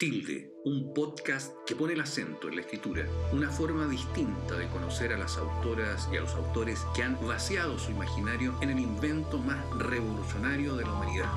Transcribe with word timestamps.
Tilde, 0.00 0.50
un 0.64 0.94
podcast 0.94 1.52
que 1.66 1.76
pone 1.76 1.92
el 1.92 2.00
acento 2.00 2.48
en 2.48 2.54
la 2.54 2.62
escritura, 2.62 3.04
una 3.32 3.50
forma 3.50 3.84
distinta 3.84 4.54
de 4.54 4.66
conocer 4.68 5.12
a 5.12 5.18
las 5.18 5.36
autoras 5.36 6.08
y 6.10 6.16
a 6.16 6.22
los 6.22 6.34
autores 6.36 6.86
que 6.94 7.02
han 7.02 7.18
vaciado 7.20 7.78
su 7.78 7.90
imaginario 7.90 8.54
en 8.62 8.70
el 8.70 8.78
invento 8.78 9.36
más 9.36 9.58
revolucionario 9.76 10.74
de 10.76 10.84
la 10.84 10.92
humanidad, 10.92 11.30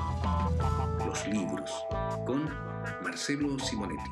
los 1.06 1.26
libros, 1.26 1.70
con 2.24 2.48
Marcelo 3.02 3.58
Simonetti. 3.58 4.10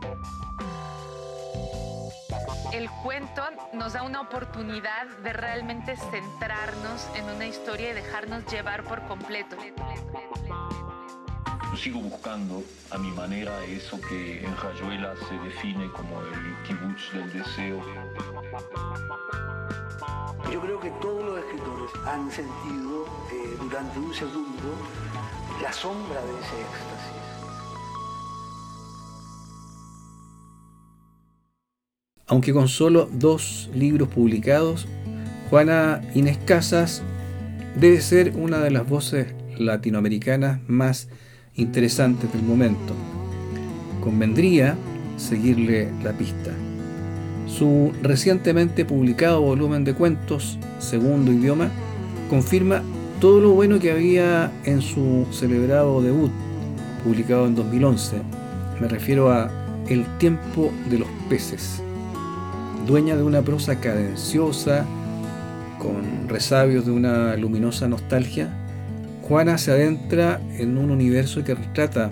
El 2.75 2.91
cuento 3.03 3.43
nos 3.73 3.95
da 3.95 4.03
una 4.03 4.21
oportunidad 4.21 5.07
de 5.25 5.33
realmente 5.33 5.97
centrarnos 5.97 7.09
en 7.15 7.25
una 7.25 7.47
historia 7.47 7.93
y 7.93 7.95
dejarnos 7.95 8.45
llevar 8.53 8.85
por 8.85 9.01
completo. 9.09 9.57
Yo 11.73 11.79
sigo 11.79 12.01
buscando 12.01 12.63
a 12.91 12.99
mi 12.99 13.11
manera 13.13 13.65
eso 13.65 13.99
que 14.07 14.45
en 14.45 14.55
Rayuela 14.59 15.15
se 15.27 15.35
define 15.39 15.91
como 15.93 16.21
el 16.21 16.67
kibutz 16.67 17.11
del 17.15 17.33
deseo. 17.33 17.81
Yo 20.53 20.61
creo 20.61 20.79
que 20.81 20.91
todos 21.01 21.25
los 21.25 21.39
escritores 21.39 21.91
han 22.05 22.31
sentido 22.31 23.07
eh, 23.33 23.57
durante 23.59 23.99
un 23.99 24.13
segundo 24.13 24.77
la 25.63 25.73
sombra 25.73 26.21
de 26.21 26.33
ese 26.33 26.61
éxtasis. 26.61 27.23
Aunque 32.27 32.53
con 32.53 32.69
solo 32.69 33.09
dos 33.11 33.71
libros 33.73 34.09
publicados, 34.09 34.87
Juana 35.49 36.03
Inés 36.15 36.37
Casas 36.37 37.03
debe 37.77 38.03
ser 38.03 38.37
una 38.37 38.59
de 38.59 38.71
las 38.71 38.87
voces 38.87 39.35
latinoamericanas 39.57 40.61
más 40.69 41.09
interesantes 41.57 42.33
del 42.33 42.43
momento. 42.43 42.95
Convendría 44.01 44.77
seguirle 45.17 45.91
la 46.03 46.13
pista. 46.13 46.51
Su 47.47 47.93
recientemente 48.03 48.85
publicado 48.85 49.43
volumen 49.43 49.85
de 49.85 49.95
cuentos, 49.95 50.59
segundo 50.79 51.33
idioma, 51.33 51.71
confirma 52.31 52.83
todo 53.21 53.41
lo 53.41 53.51
bueno 53.51 53.79
que 53.79 53.93
había 53.93 54.51
en 54.65 54.81
su 54.81 55.27
celebrado 55.31 56.03
debut, 56.03 56.33
publicado 57.05 57.47
en 57.47 57.55
2011. 57.55 58.23
Me 58.81 58.89
refiero 58.89 59.31
a 59.31 59.51
El 59.89 60.07
tiempo 60.19 60.73
de 60.89 61.01
los 61.01 61.09
peces. 61.29 61.83
Dueña 62.87 63.17
de 63.17 63.23
una 63.23 63.43
prosa 63.43 63.79
cadenciosa, 63.79 64.87
con 65.79 66.29
resabios 66.29 66.87
de 66.87 66.93
una 66.93 67.37
luminosa 67.37 67.87
nostalgia, 67.87 68.49
Juana 69.23 69.57
se 69.57 69.71
adentra 69.71 70.41
en 70.59 70.77
un 70.77 70.91
universo 70.91 71.45
que 71.45 71.55
retrata 71.55 72.11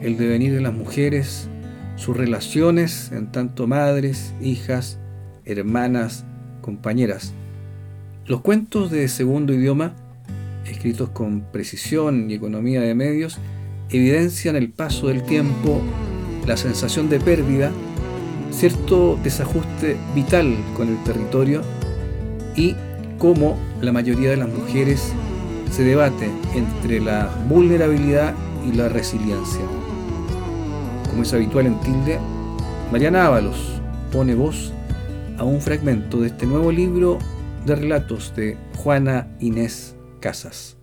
el 0.00 0.16
devenir 0.16 0.54
de 0.54 0.60
las 0.60 0.72
mujeres, 0.72 1.48
sus 1.96 2.16
relaciones 2.16 3.10
en 3.12 3.32
tanto 3.32 3.66
madres, 3.66 4.34
hijas, 4.40 4.98
hermanas, 5.44 6.24
compañeras. 6.60 7.34
Los 8.26 8.40
cuentos 8.40 8.90
de 8.90 9.08
segundo 9.08 9.52
idioma, 9.52 9.94
escritos 10.64 11.10
con 11.10 11.40
precisión 11.50 12.30
y 12.30 12.34
economía 12.34 12.80
de 12.82 12.94
medios, 12.94 13.38
evidencian 13.90 14.54
el 14.54 14.70
paso 14.70 15.08
del 15.08 15.24
tiempo, 15.24 15.80
la 16.46 16.56
sensación 16.56 17.08
de 17.08 17.18
pérdida, 17.18 17.72
cierto 18.52 19.18
desajuste 19.24 19.96
vital 20.14 20.56
con 20.76 20.88
el 20.88 21.02
territorio 21.04 21.62
y 22.54 22.76
cómo 23.18 23.58
la 23.80 23.92
mayoría 23.92 24.30
de 24.30 24.36
las 24.36 24.48
mujeres 24.48 25.12
se 25.70 25.84
debate 25.84 26.30
entre 26.54 27.00
la 27.00 27.28
vulnerabilidad 27.48 28.34
y 28.66 28.72
la 28.72 28.88
resiliencia. 28.88 29.62
Como 31.08 31.22
es 31.22 31.32
habitual 31.32 31.66
en 31.66 31.80
Tilde, 31.80 32.18
Mariana 32.90 33.26
Ábalos 33.26 33.80
pone 34.12 34.34
voz 34.34 34.72
a 35.36 35.44
un 35.44 35.60
fragmento 35.60 36.20
de 36.20 36.28
este 36.28 36.46
nuevo 36.46 36.72
libro 36.72 37.18
de 37.64 37.76
relatos 37.76 38.34
de 38.34 38.56
Juana 38.76 39.36
Inés 39.40 39.94
Casas. 40.20 40.76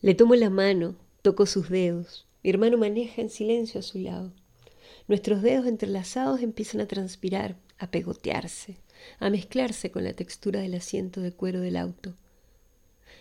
Le 0.00 0.14
tomo 0.14 0.34
la 0.36 0.50
mano, 0.50 0.94
toco 1.22 1.46
sus 1.46 1.68
dedos. 1.68 2.26
Mi 2.42 2.50
hermano 2.50 2.78
maneja 2.78 3.22
en 3.22 3.30
silencio 3.30 3.80
a 3.80 3.82
su 3.82 3.98
lado. 3.98 4.32
Nuestros 5.08 5.42
dedos 5.42 5.66
entrelazados 5.66 6.42
empiezan 6.42 6.80
a 6.80 6.86
transpirar, 6.86 7.56
a 7.78 7.90
pegotearse 7.90 8.76
a 9.18 9.30
mezclarse 9.30 9.90
con 9.90 10.04
la 10.04 10.12
textura 10.12 10.60
del 10.60 10.74
asiento 10.74 11.20
de 11.20 11.32
cuero 11.32 11.60
del 11.60 11.76
auto. 11.76 12.14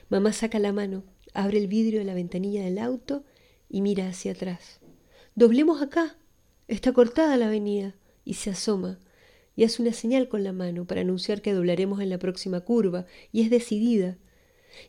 Mamá 0.09 0.34
saca 0.34 0.59
la 0.59 0.74
mano, 0.74 1.03
abre 1.34 1.58
el 1.58 1.68
vidrio 1.68 2.00
de 2.00 2.06
la 2.06 2.13
ventanilla 2.13 2.63
del 2.63 2.80
auto 2.80 3.24
y 3.69 3.81
mira 3.81 4.08
hacia 4.08 4.34
atrás. 4.34 4.80
Doblemos 5.36 5.81
acá. 5.81 6.18
Está 6.68 6.94
cortada 6.94 7.38
la 7.38 7.47
avenida. 7.47 7.96
Y 8.24 8.36
se 8.36 8.50
asoma 8.50 8.97
y 9.56 9.63
hace 9.63 9.81
una 9.81 9.94
señal 9.94 10.28
con 10.28 10.44
la 10.44 10.52
mano 10.52 10.86
para 10.86 11.02
anunciar 11.02 11.41
que 11.41 11.53
doblaremos 11.53 12.02
en 12.02 12.09
la 12.09 12.18
próxima 12.18 12.62
curva, 12.62 13.06
y 13.31 13.42
es 13.42 13.50
decidida. 13.50 14.18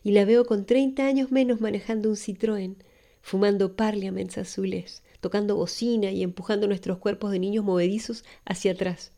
Y 0.03 0.11
la 0.11 0.25
veo 0.25 0.45
con 0.45 0.65
treinta 0.65 1.05
años 1.05 1.31
menos 1.31 1.61
manejando 1.61 2.09
un 2.09 2.15
Citroën, 2.15 2.75
fumando 3.21 3.75
parliaments 3.75 4.37
azules, 4.37 5.03
tocando 5.21 5.55
bocina 5.55 6.11
y 6.11 6.23
empujando 6.23 6.67
nuestros 6.67 6.97
cuerpos 6.97 7.31
de 7.31 7.39
niños 7.39 7.63
movedizos 7.63 8.25
hacia 8.43 8.73
atrás 8.73 9.13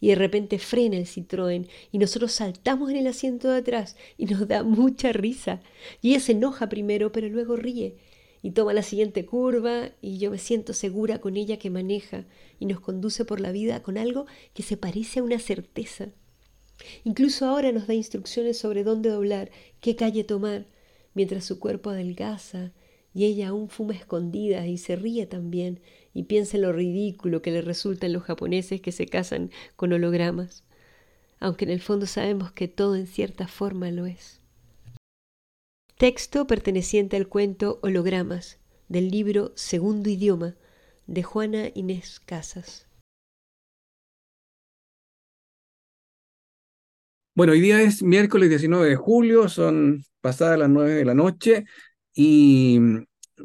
y 0.00 0.08
de 0.08 0.14
repente 0.14 0.58
frena 0.58 0.96
el 0.96 1.06
Citroën 1.06 1.68
y 1.92 1.98
nosotros 1.98 2.32
saltamos 2.32 2.90
en 2.90 2.96
el 2.96 3.06
asiento 3.06 3.50
de 3.50 3.58
atrás 3.58 3.96
y 4.16 4.26
nos 4.26 4.46
da 4.46 4.62
mucha 4.62 5.12
risa. 5.12 5.60
Y 6.00 6.10
ella 6.10 6.20
se 6.20 6.32
enoja 6.32 6.68
primero, 6.68 7.12
pero 7.12 7.28
luego 7.28 7.56
ríe 7.56 7.96
y 8.42 8.52
toma 8.52 8.72
la 8.72 8.82
siguiente 8.82 9.26
curva 9.26 9.90
y 10.00 10.18
yo 10.18 10.30
me 10.30 10.38
siento 10.38 10.72
segura 10.72 11.20
con 11.20 11.36
ella 11.36 11.58
que 11.58 11.70
maneja 11.70 12.24
y 12.60 12.66
nos 12.66 12.80
conduce 12.80 13.24
por 13.24 13.40
la 13.40 13.52
vida 13.52 13.82
con 13.82 13.98
algo 13.98 14.26
que 14.54 14.62
se 14.62 14.76
parece 14.76 15.20
a 15.20 15.22
una 15.22 15.38
certeza. 15.38 16.08
Incluso 17.04 17.46
ahora 17.46 17.72
nos 17.72 17.86
da 17.86 17.94
instrucciones 17.94 18.58
sobre 18.58 18.84
dónde 18.84 19.10
doblar, 19.10 19.50
qué 19.80 19.96
calle 19.96 20.22
tomar, 20.22 20.66
mientras 21.14 21.44
su 21.44 21.58
cuerpo 21.58 21.90
adelgaza 21.90 22.72
y 23.12 23.24
ella 23.24 23.48
aún 23.48 23.68
fuma 23.68 23.94
escondida 23.94 24.66
y 24.66 24.78
se 24.78 24.94
ríe 24.94 25.26
también 25.26 25.80
y 26.14 26.24
piensa 26.24 26.56
en 26.56 26.62
lo 26.62 26.72
ridículo 26.72 27.42
que 27.42 27.50
le 27.50 27.62
resulta 27.62 28.06
en 28.06 28.12
los 28.12 28.22
japoneses 28.22 28.80
que 28.80 28.92
se 28.92 29.06
casan 29.06 29.50
con 29.76 29.92
hologramas, 29.92 30.64
aunque 31.40 31.64
en 31.64 31.70
el 31.70 31.80
fondo 31.80 32.06
sabemos 32.06 32.52
que 32.52 32.68
todo 32.68 32.96
en 32.96 33.06
cierta 33.06 33.48
forma 33.48 33.90
lo 33.90 34.06
es. 34.06 34.40
Texto 35.96 36.46
perteneciente 36.46 37.16
al 37.16 37.28
cuento 37.28 37.80
Hologramas, 37.82 38.58
del 38.88 39.10
libro 39.10 39.52
Segundo 39.56 40.08
Idioma, 40.08 40.54
de 41.06 41.22
Juana 41.22 41.70
Inés 41.74 42.20
Casas. 42.20 42.86
Bueno, 47.34 47.52
hoy 47.52 47.60
día 47.60 47.80
es 47.82 48.02
miércoles 48.02 48.48
19 48.48 48.88
de 48.88 48.96
julio, 48.96 49.48
son 49.48 50.04
pasadas 50.20 50.58
las 50.58 50.68
9 50.68 50.94
de 50.94 51.04
la 51.04 51.14
noche 51.14 51.64
y 52.12 52.80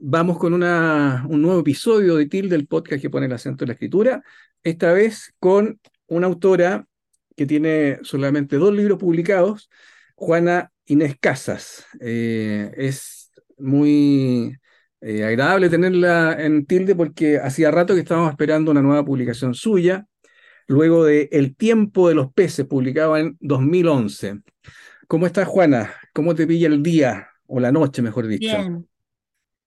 vamos 0.02 0.38
con 0.38 0.54
un 0.54 1.42
nuevo 1.42 1.60
episodio 1.60 2.16
de 2.16 2.28
TIL 2.28 2.50
del 2.50 2.68
podcast 2.68 3.02
que 3.02 3.10
pone 3.10 3.26
el 3.26 3.34
acento 3.34 3.64
en 3.64 3.70
la 3.70 3.74
escritura, 3.74 4.24
esta 4.64 4.94
vez 4.94 5.34
con 5.40 5.80
una 6.08 6.28
autora 6.28 6.88
que 7.36 7.46
tiene 7.46 8.00
solamente 8.04 8.58
dos 8.58 8.74
libros 8.74 9.00
publicados, 9.00 9.70
Juana 10.16 10.72
Inés 10.86 11.16
Casas. 11.20 11.86
Eh, 12.00 12.72
es 12.78 13.32
muy 13.58 14.58
eh, 15.02 15.24
agradable 15.24 15.70
tenerla 15.70 16.36
en 16.40 16.66
Tilde 16.66 16.96
porque 16.96 17.40
hacía 17.40 17.72
rato 17.72 17.94
que 17.94 18.02
estábamos 18.02 18.32
esperando 18.32 18.72
una 18.72 18.82
nueva 18.82 19.04
publicación 19.04 19.54
suya, 19.54 20.08
luego 20.68 21.06
de 21.06 21.30
El 21.32 21.56
tiempo 21.56 22.08
de 22.08 22.16
los 22.16 22.32
peces, 22.34 22.66
publicado 22.66 23.18
en 23.18 23.38
2011. 23.42 24.42
¿Cómo 25.08 25.26
estás, 25.28 25.48
Juana? 25.48 25.94
¿Cómo 26.14 26.36
te 26.36 26.48
pilla 26.48 26.68
el 26.68 26.82
día 26.82 27.30
o 27.48 27.60
la 27.60 27.72
noche, 27.72 28.02
mejor 28.02 28.28
dicho? 28.28 28.48
Bien, 28.48 28.88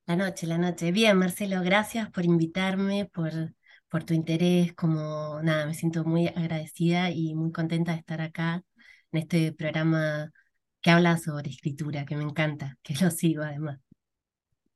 la 0.06 0.16
noche, 0.16 0.46
la 0.46 0.58
noche. 0.58 0.92
Bien, 0.92 1.16
Marcelo, 1.18 1.62
gracias 1.62 2.10
por 2.10 2.24
invitarme, 2.24 3.10
por, 3.12 3.30
por 3.88 4.04
tu 4.04 4.14
interés. 4.14 4.72
Como 4.74 5.40
nada, 5.42 5.66
me 5.66 5.74
siento 5.74 6.04
muy 6.04 6.28
agradecida 6.28 7.10
y 7.10 7.34
muy 7.34 7.52
contenta 7.52 7.92
de 7.92 7.98
estar 7.98 8.20
acá 8.20 8.62
en 9.12 9.20
este 9.20 9.52
programa 9.52 10.32
que 10.80 10.90
habla 10.90 11.18
sobre 11.18 11.50
escritura, 11.50 12.04
que 12.06 12.16
me 12.16 12.24
encanta, 12.24 12.78
que 12.82 12.94
lo 13.00 13.10
sigo 13.10 13.42
además. 13.42 13.80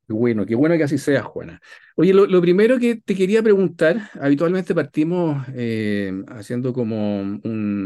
Bueno, 0.07 0.45
qué 0.45 0.55
bueno 0.55 0.75
que 0.75 0.83
así 0.83 0.97
sea, 0.97 1.23
Juana. 1.23 1.61
Oye, 1.95 2.13
lo, 2.13 2.41
primero 2.41 2.77
que 2.77 2.97
te 2.97 3.15
quería 3.15 3.41
preguntar, 3.41 4.09
habitualmente 4.19 4.75
partimos 4.75 5.45
eh, 5.55 6.11
haciendo 6.27 6.73
como 6.73 7.21
un, 7.21 7.41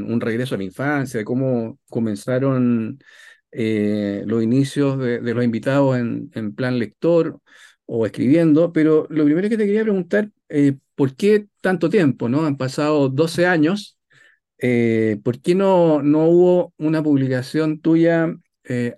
un, 0.10 0.22
regreso 0.22 0.56
a 0.56 0.58
la 0.58 0.64
infancia, 0.64 1.20
de 1.20 1.26
cómo 1.26 1.78
comenzaron 1.88 2.98
eh, 3.58 4.24
los 4.26 4.44
inicios 4.44 5.00
de, 5.00 5.22
los 5.22 5.44
invitados 5.44 5.98
en, 5.98 6.56
plan 6.56 6.78
lector 6.78 7.40
o 7.86 8.06
escribiendo, 8.06 8.74
pero 8.74 9.08
lo 9.10 9.24
primero 9.26 9.48
que 9.50 9.58
te 9.58 9.66
quería 9.66 9.84
preguntar, 9.84 10.30
eh, 10.50 10.78
¿por 10.96 11.16
qué 11.16 11.48
tanto 11.62 11.90
tiempo? 11.90 12.28
¿no? 12.28 12.46
Han 12.46 12.58
pasado 12.58 13.10
12 13.10 13.48
años, 13.48 13.98
eh, 14.58 15.20
¿por 15.24 15.40
qué 15.42 15.56
no, 15.56 16.02
no 16.02 16.26
hubo 16.28 16.74
una 16.78 17.02
publicación 17.04 17.80
tuya 17.80 18.36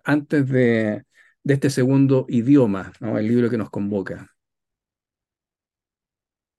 antes 0.04 0.48
de, 0.50 1.04
de, 1.44 1.54
este 1.54 1.70
segundo 1.70 2.26
idioma, 2.30 2.94
el 3.02 3.28
libro 3.28 3.50
que 3.50 3.58
nos 3.58 3.70
convoca? 3.70 4.28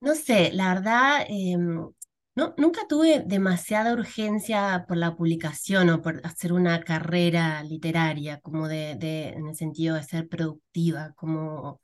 No 0.01 0.15
sé, 0.15 0.51
la 0.53 0.73
verdad, 0.75 1.25
em, 1.27 1.89
no, 2.39 2.53
nunca 2.57 2.81
tuve 2.87 3.23
demasiada 3.25 3.93
urgencia 3.93 4.85
por 4.87 4.97
la 4.97 5.15
publicación 5.15 5.89
o 5.89 6.01
por 6.01 6.21
hacer 6.25 6.53
una 6.53 6.81
carrera 6.83 7.63
literaria, 7.63 8.39
como 8.41 8.67
de, 8.67 8.95
de- 8.95 9.29
en 9.29 9.47
el 9.47 9.55
sentido 9.55 9.95
de 9.95 10.03
ser 10.03 10.27
productiva, 10.29 11.13
como 11.15 11.81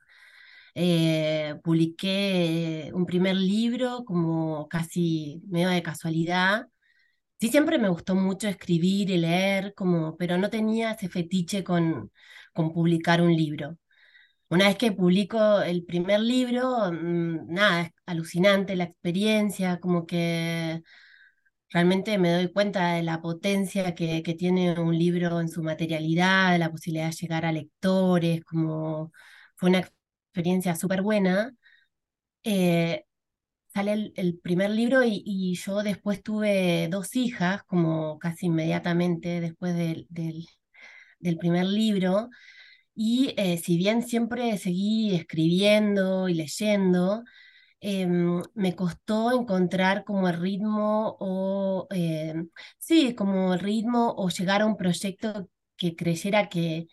eh, 0.74 1.56
publiqué 1.64 2.90
un 2.94 3.06
primer 3.06 3.36
libro 3.36 4.04
como 4.06 4.68
casi 4.68 5.42
medio 5.48 5.68
de 5.70 5.82
casualidad. 5.82 6.68
Sí, 7.40 7.48
siempre 7.50 7.78
me 7.78 7.88
gustó 7.90 8.14
mucho 8.14 8.48
escribir 8.48 9.10
y 9.10 9.18
leer, 9.18 9.74
como, 9.74 10.16
pero 10.16 10.38
no 10.38 10.50
tenía 10.50 10.92
ese 10.92 11.08
fetiche 11.08 11.64
con, 11.64 12.12
con 12.54 12.72
publicar 12.72 13.20
un 13.22 13.34
libro. 13.36 13.78
Una 14.48 14.68
vez 14.68 14.76
que 14.78 14.92
publico 14.92 15.60
el 15.62 15.84
primer 15.84 16.20
libro, 16.20 16.90
mm, 16.92 17.52
nada, 17.52 17.82
es 17.82 17.90
alucinante 18.06 18.76
la 18.76 18.84
experiencia, 18.84 19.80
como 19.80 20.06
que 20.06 20.82
realmente 21.70 22.18
me 22.18 22.32
doy 22.32 22.52
cuenta 22.52 22.94
de 22.94 23.02
la 23.02 23.20
potencia 23.20 23.94
que, 23.94 24.22
que 24.22 24.34
tiene 24.34 24.78
un 24.80 24.98
libro 24.98 25.40
en 25.40 25.48
su 25.48 25.62
materialidad, 25.62 26.52
de 26.52 26.58
la 26.58 26.70
posibilidad 26.70 27.06
de 27.10 27.12
llegar 27.16 27.44
a 27.46 27.52
lectores, 27.52 28.44
como 28.44 29.12
fue 29.56 29.70
una 29.70 29.80
experiencia 29.80 30.76
súper 30.76 31.02
buena. 31.02 31.52
Eh, 32.44 33.04
sale 33.74 34.12
el, 34.16 34.38
primer 34.40 34.70
libro 34.70 35.02
y, 35.04 35.54
yo 35.56 35.82
después 35.82 36.22
tuve 36.22 36.88
dos 36.90 37.16
hijas, 37.16 37.62
como 37.64 38.18
casi 38.18 38.46
inmediatamente 38.46 39.40
después 39.40 39.74
del, 39.76 40.06
del 40.08 41.38
primer 41.38 41.66
libro. 41.66 42.30
Y 42.96 43.34
eh, 43.38 43.58
si 43.58 43.76
bien 43.78 44.02
siempre 44.02 44.58
seguí 44.58 45.14
escribiendo 45.14 46.28
y 46.30 46.34
leyendo, 46.34 47.24
em, 47.80 48.42
me 48.54 48.76
costó 48.76 49.32
encontrar 49.40 50.04
como 50.04 50.28
el 50.28 50.40
ritmo 50.40 51.16
o, 51.20 51.86
em, 51.90 52.50
sí, 52.78 53.14
como 53.14 53.54
el 53.54 53.60
ritmo 53.60 54.14
o 54.16 54.28
llegar 54.30 54.62
a 54.62 54.66
un 54.66 54.76
proyecto 54.78 55.50
que 55.76 55.96
creyera 55.96 56.48
que, 56.48 56.88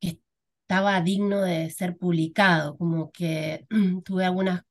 estaba 0.00 1.00
digno 1.02 1.42
de 1.42 1.70
ser 1.70 1.96
publicado, 1.98 2.76
como 2.78 3.10
que 3.12 3.66
tuve 4.04 4.24
algunas, 4.24 4.62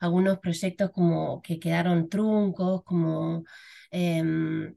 algunos 0.00 0.38
proyectos 0.40 0.90
como 0.92 1.42
que 1.42 1.58
quedaron 1.60 2.08
truncos, 2.08 2.82
como... 2.84 3.44
em, 3.90 4.74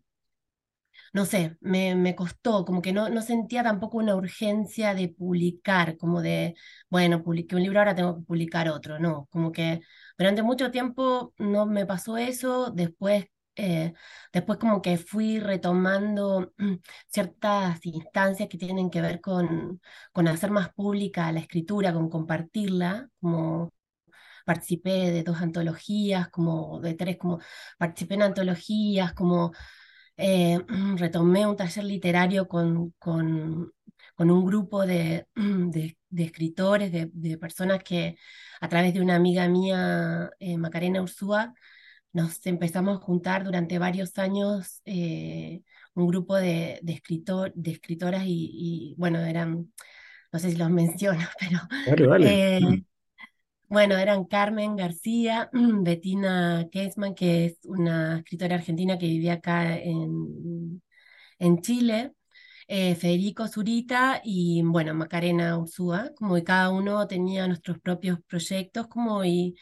no 1.13 1.25
sé, 1.25 1.57
me, 1.61 1.95
me 1.95 2.15
costó, 2.15 2.65
como 2.65 2.81
que 2.81 2.93
no, 2.93 3.09
no 3.09 3.21
sentía 3.21 3.63
tampoco 3.63 3.97
una 3.97 4.15
urgencia 4.15 4.93
de 4.93 5.09
publicar, 5.09 5.97
como 5.97 6.21
de, 6.21 6.55
bueno, 6.89 7.23
publiqué 7.23 7.55
un 7.55 7.63
libro, 7.63 7.79
ahora 7.79 7.95
tengo 7.95 8.17
que 8.17 8.23
publicar 8.25 8.69
otro, 8.69 8.99
no, 8.99 9.27
como 9.31 9.51
que 9.51 9.81
durante 10.17 10.43
mucho 10.43 10.71
tiempo 10.71 11.33
no 11.37 11.65
me 11.65 11.85
pasó 11.85 12.17
eso, 12.17 12.71
después, 12.71 13.25
eh, 13.55 13.93
después 14.33 14.59
como 14.59 14.81
que 14.81 14.97
fui 14.97 15.39
retomando 15.39 16.53
ciertas 17.07 17.79
instancias 17.85 18.49
que 18.49 18.57
tienen 18.57 18.89
que 18.89 19.01
ver 19.01 19.21
con, 19.21 19.81
con 20.11 20.27
hacer 20.27 20.51
más 20.51 20.73
pública 20.73 21.31
la 21.31 21.39
escritura, 21.39 21.93
con 21.93 22.09
compartirla, 22.09 23.09
como 23.19 23.73
participé 24.45 25.11
de 25.11 25.23
dos 25.23 25.41
antologías, 25.41 26.29
como 26.29 26.79
de 26.81 26.93
tres, 26.95 27.17
como 27.17 27.39
participé 27.77 28.15
en 28.15 28.23
antologías, 28.23 29.13
como 29.13 29.51
eh, 30.17 30.59
retomé 30.97 31.45
un 31.45 31.55
taller 31.55 31.83
literario 31.85 32.47
con, 32.47 32.91
con, 32.99 33.71
con 34.15 34.31
un 34.31 34.45
grupo 34.45 34.85
de, 34.85 35.27
de, 35.35 35.97
de 36.09 36.23
escritores, 36.23 36.91
de, 36.91 37.09
de, 37.13 37.37
personas 37.37 37.83
que 37.83 38.17
a 38.59 38.69
través 38.69 38.93
de 38.93 39.01
una 39.01 39.15
amiga 39.15 39.47
mía, 39.47 40.31
eh, 40.39 40.57
Macarena 40.57 41.01
Ursúa, 41.01 41.53
nos 42.13 42.45
empezamos 42.47 42.97
a 42.97 43.01
juntar 43.01 43.43
durante 43.43 43.77
varios 43.79 44.17
años 44.17 44.81
eh, 44.85 45.61
un 45.93 46.07
grupo 46.07 46.35
de, 46.35 46.79
de, 46.81 46.93
escritor, 46.93 47.53
de 47.53 47.71
escritoras 47.71 48.23
y, 48.25 48.49
y, 48.53 48.95
bueno, 48.97 49.19
eran, 49.19 49.71
no 50.31 50.39
sé 50.39 50.51
si 50.51 50.57
los 50.57 50.69
menciono, 50.71 51.25
pero... 51.39 51.59
Vale, 51.87 52.07
vale. 52.07 52.85
Bueno, 53.69 53.97
eran 53.97 54.25
Carmen 54.25 54.75
García, 54.77 55.49
Bettina 55.53 56.67
Kesman, 56.71 57.13
que 57.15 57.45
es 57.45 57.59
una 57.65 58.19
escritora 58.19 58.55
argentina 58.55 58.97
que 58.97 59.07
vivía 59.07 59.33
acá 59.33 59.77
en, 59.77 60.81
en 61.39 61.61
Chile, 61.61 62.13
eh, 62.67 62.95
Federico 62.95 63.47
Zurita 63.47 64.21
y, 64.23 64.61
bueno, 64.63 64.93
Macarena 64.93 65.57
Ursúa, 65.57 66.11
como 66.17 66.35
que 66.35 66.43
cada 66.45 66.69
uno 66.71 67.07
tenía 67.07 67.47
nuestros 67.47 67.79
propios 67.79 68.19
proyectos, 68.27 68.87
como 68.87 69.25
y 69.25 69.55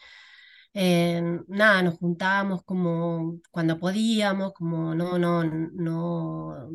eh, 0.74 1.22
nada, 1.48 1.82
nos 1.82 1.98
juntábamos 1.98 2.62
como 2.64 3.40
cuando 3.50 3.78
podíamos, 3.78 4.52
como 4.54 4.94
no, 4.94 5.18
no, 5.18 5.44
no, 5.44 6.70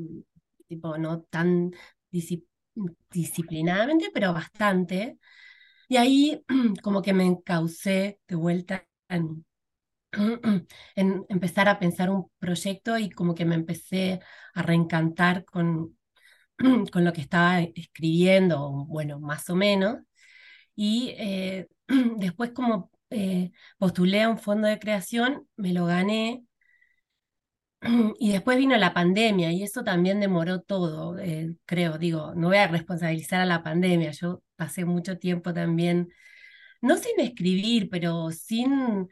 tipo, 0.68 0.98
no 0.98 1.22
tan 1.24 1.72
disciplinadamente, 3.10 4.10
pero 4.14 4.34
bastante. 4.34 5.18
Y 5.92 5.98
ahí 5.98 6.46
como 6.84 7.02
que 7.02 7.12
me 7.14 7.26
encaucé 7.26 8.18
de 8.26 8.36
vuelta 8.38 8.88
en, 9.10 9.46
empezar 10.96 11.68
a 11.68 11.80
pensar 11.80 12.10
un 12.10 12.32
proyecto 12.40 12.98
y 12.98 13.10
como 13.10 13.36
que 13.36 13.44
me 13.44 13.56
empecé 13.56 14.22
a 14.54 14.62
reencantar 14.62 15.44
con, 15.44 15.98
con 16.94 17.04
lo 17.04 17.12
que 17.12 17.20
estaba 17.20 17.60
escribiendo, 17.62 18.86
bueno, 18.88 19.20
más 19.20 19.50
o 19.50 19.56
menos. 19.58 19.98
Y 20.76 21.10
eh, 21.18 21.68
después 22.18 22.52
como 22.54 22.90
eh, 23.10 23.52
postulé 23.78 24.22
a 24.22 24.30
un 24.30 24.40
fondo 24.40 24.70
de 24.70 24.80
creación, 24.80 25.50
me 25.58 25.74
lo 25.74 25.88
gané. 25.88 26.46
Y 28.20 28.32
después 28.32 28.58
vino 28.58 28.78
la 28.78 28.94
pandemia 28.94 29.52
y 29.52 29.64
eso 29.64 29.84
también 29.84 30.20
demoró 30.20 30.62
todo, 30.62 31.18
eh, 31.20 31.56
creo, 31.66 31.98
digo, 31.98 32.34
no 32.36 32.48
voy 32.48 32.58
a 32.58 32.68
responsabilizar 32.68 33.42
a 33.42 33.46
la 33.46 33.64
pandemia, 33.64 34.12
yo 34.12 34.44
pasé 34.56 34.86
mucho 34.86 35.18
tiempo 35.18 35.54
también, 35.54 36.10
no 36.82 36.98
sin 36.98 37.20
escribir, 37.20 37.90
pero 37.92 38.32
sin, 38.32 39.10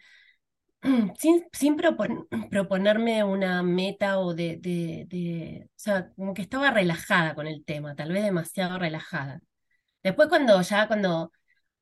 sin, 1.20 1.46
sin 1.54 1.76
propon, 1.78 2.28
proponerme 2.52 3.24
una 3.24 3.64
meta 3.64 4.20
o 4.20 4.34
de, 4.34 4.58
de, 4.58 5.06
de, 5.10 5.66
o 5.70 5.72
sea, 5.76 6.12
como 6.16 6.34
que 6.34 6.42
estaba 6.44 6.72
relajada 6.72 7.36
con 7.36 7.48
el 7.48 7.64
tema, 7.66 7.96
tal 7.96 8.12
vez 8.14 8.24
demasiado 8.24 8.80
relajada. 8.80 9.42
Después 10.04 10.30
cuando 10.30 10.62
ya, 10.62 10.88
cuando, 10.88 11.32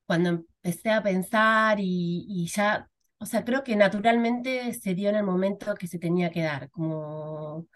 cuando 0.08 0.46
empecé 0.64 0.92
a 0.92 1.04
pensar 1.04 1.80
y 1.82 2.48
ya, 2.48 2.90
o 3.20 3.26
sea, 3.26 3.44
creo 3.46 3.64
que 3.64 3.76
naturalmente 3.76 4.74
se 4.74 4.94
dio 4.96 5.10
en 5.10 5.16
el 5.16 5.24
momento 5.24 5.76
que 5.76 5.88
se 5.88 6.00
tenía 6.00 6.32
que 6.32 6.44
dar, 6.44 6.70
como, 6.72 7.68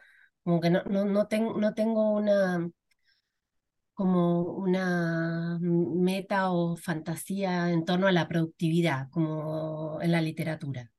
como 0.43 0.59
que 0.61 0.69
no, 0.69 0.83
no, 0.83 1.05
no, 1.05 1.27
ten, 1.27 1.59
no 1.59 1.73
tengo 1.73 2.11
una 2.11 2.69
como 3.93 4.41
una 4.41 5.59
meta 5.61 6.51
o 6.51 6.75
fantasía 6.75 7.69
en 7.71 7.85
torno 7.85 8.07
a 8.07 8.11
la 8.11 8.27
productividad, 8.27 9.09
como 9.11 10.01
en 10.01 10.11
la 10.11 10.21
literatura. 10.21 10.89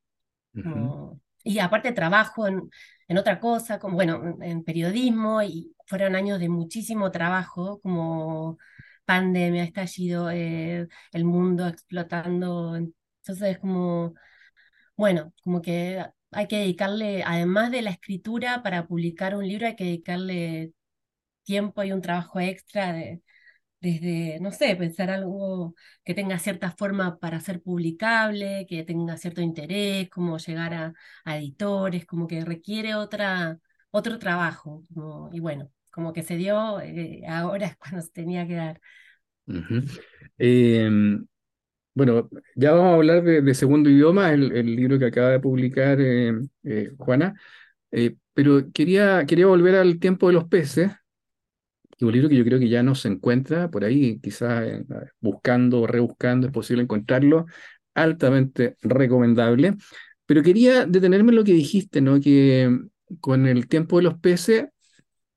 Como, 0.53 1.21
y 1.43 1.59
aparte 1.59 1.93
trabajo 1.93 2.47
en, 2.47 2.71
en, 3.09 3.19
otra 3.19 3.41
cosa, 3.41 3.79
como, 3.81 3.97
bueno, 3.97 4.37
en 4.41 4.63
periodismo, 4.65 5.43
y 5.43 5.75
fueron 5.87 6.15
años 6.15 6.39
de 6.39 6.49
muchísimo 6.49 7.11
trabajo, 7.11 7.81
como 7.81 8.59
pandemia, 9.05 9.65
estallido, 9.65 10.31
eh, 10.31 10.87
el 11.13 11.25
mundo 11.25 11.67
explotando. 11.67 12.77
Entonces 12.77 13.43
es 13.43 13.59
como, 13.59 14.15
bueno, 14.97 15.33
como 15.43 15.63
que 15.63 16.05
hay 16.31 16.49
que 16.49 16.59
dedicarle, 16.59 17.23
además 17.25 17.71
de 17.71 17.83
la 17.83 17.91
escritura, 17.91 18.63
para 18.63 18.87
publicar 18.87 19.37
un 19.37 19.47
libro, 19.47 19.67
hay 19.67 19.77
que 19.77 19.85
dedicarle 19.85 20.73
tiempo 21.45 21.83
y 21.85 21.93
un 21.93 22.03
trabajo 22.03 22.41
extra 22.41 22.93
de, 22.93 23.23
desde, 23.83 24.39
no 24.41 24.53
sé, 24.53 24.77
pensar 24.77 25.11
algo 25.11 25.75
que 26.05 26.15
tenga 26.15 26.39
cierta 26.39 26.71
forma 26.71 27.19
para 27.19 27.41
ser 27.41 27.61
publicable, 27.63 28.67
que 28.69 28.85
tenga 28.85 29.17
cierto 29.17 29.41
interés, 29.43 30.09
como 30.11 30.39
llegar 30.39 30.75
a, 30.75 30.95
editores, 31.37 32.07
como 32.07 32.27
que 32.29 32.45
requiere 32.45 32.95
otra, 32.95 33.59
otro 33.91 34.19
trabajo. 34.19 34.83
Y 35.33 35.41
bueno, 35.41 35.71
como 35.91 36.13
que 36.13 36.23
se 36.23 36.37
dio, 36.37 36.81
eh, 36.81 37.23
ahora 37.29 37.67
es 37.67 37.77
cuando 37.77 38.03
se 38.03 38.13
tenía 38.13 38.47
que 38.47 38.55
dar. 38.55 38.81
Uh 39.47 41.27
bueno, 41.95 42.31
ya 42.57 42.73
vamos 42.73 42.93
a 42.93 42.95
hablar 42.95 43.23
de, 43.23 43.55
segundo 43.55 43.91
idioma, 43.91 44.33
el, 44.33 44.77
libro 44.77 44.99
que 44.99 45.07
acaba 45.07 45.31
de 45.31 45.41
publicar 45.41 45.99
eh, 46.01 46.91
Juana, 46.99 47.35
eh, 47.91 48.17
pero 48.35 48.71
quería, 48.73 49.27
quería 49.27 49.47
volver 49.47 49.77
al 49.77 49.99
tiempo 49.99 50.29
de 50.29 50.35
los 50.35 50.45
peces, 50.45 50.91
un 52.07 52.13
libro 52.13 52.29
que 52.29 52.37
yo 52.37 52.45
creo 52.45 52.59
que 52.59 52.69
ya 52.69 52.83
no 52.83 52.95
se 52.95 53.09
encuentra 53.09 53.71
por 53.71 53.85
ahí, 53.85 54.19
quizás 54.21 54.67
eh, 54.67 54.85
buscando 55.21 55.83
o 55.83 55.87
rebuscando, 55.87 56.47
es 56.47 56.53
posible 56.53 56.83
encontrarlo, 56.83 57.47
altamente 57.95 58.77
recomendable. 58.83 59.77
Pero 60.27 60.43
quería 60.43 60.87
detenerme 60.87 61.31
en 61.31 61.37
lo 61.37 61.45
que 61.45 61.53
dijiste, 61.53 62.01
¿no? 62.01 62.21
Que 62.21 62.71
con 63.21 63.47
el 63.47 63.69
tiempo 63.69 63.99
de 63.99 64.05
los 64.05 64.19
peces 64.19 64.67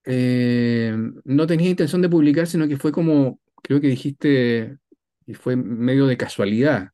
eh, 0.06 0.96
no 1.24 1.48
tenías 1.48 1.72
intención 1.72 2.02
de 2.02 2.10
publicar, 2.10 2.48
sino 2.48 2.68
que 2.68 2.78
fue 2.78 2.92
como, 2.92 3.40
creo 3.62 3.82
que 3.82 3.88
dijiste, 3.88 4.78
y 5.26 5.34
fue 5.34 5.56
medio 5.56 6.08
de 6.08 6.18
casualidad. 6.18 6.92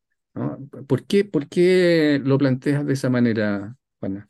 ¿Por 0.88 1.06
qué, 1.06 1.26
por 1.26 1.48
qué 1.50 2.22
lo 2.24 2.38
planteas 2.38 2.86
de 2.86 2.94
esa 2.94 3.10
manera, 3.10 3.76
Juana? 4.00 4.30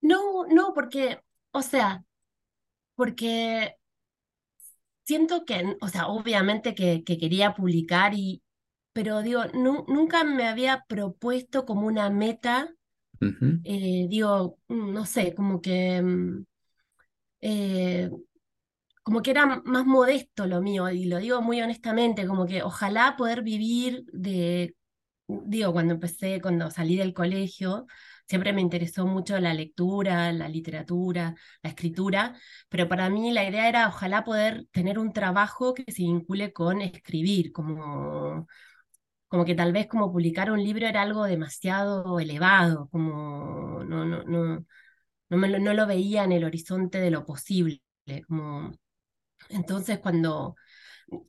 No, 0.00 0.46
no, 0.46 0.72
porque, 0.74 1.20
o 1.52 1.62
sea, 1.62 2.04
porque 2.96 3.76
siento 5.04 5.44
que, 5.44 5.76
o 5.80 5.88
sea, 5.88 6.08
obviamente 6.08 6.74
que, 6.74 7.04
que 7.04 7.18
quería 7.18 7.54
publicar 7.54 8.14
y, 8.14 8.42
pero 8.92 9.22
digo, 9.22 9.44
nunca 9.54 10.24
me 10.24 10.48
había 10.48 10.84
propuesto 10.88 11.64
como 11.66 11.86
una 11.86 12.10
meta, 12.10 12.74
eh, 13.64 14.06
digo, 14.08 14.58
no 14.68 15.06
sé, 15.06 15.34
como 15.34 15.60
que, 15.60 16.02
mm, 16.02 16.44
eh, 17.42 18.10
como 19.06 19.22
que 19.22 19.30
era 19.30 19.46
más 19.46 19.86
modesto 19.86 20.46
lo 20.46 20.60
mío, 20.60 20.90
y 20.90 21.04
lo 21.06 21.18
digo 21.18 21.40
muy 21.40 21.62
honestamente, 21.62 22.26
como 22.26 22.44
que 22.46 22.62
ojalá 22.64 23.14
poder 23.16 23.42
vivir 23.42 24.04
de, 24.12 24.74
digo, 25.28 25.72
cuando 25.72 25.94
empecé, 25.94 26.40
cuando 26.40 26.70
salí 26.72 26.96
del 26.96 27.14
colegio, 27.14 27.86
siempre 28.28 28.52
me 28.52 28.62
interesó 28.62 29.06
mucho 29.06 29.38
la 29.38 29.54
lectura, 29.54 30.32
la 30.32 30.48
literatura, 30.48 31.36
la 31.62 31.70
escritura, 31.70 32.36
pero 32.68 32.88
para 32.88 33.08
mí 33.08 33.32
la 33.32 33.48
idea 33.48 33.68
era 33.68 33.88
ojalá 33.88 34.24
poder 34.24 34.66
tener 34.72 34.98
un 34.98 35.12
trabajo 35.12 35.72
que 35.74 35.84
se 35.92 36.02
vincule 36.02 36.52
con 36.52 36.82
escribir, 36.82 37.52
como, 37.52 38.48
como 39.28 39.44
que 39.44 39.54
tal 39.54 39.72
vez 39.72 39.86
como 39.88 40.12
publicar 40.12 40.50
un 40.50 40.62
libro 40.64 40.86
era 40.86 41.02
algo 41.02 41.24
demasiado 41.24 42.20
elevado, 42.20 42.88
como 42.90 43.84
no, 43.84 44.04
no, 44.04 44.24
no, 44.24 44.66
no, 45.30 45.36
me 45.38 45.48
lo, 45.48 45.58
no 45.60 45.74
lo 45.74 45.86
veía 45.86 46.24
en 46.24 46.32
el 46.32 46.44
horizonte 46.44 47.00
de 47.00 47.10
lo 47.12 47.24
posible, 47.26 47.82
como... 48.28 48.72
Entonces 49.50 49.98
cuando, 49.98 50.56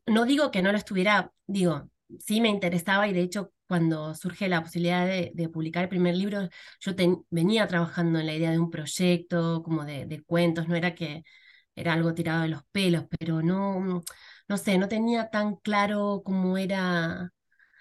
no 0.06 0.26
digo 0.26 0.52
que 0.52 0.62
no 0.62 0.72
lo 0.72 0.78
estuviera, 0.78 1.32
digo, 1.48 1.90
sí 2.20 2.42
me 2.42 2.50
interesaba 2.50 3.08
y 3.08 3.14
de 3.14 3.22
hecho 3.22 3.54
cuando 3.68 4.16
surge 4.16 4.48
la 4.48 4.64
posibilidad 4.64 5.06
de, 5.06 5.50
publicar 5.50 5.84
el 5.84 5.90
primer 5.90 6.16
libro, 6.16 6.50
yo 6.80 6.94
venía 7.30 7.68
trabajando 7.68 8.20
en 8.20 8.26
la 8.28 8.36
idea 8.36 8.52
de 8.52 8.60
un 8.60 8.72
proyecto, 8.72 9.62
como 9.64 9.84
de, 9.86 10.24
cuentos, 10.26 10.68
no 10.68 10.76
era 10.76 10.96
que 10.96 11.24
era 11.76 11.94
algo 11.94 12.14
tirado 12.14 12.44
de 12.44 12.50
los 12.50 12.64
pelos, 12.72 13.06
pero 13.20 13.42
no, 13.42 14.04
no 14.48 14.58
sé, 14.58 14.78
no 14.78 14.88
tenía 14.88 15.30
tan 15.30 15.56
claro 15.58 16.22
cómo 16.26 16.58
era 16.58 17.32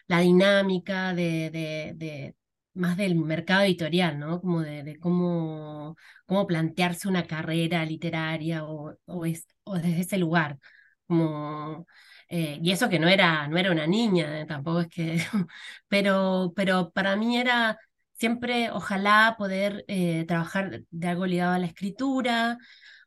la 0.09 0.21
dinámica 0.21 1.15
de, 1.15 2.35
más 2.75 2.97
del 2.97 3.17
mercado 3.17 3.63
editorial, 3.65 4.19
¿no? 4.19 4.41
Como 4.41 4.61
de, 4.63 4.99
cómo, 5.01 5.97
cómo 6.27 6.47
plantearse 6.47 7.09
una 7.09 7.27
carrera 7.27 7.85
literaria 7.85 8.65
o, 8.65 8.97
o, 9.07 9.25
o 9.67 9.77
desde 9.77 10.01
ese 10.03 10.19
lugar. 10.19 10.59
Como, 11.07 11.87
eh, 12.29 12.59
y 12.63 12.73
eso 12.73 12.89
que 12.89 12.99
no 12.99 13.09
era, 13.09 13.49
no 13.49 13.59
era 13.59 13.71
una 13.73 13.87
niña, 13.87 14.41
eh, 14.41 14.47
tampoco 14.47 14.81
es 14.83 14.89
que, 14.89 15.19
pero, 15.89 16.53
pero 16.57 16.91
para 16.93 17.17
mí 17.17 17.39
era 17.39 17.79
siempre, 18.15 18.71
ojalá 18.71 19.37
poder 19.39 19.85
eh, 19.89 20.25
trabajar 20.27 20.83
de 20.91 21.09
algo 21.09 21.27
ligado 21.27 21.55
a 21.55 21.59
la 21.59 21.67
escritura, 21.67 22.59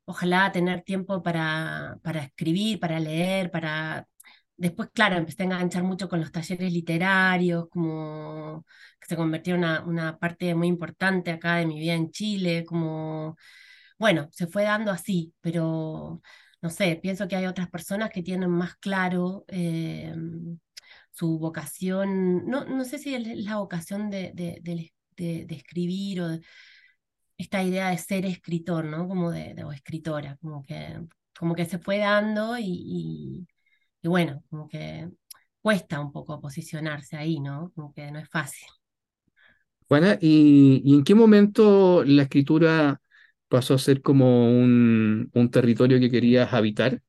ojalá 0.06 0.51
tener 0.51 0.82
tiempo 0.84 1.22
para, 1.24 1.98
para 2.04 2.22
escribir, 2.24 2.80
para 2.80 3.00
leer, 3.00 3.51
para... 3.51 4.08
Después, 4.58 4.89
claro, 4.94 5.16
empecé 5.18 5.44
a 5.44 5.46
enganchar 5.46 5.84
mucho 5.84 6.10
con 6.10 6.20
los 6.20 6.32
talleres 6.34 6.74
literarios, 6.74 7.70
como 7.70 8.66
que 9.00 9.08
se 9.08 9.16
convirtió 9.16 9.56
en 9.56 9.62
una, 9.62 9.82
una 9.86 10.18
parte 10.20 10.54
muy 10.54 10.68
importante 10.68 11.32
acá 11.32 11.56
de 11.58 11.66
mi 11.66 11.80
vida 11.80 11.94
en 11.94 12.12
Chile, 12.12 12.66
como, 12.66 13.38
bueno, 13.98 14.28
se 14.32 14.48
fue 14.48 14.63
dando 14.63 14.92
así, 14.92 15.34
pero 15.42 16.22
no 16.62 16.70
sé, 16.70 17.00
pienso 17.01 17.28
que 17.28 17.36
hay 17.36 17.46
otras 17.46 17.70
personas 17.70 18.10
que 18.12 18.24
tienen 18.24 18.50
más 18.50 18.75
claro 18.75 19.46
eh, 19.48 20.13
su 21.12 21.38
vocación, 21.39 22.46
no, 22.48 22.66
no 22.66 22.86
sé 22.86 22.98
si 22.98 23.13
es 23.13 23.25
la 23.46 23.58
vocación 23.58 24.10
de, 24.10 24.32
de, 24.34 24.92
escribir 25.50 26.22
o 26.22 26.39
esta 27.38 27.63
idea 27.63 27.89
de 27.89 27.98
ser 27.98 28.25
escritor, 28.25 28.86
¿no? 28.86 29.08
Como 29.08 29.32
de, 29.32 29.63
o 29.63 29.72
escritora, 29.72 30.38
como 30.42 30.63
que, 30.63 31.01
como 31.38 31.56
que 31.56 31.66
se 31.66 31.80
fue 31.80 31.98
dando 31.98 32.58
y, 32.58 33.46
y, 34.01 34.08
bueno, 34.08 34.44
como 34.50 34.68
que 34.68 35.10
cuesta 35.62 36.00
un 36.00 36.12
poco 36.12 36.39
posicionarse 36.42 37.18
ahí, 37.18 37.39
¿no? 37.39 37.72
Como 37.75 37.94
que 37.94 38.12
no 38.12 38.20
es 38.20 38.30
fácil. 38.30 38.68
Juana, 39.88 40.18
¿y, 40.22 40.82
¿y 40.86 40.96
en 40.96 41.04
qué 41.04 41.16
momento 41.16 42.04
la 42.06 42.24
escritura 42.24 43.01
pasó 43.50 43.74
a 43.74 43.79
ser 43.79 44.01
como 44.01 44.50
un, 44.50 45.29
territorio 45.51 46.00
que 46.00 46.10
querías 46.10 46.53
habitar? 46.53 47.01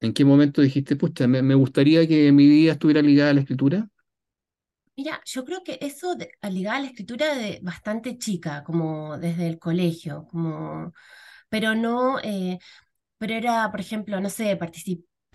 ¿En 0.00 0.12
qué 0.14 0.24
momento 0.24 0.62
dijiste, 0.62 0.96
pucha, 0.96 1.28
me, 1.28 1.54
gustaría 1.54 2.06
que 2.08 2.32
mi 2.32 2.46
vida 2.48 2.72
estuviera 2.72 3.02
ligada 3.02 3.30
a 3.30 3.34
la 3.34 3.40
escritura? 3.40 3.88
Mira, 4.96 5.20
yo 5.24 5.44
creo 5.44 5.62
que 5.62 5.78
eso 5.80 6.14
de, 6.14 6.30
ligado 6.50 6.76
a 6.78 6.80
la 6.80 6.86
escritura 6.86 7.34
de 7.34 7.60
bastante 7.62 8.18
chica, 8.18 8.64
como 8.64 9.18
desde 9.18 9.46
el 9.46 9.58
colegio, 9.58 10.26
como, 10.30 10.92
pero 11.48 11.74
no, 11.74 12.18
eh, 12.20 12.58
pero 13.18 13.34
era, 13.34 13.70
por 13.70 13.80
ejemplo, 13.80 14.20
no 14.20 14.30
sé, 14.30 14.58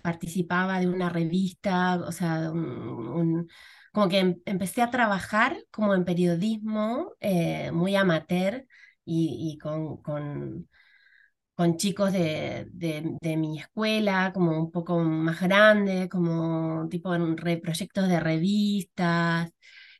participaba 0.01 0.80
de 0.80 0.88
una 0.88 1.10
revista, 1.10 1.98
o 1.98 2.12
sea, 2.12 2.51
como 3.92 4.10
que 4.10 4.20
em, 4.20 4.42
empecé 4.46 4.82
a 4.82 4.92
trabajar 4.92 5.58
como 5.72 5.96
en 5.96 6.06
periodismo 6.06 7.13
eh, 7.20 7.72
muy 7.72 7.96
amateur 7.96 8.65
y, 9.05 9.57
con, 9.59 9.97
con, 10.01 10.67
chicos 11.77 12.12
de, 12.13 12.67
de, 12.71 13.38
mi 13.38 13.59
escuela, 13.59 14.31
como 14.33 14.57
un 14.59 14.71
poco 14.71 15.00
más 15.00 15.41
grandes, 15.41 16.09
como 16.09 16.88
tipo 16.89 17.13
en 17.15 17.35
proyectos 17.35 18.07
de 18.09 18.19
revistas. 18.19 19.51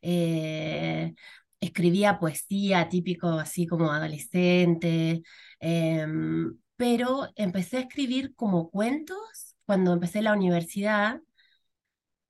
Eh, 0.01 1.13
escribía 1.59 2.19
poesía 2.19 2.89
típico 2.89 3.27
así 3.29 3.67
como 3.67 3.91
adolescente, 3.91 5.24
em, 5.59 6.57
pero 6.75 7.29
empecé 7.35 7.77
a 7.77 7.79
escribir 7.81 8.35
como 8.35 8.69
cuentos 8.69 9.55
cuando 9.65 9.93
empecé 9.93 10.21
la 10.21 10.33
universidad 10.33 11.19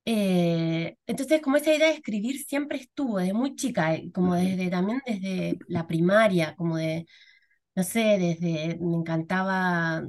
eh, 0.06 0.98
entonces, 1.08 1.42
como 1.42 1.58
esa 1.58 1.74
idea 1.74 1.88
de 1.88 1.96
escribir 1.96 2.38
siempre 2.46 2.78
estuvo 2.78 3.18
desde 3.20 3.34
muy 3.34 3.56
chica, 3.56 3.96
eh, 3.96 4.12
como 4.14 4.36
desde 4.36 4.70
también 4.70 5.02
desde 5.06 5.58
la 5.68 5.88
primaria, 5.88 6.56
como 6.56 6.78
de, 6.78 7.06
no 7.76 7.84
sé, 7.84 8.00
desde, 8.20 8.78
me 8.82 8.96
encantaba 8.98 10.04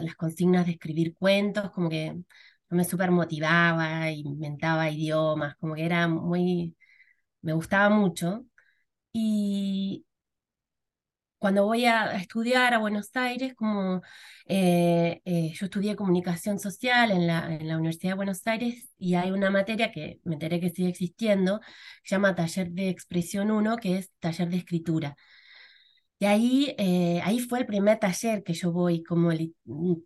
las 0.00 0.16
consignas 0.16 0.66
de 0.66 0.72
escribir 0.72 1.14
cuentos, 1.16 1.70
como 1.72 1.90
que 1.90 2.16
me 2.70 2.84
súper 2.84 3.10
motivaba, 3.10 4.10
inventaba 4.10 4.90
idiomas, 4.90 5.56
como 5.56 5.74
que 5.74 5.84
era 5.86 6.08
muy, 6.08 6.76
me 7.42 7.52
gustaba 7.54 7.90
mucho. 7.90 8.44
Y, 9.12 10.04
cuando 11.38 11.64
voy 11.64 11.84
a 11.86 12.16
estudiar 12.16 12.74
a 12.74 12.78
Buenos 12.78 13.10
Aires, 13.14 13.54
como 13.54 14.02
eh, 14.46 15.20
eh, 15.24 15.52
yo 15.54 15.66
estudié 15.66 15.96
comunicación 15.96 16.58
social 16.58 17.10
en 17.10 17.26
la, 17.26 17.54
en 17.54 17.68
la, 17.68 17.76
Universidad 17.76 18.12
de 18.12 18.16
Buenos 18.16 18.46
Aires 18.46 18.88
y 18.98 19.14
hay 19.14 19.30
una 19.30 19.50
materia 19.50 19.92
que 19.92 20.20
me 20.24 20.34
enteré 20.34 20.60
que 20.60 20.70
sigue 20.70 20.88
existiendo, 20.88 21.60
se 22.04 22.14
llama 22.14 22.34
Taller 22.34 22.70
de 22.70 22.88
Expresión 22.88 23.50
1, 23.50 23.76
que 23.76 23.98
es 23.98 24.10
taller 24.20 24.48
de 24.48 24.56
escritura. 24.58 25.16
Y 26.18 26.24
ahí, 26.24 26.74
eh, 26.78 27.20
ahí 27.24 27.40
fue 27.40 27.58
el 27.60 27.66
primer 27.66 27.98
taller 27.98 28.42
que 28.42 28.54
yo 28.54 28.72
voy, 28.72 29.02
como 29.02 29.32
el 29.32 29.54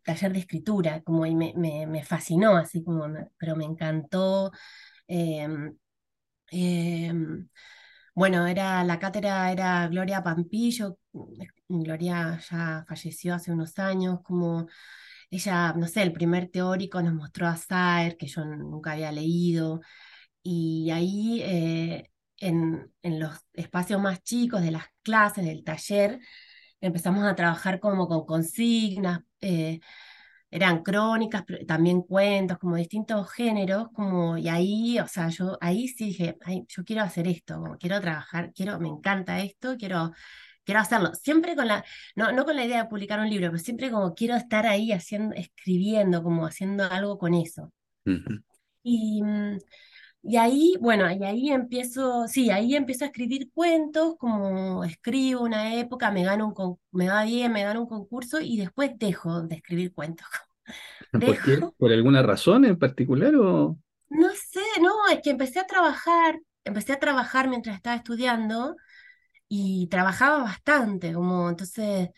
taller 0.02 0.32
de 0.32 0.40
escritura, 0.40 1.02
como 1.02 1.24
y 1.24 1.36
me, 1.36 1.52
me, 1.56 1.86
me 1.86 2.02
fascinó, 2.02 2.56
así 2.56 2.82
como, 2.82 3.06
pero 3.38 3.54
me 3.54 3.64
encantó. 3.64 4.50
Bueno, 8.20 8.46
era, 8.46 8.84
la 8.84 8.98
cátedra 8.98 9.50
era 9.50 9.88
Gloria 9.88 10.22
Pampillo, 10.22 10.98
Gloria 11.68 12.38
ya 12.50 12.84
falleció 12.86 13.34
hace 13.34 13.50
unos 13.50 13.78
años, 13.78 14.20
como 14.22 14.66
ella, 15.30 15.72
no 15.74 15.86
sé, 15.88 16.02
el 16.02 16.12
primer 16.12 16.50
teórico 16.50 17.00
nos 17.02 17.14
mostró 17.14 17.46
a 17.48 17.56
Saer, 17.56 18.18
que 18.18 18.26
yo 18.26 18.44
nunca 18.44 18.92
había 18.92 19.10
leído, 19.10 19.80
y 20.42 20.90
ahí 20.90 21.40
eh, 21.44 22.10
en, 22.38 22.92
en, 23.02 23.20
los 23.20 23.38
espacios 23.54 24.00
más 24.02 24.22
chicos 24.22 24.62
de 24.62 24.72
las 24.72 24.84
clases, 25.02 25.46
del 25.46 25.64
taller, 25.64 26.20
empezamos 26.82 27.24
a 27.24 27.34
trabajar 27.34 27.80
como 27.80 28.06
con 28.08 28.26
consignas, 28.26 29.20
eh, 29.40 29.80
eran 30.50 30.82
crónicas, 30.82 31.44
también 31.66 32.02
cuentos, 32.02 32.58
como 32.58 32.76
distintos 32.76 33.30
géneros, 33.32 33.88
como, 33.94 34.36
y 34.36 34.48
ahí, 34.48 34.98
o 34.98 35.06
sea, 35.08 35.28
yo 35.28 35.56
ahí 35.60 35.88
sí 35.88 36.06
dije, 36.06 36.36
yo 36.68 36.84
quiero 36.84 37.02
hacer 37.02 37.28
esto, 37.28 37.62
quiero 37.78 38.00
trabajar, 38.00 38.52
quiero, 38.52 38.78
me 38.80 38.88
encanta 38.88 39.40
esto, 39.40 39.76
quiero, 39.78 40.12
quiero 40.64 40.80
hacerlo. 40.80 41.14
Siempre 41.14 41.54
con 41.56 41.68
la, 41.68 41.84
no, 42.16 42.32
no 42.32 42.44
con 42.44 42.56
la 42.56 42.64
idea 42.64 42.82
de 42.84 42.88
publicar 42.88 43.20
un 43.20 43.30
libro, 43.30 43.48
pero 43.50 43.58
siempre 43.62 43.90
como 43.90 44.14
quiero 44.14 44.36
estar 44.36 44.66
ahí 44.66 44.92
haciendo, 44.92 45.34
escribiendo, 45.36 46.22
como 46.22 46.46
haciendo 46.46 46.84
algo 46.84 47.18
con 47.18 47.34
eso. 47.34 47.72
Y 48.82 49.22
mm, 49.22 49.58
y 49.62 49.89
ahí, 50.36 50.74
bueno, 50.80 51.10
y 51.10 51.24
ahí 51.24 51.50
empiezo, 51.50 52.28
sí, 52.28 52.50
ahí 52.50 52.76
empiezo 52.76 53.04
a 53.04 53.08
escribir 53.08 53.50
cuentos, 53.52 54.16
como 54.18 54.84
escribo 54.84 55.42
una 55.42 55.74
época, 55.76 56.10
me 56.10 56.24
gano 56.24 56.48
un 56.54 56.78
me 56.92 57.08
va 57.08 57.24
bien, 57.24 57.52
me 57.52 57.64
gano 57.64 57.82
un 57.82 57.88
concurso 57.88 58.40
y 58.40 58.58
después 58.58 58.92
dejo 58.98 59.42
de 59.42 59.56
escribir 59.56 59.94
cuentos. 59.94 60.26
¿Por 61.12 61.42
qué? 61.42 61.58
¿Por 61.78 61.92
alguna 61.92 62.22
razón 62.22 62.64
en 62.64 62.78
particular 62.78 63.34
o...? 63.36 63.78
No 64.08 64.28
sé, 64.34 64.60
no, 64.80 65.08
es 65.10 65.20
que 65.22 65.30
empecé 65.30 65.60
a 65.60 65.66
trabajar 65.66 66.38
empecé 66.64 66.92
a 66.92 66.98
trabajar 66.98 67.48
mientras 67.48 67.76
estaba 67.76 67.96
estudiando 67.96 68.76
y 69.48 69.88
trabajaba 69.88 70.44
bastante, 70.44 71.12
como 71.14 71.50
entonces, 71.50 72.10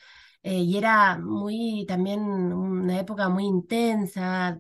eh, 0.42 0.59
y 0.59 0.76
era 0.78 1.18
muy, 1.18 1.85
también 1.88 2.21
una 2.23 3.00
época 3.00 3.28
muy 3.28 3.44
intensa, 3.47 4.59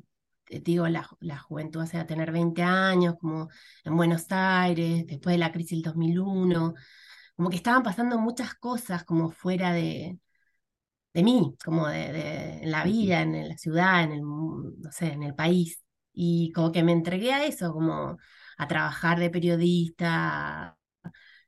digo, 0.60 0.88
la, 0.88 1.08
la 1.20 1.38
juventud, 1.38 1.80
o 1.82 1.86
sea, 1.86 2.06
tener 2.06 2.32
20 2.32 2.62
años, 2.62 3.14
como 3.20 3.48
en 3.84 3.96
Buenos 3.96 4.26
Aires, 4.30 5.06
después 5.06 5.34
de 5.34 5.38
la 5.38 5.52
crisis 5.52 5.70
del 5.72 5.82
2001, 5.82 6.74
como 7.36 7.50
que 7.50 7.56
estaban 7.56 7.82
pasando 7.82 8.18
muchas 8.18 8.54
cosas 8.54 9.04
como 9.04 9.30
fuera 9.30 9.72
de, 9.72 10.18
de 11.14 11.22
mí, 11.22 11.56
como 11.64 11.88
de, 11.88 12.62
en 12.62 12.70
la 12.70 12.84
vida, 12.84 13.20
en 13.22 13.48
la 13.48 13.58
ciudad, 13.58 14.02
en 14.04 14.12
el, 14.12 14.22
no 14.22 14.90
sé, 14.92 15.12
en 15.12 15.22
el 15.22 15.34
país. 15.34 15.82
Y 16.12 16.52
como 16.52 16.72
que 16.72 16.82
me 16.82 16.92
entregué 16.92 17.32
a 17.32 17.44
eso, 17.44 17.72
como 17.72 18.18
a 18.58 18.68
trabajar 18.68 19.18
de 19.18 19.30
periodista, 19.30 20.78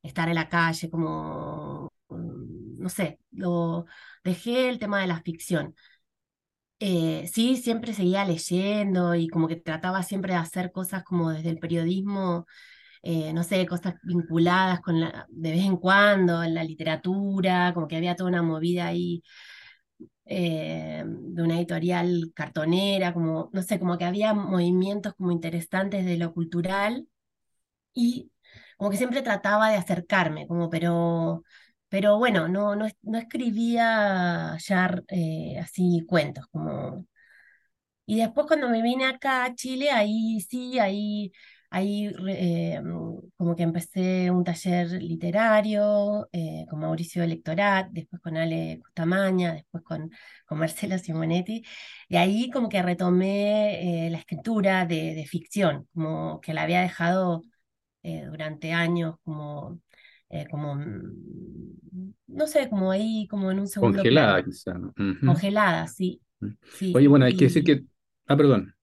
estar 0.03 0.29
en 0.29 0.35
la 0.37 0.49
calle, 0.49 0.91
como, 0.91 1.93
mm, 2.09 2.79
no 2.83 2.89
sé, 2.89 3.21
lo 3.33 3.87
dejé 4.25 4.69
el 4.69 4.79
tema 4.79 5.01
de 5.01 5.07
la 5.09 5.21
ficción. 5.23 5.75
Eh, 6.81 7.29
sí, 7.33 7.57
siempre 7.57 7.95
seguía 7.95 8.25
leyendo 8.25 9.15
y 9.15 9.29
como 9.29 9.49
que 9.49 9.57
trataba 9.57 10.03
siempre 10.03 10.33
de 10.35 10.39
hacer 10.41 10.71
cosas 10.73 11.03
como 11.05 11.31
desde 11.31 11.49
el 11.51 11.59
periodismo, 11.59 12.47
eh, 13.03 13.33
no 13.33 13.43
sé, 13.45 13.67
cosas 13.67 13.95
vinculadas 14.03 14.81
con 14.81 15.01
la, 15.01 15.27
de 15.31 15.53
vez 15.53 15.65
en 15.65 15.77
cuando, 15.79 16.43
en 16.43 16.55
la 16.55 16.65
literatura, 16.65 17.73
como 17.75 17.89
que 17.89 17.97
había 17.97 18.17
toda 18.17 18.31
una 18.31 18.43
movida 18.43 18.87
ahí 18.89 19.23
eh, 20.27 21.05
de 21.07 21.43
una 21.43 21.57
editorial 21.59 22.33
cartonera, 22.35 23.13
como, 23.13 23.51
no 23.53 23.63
sé, 23.63 23.79
como 23.79 23.99
que 23.99 24.05
había 24.05 24.35
movimientos 24.35 25.15
como 25.15 25.33
interesantes 25.33 26.05
de 26.05 26.17
lo 26.17 26.33
cultural 26.33 27.09
y 27.95 28.33
como 28.79 28.91
que 28.91 28.97
siempre 28.99 29.23
trataba 29.23 29.71
de 29.71 29.77
acercarme, 29.77 30.47
como, 30.49 30.71
pero, 30.71 31.45
pero 31.95 32.19
bueno, 32.19 32.49
no, 32.49 32.75
no, 32.75 32.89
no 33.03 33.19
escribía 33.19 34.57
ya 34.59 35.03
eh, 35.09 35.59
así 35.61 36.05
cuentos, 36.09 36.45
como... 36.51 37.07
Y 38.07 38.19
después 38.19 38.47
cuando 38.49 38.69
me 38.69 38.83
vine 38.83 39.07
acá 39.07 39.45
a 39.45 39.55
Chile, 39.55 39.91
ahí 39.91 40.41
sí, 40.41 40.79
ahí 40.79 41.33
Ahí 41.71 42.13
eh, 42.29 42.81
como 43.37 43.57
que 43.57 43.65
empecé 43.65 44.31
un 44.31 44.45
taller 44.45 44.93
literario 45.03 46.29
eh, 46.33 46.67
con 46.71 46.81
Mauricio 46.81 47.23
Electorat, 47.25 47.89
después 47.91 48.23
con 48.23 48.37
Ale 48.37 48.81
Custamaña, 48.81 49.55
después 49.55 49.83
con, 49.85 50.11
con 50.47 50.59
Marcelo 50.59 50.99
Simonetti, 50.99 51.65
y 52.09 52.17
ahí 52.17 52.51
como 52.51 52.69
que 52.69 52.81
retomé 52.83 54.09
la 54.11 54.19
escritura 54.19 54.87
de, 54.87 55.27
ficción, 55.29 55.89
como 55.93 56.41
que 56.41 56.55
la 56.55 56.63
había 56.63 56.81
dejado 56.83 57.43
durante 58.03 58.73
años 58.73 59.17
como, 59.25 59.81
como, 60.51 60.75
mm, 60.75 62.15
no 62.29 62.47
sé, 62.47 62.69
como 62.69 62.91
ahí, 62.91 63.27
como 63.29 63.51
en 63.51 63.61
un 63.61 63.69
segundo 63.69 63.99
Congelada 63.99 64.45
quizá. 64.45 64.75
Congelada, 65.25 65.87
sí. 65.87 66.21
Mm. 66.41 66.49
sí. 66.77 66.93
Oye, 66.95 67.09
bueno, 67.09 67.25
hay 67.25 67.37
que 67.37 67.45
decir 67.45 67.65
que... 67.65 67.85
Ah, 68.27 68.37
perdón. 68.37 68.75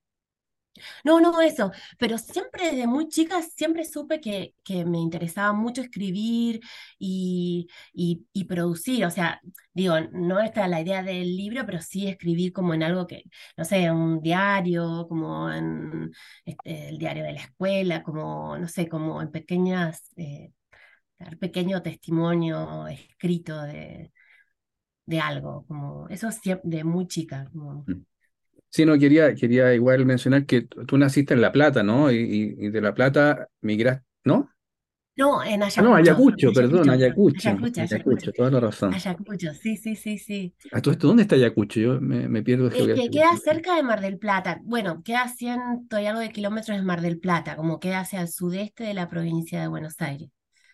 No, 1.04 1.20
no 1.20 1.42
eso, 1.42 1.72
pero 1.98 2.18
siempre 2.18 2.66
desde 2.72 2.88
muy 2.88 3.08
chica 3.10 3.42
siempre 3.42 3.86
supe 3.86 4.20
que, 4.22 4.56
que 4.64 4.86
me 4.86 5.00
interesaba 5.00 5.54
mucho 5.54 5.82
escribir 5.82 6.62
y, 6.98 7.68
y, 7.94 8.44
producir, 8.46 9.06
o 9.06 9.12
sea, 9.12 9.42
digo, 9.74 9.96
no 10.12 10.40
está 10.40 10.68
la 10.68 10.82
idea 10.82 11.04
del 11.04 11.36
libro, 11.36 11.66
pero 11.66 11.82
sí 11.82 12.08
escribir 12.08 12.54
como 12.54 12.74
en 12.74 12.84
algo 12.84 13.08
que, 13.08 13.24
no 13.58 13.66
sé, 13.66 13.92
un 13.92 14.22
diario, 14.22 15.06
como 15.08 15.52
en 15.52 16.12
este, 16.46 16.90
el 16.90 16.98
diario 16.98 17.24
de 17.24 17.34
la 17.34 17.42
escuela, 17.42 18.04
como, 18.04 18.58
no 18.58 18.68
sé, 18.68 18.88
como 18.88 19.22
en 19.22 19.32
pequeñas, 19.32 20.12
eh, 20.18 20.52
pequeño 21.40 21.82
testimonio 21.82 22.88
escrito 22.88 23.62
de, 23.62 24.12
de 25.06 25.20
algo, 25.20 25.66
como 25.68 26.08
eso 26.10 26.30
de 26.64 26.84
muy 26.84 27.08
chica. 27.08 27.50
Como... 27.52 27.84
Mm. 27.88 28.06
Sí, 28.70 28.86
no, 28.86 28.98
quería, 28.98 29.36
quería 29.36 29.74
igual 29.74 30.06
mencionar 30.06 30.46
que 30.46 30.62
tú 30.62 30.98
naciste 30.98 31.34
en 31.34 31.42
La 31.42 31.52
Plata, 31.52 31.84
¿no? 31.84 32.10
Y, 32.10 32.70
de 32.70 32.82
La 32.82 32.94
Plata 32.94 33.50
migraste, 33.60 34.06
¿no? 34.24 34.50
No, 35.18 35.44
en 35.44 35.62
Ayacucho. 35.62 35.82
Ah, 35.82 35.84
no, 35.84 35.96
Ayacucho, 35.96 36.54
perdón, 36.54 36.90
Ayacucho. 36.90 37.50
Ayacucho, 37.50 37.82
Ayacucho, 37.82 38.32
toda 38.32 38.50
la 38.50 38.60
razón. 38.62 38.94
Ayacucho, 38.94 39.54
sí, 39.54 39.76
sí, 39.76 39.98
sí, 39.98 40.18
sí. 40.18 40.56
¿A 40.72 40.82
todo 40.82 40.94
esto 40.94 41.08
dónde 41.08 41.24
está 41.24 41.36
Ayacucho? 41.36 41.82
Yo 41.82 42.00
me, 42.00 42.30
me 42.30 42.42
pierdo 42.44 42.70
de 42.70 42.96
que 42.96 43.10
queda 43.10 43.36
cerca 43.36 43.76
de 43.76 43.84
Mar 43.84 44.00
del 44.00 44.18
Plata. 44.18 44.62
Bueno, 44.64 45.04
queda 45.04 45.28
ciento 45.28 46.00
y 46.00 46.06
algo 46.06 46.22
de 46.22 46.32
kilómetros 46.32 46.78
de 46.78 46.84
Mar 46.84 47.02
del 47.02 47.20
Plata, 47.20 47.58
como 47.58 47.82
queda 47.82 48.00
hacia 48.00 48.22
el 48.22 48.30
sudeste 48.30 48.86
de 48.86 48.94
la 48.94 49.10
provincia 49.10 49.60
de 49.60 49.68
Buenos 49.68 50.00
Aires. 50.00 50.30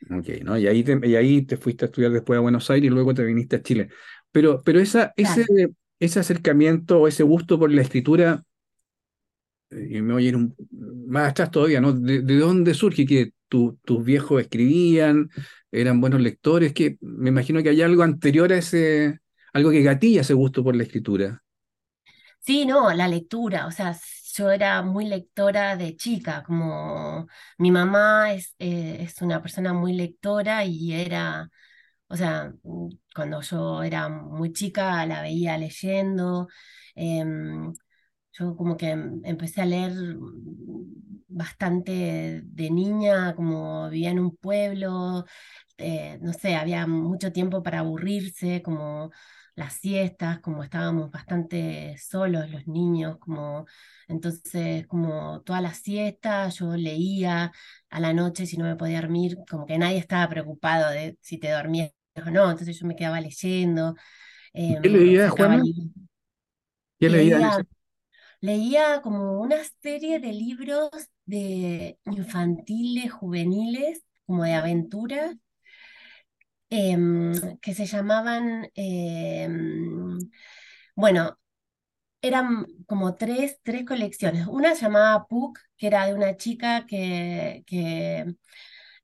Ok, 0.09 0.29
¿no? 0.43 0.57
Y 0.57 0.67
ahí 0.67 0.83
te, 0.83 0.99
y 1.03 1.15
ahí 1.15 1.41
te 1.41 1.57
fuiste 1.57 1.85
a 1.85 1.87
estudiar 1.87 2.11
después 2.11 2.37
a 2.37 2.41
Buenos 2.41 2.69
Aires 2.69 2.87
y 2.87 2.93
luego 2.93 3.13
te 3.13 3.23
viniste 3.23 3.57
a 3.57 3.61
Chile. 3.61 3.89
Pero, 4.31 4.61
pero 4.63 4.79
esa, 4.79 5.13
ese, 5.15 5.45
ese 5.99 6.19
acercamiento 6.19 7.01
o 7.01 7.07
ese 7.07 7.23
gusto 7.23 7.57
por 7.59 7.71
la 7.71 7.81
escritura, 7.81 8.43
eh, 9.69 9.87
y 9.91 10.01
me 10.01 10.13
voy 10.13 10.25
a 10.25 10.29
ir 10.29 10.35
un, 10.35 10.55
más 11.07 11.31
atrás 11.31 11.51
todavía, 11.51 11.81
¿no? 11.81 11.93
¿De, 11.93 12.21
dónde 12.21 12.73
surge 12.73 13.05
que 13.05 13.31
tus 13.47 14.03
viejos 14.03 14.41
escribían, 14.41 15.29
eran 15.71 15.99
buenos 15.99 16.21
lectores? 16.21 16.73
Que 16.73 16.97
me 17.01 17.29
imagino 17.29 17.63
que 17.63 17.69
hay 17.69 17.81
algo 17.81 18.03
anterior 18.03 18.51
a 18.53 18.57
ese, 18.57 19.19
algo 19.53 19.71
que 19.71 19.81
gatilla 19.81 20.21
ese 20.21 20.33
gusto 20.33 20.63
por 20.63 20.75
la 20.75 20.83
escritura. 20.83 21.43
Sí, 22.39 22.65
no, 22.65 22.93
la 22.93 23.07
lectura, 23.07 23.67
o 23.67 23.71
sea, 23.71 23.97
yo 24.37 24.51
era 24.51 24.81
muy 24.83 25.05
lectora 25.07 25.75
de 25.77 25.95
chica, 25.95 26.43
como 26.43 27.27
mi 27.57 27.71
mamá 27.71 28.33
es, 28.33 28.55
eh, 28.59 28.97
es 29.01 29.21
una 29.21 29.41
persona 29.41 29.73
muy 29.73 29.93
lectora 29.93 30.65
y 30.65 30.93
era 30.93 31.49
o 32.09 32.15
sea, 32.17 32.53
mm, 32.63 32.89
cuando 33.15 33.41
yo 33.41 33.83
era 33.83 34.09
muy 34.09 34.53
chica 34.53 35.05
la 35.05 35.21
veía 35.21 35.57
leyendo. 35.57 36.47
Em, 36.95 37.73
yo 38.33 38.55
como 38.55 38.77
que 38.77 38.89
em, 38.91 39.21
empecé 39.25 39.61
a 39.61 39.65
leer 39.65 39.93
mm, 40.17 41.23
bastante 41.27 42.41
de 42.45 42.69
niña, 42.71 43.35
como 43.35 43.89
vivía 43.89 44.11
en 44.11 44.19
un 44.19 44.35
pueblo, 44.37 45.25
eh, 45.77 46.19
no 46.21 46.33
sé, 46.33 46.55
había 46.55 46.87
mucho 46.87 47.31
tiempo 47.31 47.63
para 47.63 47.79
aburrirse, 47.79 48.61
como 48.63 49.11
las 49.57 49.73
siestas, 49.73 50.39
como 50.39 50.63
estábamos 50.63 51.11
bastante 51.11 51.97
solos 51.97 52.49
los 52.49 52.67
niños, 52.67 53.17
como 53.19 53.65
entonces 54.07 54.87
como 54.87 55.41
todas 55.41 55.61
las 55.61 55.79
siestas 55.79 56.59
yo 56.59 56.77
leía 56.77 57.51
a 57.89 57.99
la 57.99 58.13
noche 58.13 58.45
si 58.45 58.55
no 58.55 58.65
me 58.65 58.75
podía 58.77 59.01
dormir, 59.01 59.37
como 59.49 59.65
que 59.65 59.77
nadie 59.77 59.97
estaba 59.97 60.29
preocupado 60.29 60.91
de 60.91 61.17
si 61.21 61.39
te 61.39 61.51
dormías 61.51 61.91
no, 62.31 62.49
entonces 62.49 62.79
yo 62.79 62.87
me 62.87 62.95
quedaba 62.95 63.21
leyendo. 63.21 63.95
¿Qué 64.53 64.73
em, 64.75 64.81
leía, 64.81 65.29
Juana? 65.29 65.63
¿Qué 66.99 67.09
leía? 67.09 67.65
Leía 68.39 69.01
como 69.01 69.41
una 69.41 69.57
serie 69.81 70.19
de 70.19 70.31
libros 70.31 70.89
de 71.25 71.97
infantiles, 72.05 73.11
juveniles, 73.11 74.03
como 74.25 74.43
de 74.43 74.53
aventuras, 74.53 75.35
em, 76.69 77.57
que 77.61 77.73
se 77.73 77.85
llamaban, 77.85 78.69
em, 78.75 80.17
bueno, 80.95 81.37
eran 82.21 82.65
como 82.87 83.15
tres, 83.15 83.59
tres 83.63 83.85
colecciones. 83.85 84.47
Una 84.47 84.73
llamaba 84.73 85.27
Puck, 85.27 85.59
que 85.77 85.87
era 85.87 86.07
de 86.07 86.13
una 86.15 86.37
chica 86.37 86.85
que, 86.87 87.63
que 87.67 88.25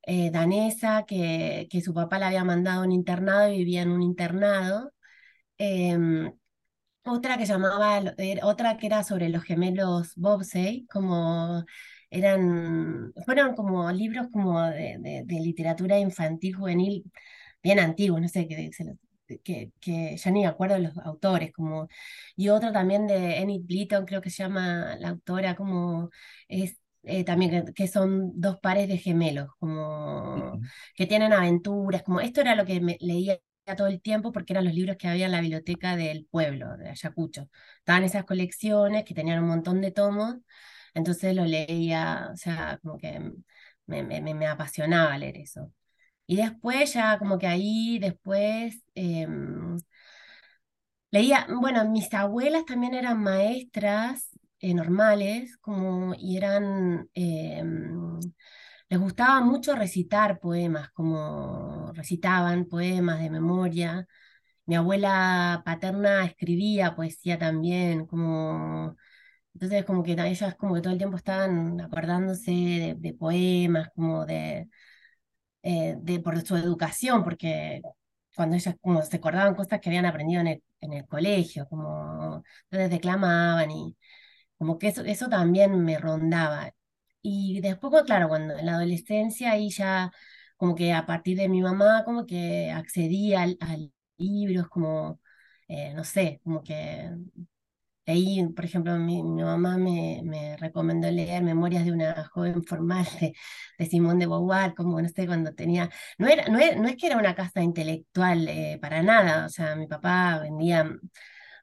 eh, 0.02 0.30
danesa 0.30 1.04
que, 1.06 1.68
que, 1.70 1.80
su 1.80 1.94
papá 1.94 2.18
la 2.18 2.28
había 2.28 2.44
mandado 2.44 2.82
a 2.82 2.84
un 2.86 2.92
internado 2.92 3.48
y 3.52 3.58
vivía 3.58 3.82
en 3.82 3.90
un 3.90 4.02
internado. 4.02 4.92
Em, 5.58 6.32
otra 7.04 7.38
que 7.38 7.46
llamaba, 7.46 7.98
er, 8.18 8.40
otra 8.44 8.76
que 8.76 8.86
era 8.86 9.04
sobre 9.04 9.28
los 9.28 9.44
gemelos 9.44 10.14
Bobsey, 10.16 10.86
como 10.88 11.64
eran, 12.10 13.12
fueron 13.26 13.54
como 13.54 13.90
libros 13.92 14.28
como 14.32 14.62
de, 14.62 15.24
literatura 15.28 15.98
infantil 15.98 16.54
juvenil 16.56 17.04
bien 17.64 17.80
antiguos, 17.80 18.20
no 18.20 18.28
sé, 18.28 18.46
que, 18.48 18.70
que, 19.42 19.72
que, 19.80 20.16
ya 20.16 20.30
ni 20.30 20.40
me 20.42 20.46
acuerdo 20.46 20.74
de 20.76 20.82
los 20.82 20.98
autores, 20.98 21.52
como, 21.52 21.88
y 22.36 22.48
otro 22.50 22.72
también 22.72 23.06
de 23.06 23.38
Enid 23.38 23.62
Blyton, 23.64 24.06
creo 24.06 24.20
que 24.20 24.30
se 24.30 24.42
llama 24.42 24.96
la 24.98 25.10
autora, 25.10 25.56
como 25.56 26.10
es 26.48 26.78
eh, 27.02 27.24
también 27.24 27.72
que, 27.74 27.88
son 27.88 28.32
dos 28.40 28.58
pares 28.60 28.88
de 28.88 28.98
gemelos, 28.98 29.48
como 29.58 30.60
que 30.94 31.06
tienen 31.06 31.32
aventuras, 31.32 32.02
como 32.02 32.20
esto 32.20 32.40
era 32.40 32.54
lo 32.54 32.64
que 32.66 32.80
me 32.80 32.96
leía 33.00 33.40
todo 33.76 33.86
el 33.86 34.00
tiempo 34.02 34.30
porque 34.32 34.52
eran 34.52 34.64
los 34.66 34.74
libros 34.74 34.96
que 34.98 35.08
había 35.08 35.26
en 35.26 35.32
la 35.32 35.40
biblioteca 35.40 35.96
del 35.96 36.26
pueblo, 36.30 36.76
de 36.76 36.90
Ayacucho. 36.90 37.48
Estaban 37.78 38.04
esas 38.04 38.24
colecciones 38.24 39.04
que 39.04 39.14
tenían 39.14 39.42
un 39.42 39.48
montón 39.48 39.80
de 39.80 39.90
tomos, 39.90 40.36
entonces 40.94 41.34
lo 41.34 41.44
leía, 41.46 42.30
o 42.32 42.36
sea, 42.36 42.78
como 42.82 42.98
que 42.98 43.18
me, 43.86 44.02
me, 44.02 44.20
me 44.34 44.46
apasionaba 44.46 45.16
leer 45.18 45.38
eso. 45.38 45.72
Y 46.26 46.36
después 46.36 46.94
ya 46.94 47.18
como 47.18 47.38
que 47.38 47.46
ahí 47.46 47.98
después 47.98 48.82
em, 48.94 49.78
leía, 51.10 51.46
bueno, 51.60 51.84
mis 51.90 52.12
abuelas 52.14 52.64
también 52.66 52.94
eran 52.94 53.22
maestras 53.22 54.30
eh, 54.60 54.74
normales, 54.74 55.56
como, 55.58 56.14
y 56.18 56.36
eran, 56.36 57.08
eh, 57.14 57.62
les 58.88 58.98
gustaba 59.00 59.40
mucho 59.40 59.74
recitar 59.74 60.38
poemas, 60.40 60.90
como 60.92 61.92
recitaban 61.94 62.66
poemas 62.66 63.20
de 63.20 63.30
memoria. 63.30 64.06
Mi 64.66 64.76
abuela 64.76 65.62
paterna 65.64 66.24
escribía 66.24 66.96
poesía 66.96 67.38
también, 67.38 68.06
como 68.06 68.96
entonces 69.54 69.84
como 69.84 70.02
que 70.02 70.12
ellas 70.12 70.56
como 70.56 70.74
que 70.74 70.80
todo 70.82 70.92
el 70.92 70.98
tiempo 70.98 71.16
estaban 71.16 71.80
acordándose 71.80 72.96
de, 72.98 73.14
poemas, 73.14 73.90
como 73.94 74.26
de, 74.26 74.68
eh, 75.64 75.96
de 75.98 76.20
por 76.20 76.40
su 76.46 76.56
educación, 76.56 77.24
porque 77.24 77.82
cuando 78.36 78.56
ellas 78.56 78.76
como 78.82 79.02
se 79.02 79.16
acordaban 79.16 79.54
cosas 79.54 79.80
que 79.80 79.88
habían 79.90 80.06
aprendido 80.06 80.40
en 80.42 80.48
el, 80.92 81.06
colegio, 81.08 81.66
como 81.68 82.42
entonces 82.64 82.90
declamaban 82.90 83.70
y 83.70 83.96
como 84.58 84.78
que 84.78 84.88
eso, 84.88 85.02
eso 85.04 85.28
también 85.28 85.84
me 85.84 85.98
rondaba. 85.98 86.72
Y 87.22 87.60
después, 87.62 88.04
claro, 88.04 88.28
cuando 88.28 88.58
en 88.58 88.66
la 88.66 88.74
adolescencia 88.76 89.52
ahí 89.52 89.70
ya 89.70 90.12
como 90.56 90.74
que 90.74 90.92
a 90.92 91.06
partir 91.06 91.38
de 91.38 91.48
mi 91.48 91.62
mamá 91.62 92.04
como 92.04 92.26
que 92.26 92.70
accedía 92.70 93.44
a 93.44 93.76
libros 94.18 94.68
como, 94.68 95.20
eh, 95.68 95.94
no 95.94 96.04
sé, 96.04 96.40
como 96.44 96.62
que 96.62 97.10
Ahí, 98.06 98.46
por 98.54 98.64
ejemplo, 98.64 98.96
mi, 98.98 99.22
mamá 99.22 99.78
me, 99.78 100.20
me, 100.24 100.56
recomendó 100.58 101.10
leer 101.10 101.42
Memorias 101.42 101.84
de 101.84 101.92
una 101.92 102.24
joven 102.28 102.62
formal 102.64 103.06
de, 103.20 103.34
de 103.78 103.86
Simón 103.86 104.18
de 104.18 104.26
Beauvoir, 104.26 104.74
como 104.74 105.00
no 105.00 105.08
sé, 105.08 105.26
cuando 105.26 105.54
tenía... 105.54 105.90
No, 106.18 106.28
era, 106.28 106.46
no, 106.48 106.58
es, 106.58 106.96
que 106.96 107.06
era 107.06 107.16
una 107.16 107.34
casa 107.34 107.62
intelectual 107.62 108.48
eh, 108.48 108.78
para 108.80 109.02
nada, 109.02 109.46
o 109.46 109.48
sea, 109.48 109.74
mi 109.76 109.86
papá 109.86 110.40
vendía 110.40 110.90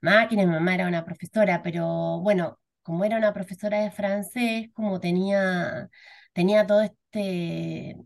máquinas, 0.01 0.45
mi 0.47 0.53
mamá 0.53 0.75
era 0.75 0.87
una 0.87 1.05
profesora, 1.05 1.61
pero 1.63 2.19
bueno, 2.21 2.59
como 2.83 3.05
era 3.05 3.17
una 3.17 3.33
profesora 3.33 3.79
de 3.81 3.91
francés, 3.91 4.69
como 4.73 4.99
tenía, 4.99 5.89
tenía 6.33 6.65
todo 6.67 6.81
este 6.81 7.97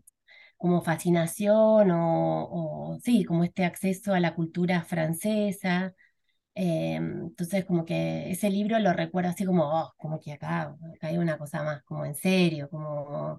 como 0.56 0.82
fascinación 0.82 1.90
o, 1.90 2.44
o 2.94 2.98
sí, 3.00 3.24
como 3.24 3.44
este 3.44 3.64
acceso 3.64 4.14
a 4.14 4.20
la 4.20 4.34
cultura 4.34 4.82
francesa. 4.82 5.94
Em, 6.58 7.26
entonces, 7.26 7.66
como 7.66 7.84
que 7.84 8.30
ese 8.30 8.48
libro 8.48 8.78
lo 8.78 8.94
recuerdo 8.94 9.28
así 9.28 9.44
como, 9.44 9.64
oh, 9.64 9.92
como 9.98 10.18
que 10.18 10.32
acá, 10.32 10.74
hay 11.02 11.18
una 11.18 11.36
cosa 11.36 11.62
más, 11.62 11.82
como 11.82 12.06
en 12.06 12.14
serio, 12.14 12.70
como... 12.70 13.38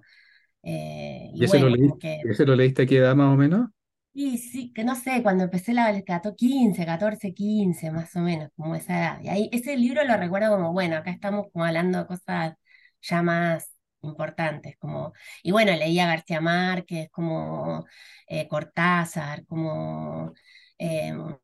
Eh, 0.62 1.30
y, 1.34 1.44
ese, 1.44 1.58
lo 1.58 1.68
leíste, 1.68 2.20
ese 2.24 2.46
lo 2.46 2.54
leíste 2.54 2.82
a 2.82 2.86
qué 2.86 2.98
edad 2.98 3.16
más 3.16 3.34
o 3.34 3.36
menos? 3.36 3.70
Y 4.12 4.38
sí, 4.38 4.72
que 4.72 4.84
no 4.84 4.94
sé, 4.94 5.20
cuando 5.22 5.44
empecé 5.44 5.74
la 5.74 5.92
15, 6.36 6.86
14, 6.86 7.34
15, 7.34 7.90
más 7.90 8.14
o 8.14 8.20
menos, 8.20 8.50
como 8.56 8.76
esa 8.76 8.98
edad. 8.98 9.20
Y 9.22 9.28
ahí 9.30 9.48
ese 9.52 9.76
libro 9.76 10.04
lo 10.04 10.16
recuerdo 10.16 10.50
como, 10.50 10.72
bueno, 10.72 10.96
acá 10.96 11.10
estamos 11.10 11.46
como 11.52 11.64
hablando 11.64 11.98
de 11.98 12.06
cosas 12.06 12.54
ya 13.02 13.22
más 13.22 13.72
importantes, 14.02 14.76
como, 14.78 15.12
y 15.42 15.50
bueno, 15.50 15.72
leía 15.72 16.06
García 16.06 16.40
Márquez, 16.40 17.08
como 17.10 17.84
eh, 18.28 18.46
Cortázar, 18.48 19.44
como, 19.46 20.32
em, 20.78 21.36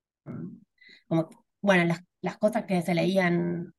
como 1.08 1.28
bueno, 1.64 1.84
las, 1.86 2.00
las 2.20 2.38
cosas 2.38 2.64
que 2.66 2.82
se 2.82 2.94
leían 2.94 3.72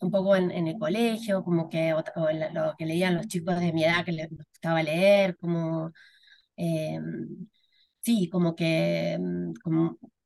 un 0.00 0.10
poco 0.10 0.36
en, 0.36 0.50
el 0.52 0.78
colegio, 0.78 1.44
como 1.44 1.68
que 1.68 1.94
o, 1.94 2.02
lo 2.52 2.74
que 2.78 2.86
leían 2.86 3.16
los 3.16 3.28
chicos 3.28 3.60
de 3.60 3.72
mi 3.72 3.84
edad 3.84 4.04
que 4.04 4.12
les 4.12 4.28
gustaba 4.30 4.82
leer, 4.82 5.36
como 5.38 5.92
em, 6.56 7.48
sí, 8.00 8.28
como 8.30 8.54
que 8.56 9.18
mm, 9.20 9.52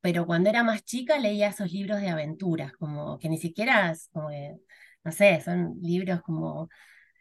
pero 0.01 0.25
cuando 0.25 0.49
era 0.49 0.63
más 0.63 0.83
chica 0.85 1.19
leía 1.19 1.49
esos 1.49 1.71
libros 1.71 2.01
de 2.01 2.09
aventuras, 2.09 2.73
como 2.73 3.19
que 3.19 3.29
ni 3.29 3.37
siquiera, 3.37 3.93
como 4.11 4.29
no 5.03 5.11
sé, 5.11 5.41
son 5.41 5.77
libros 5.81 6.21
como 6.21 6.69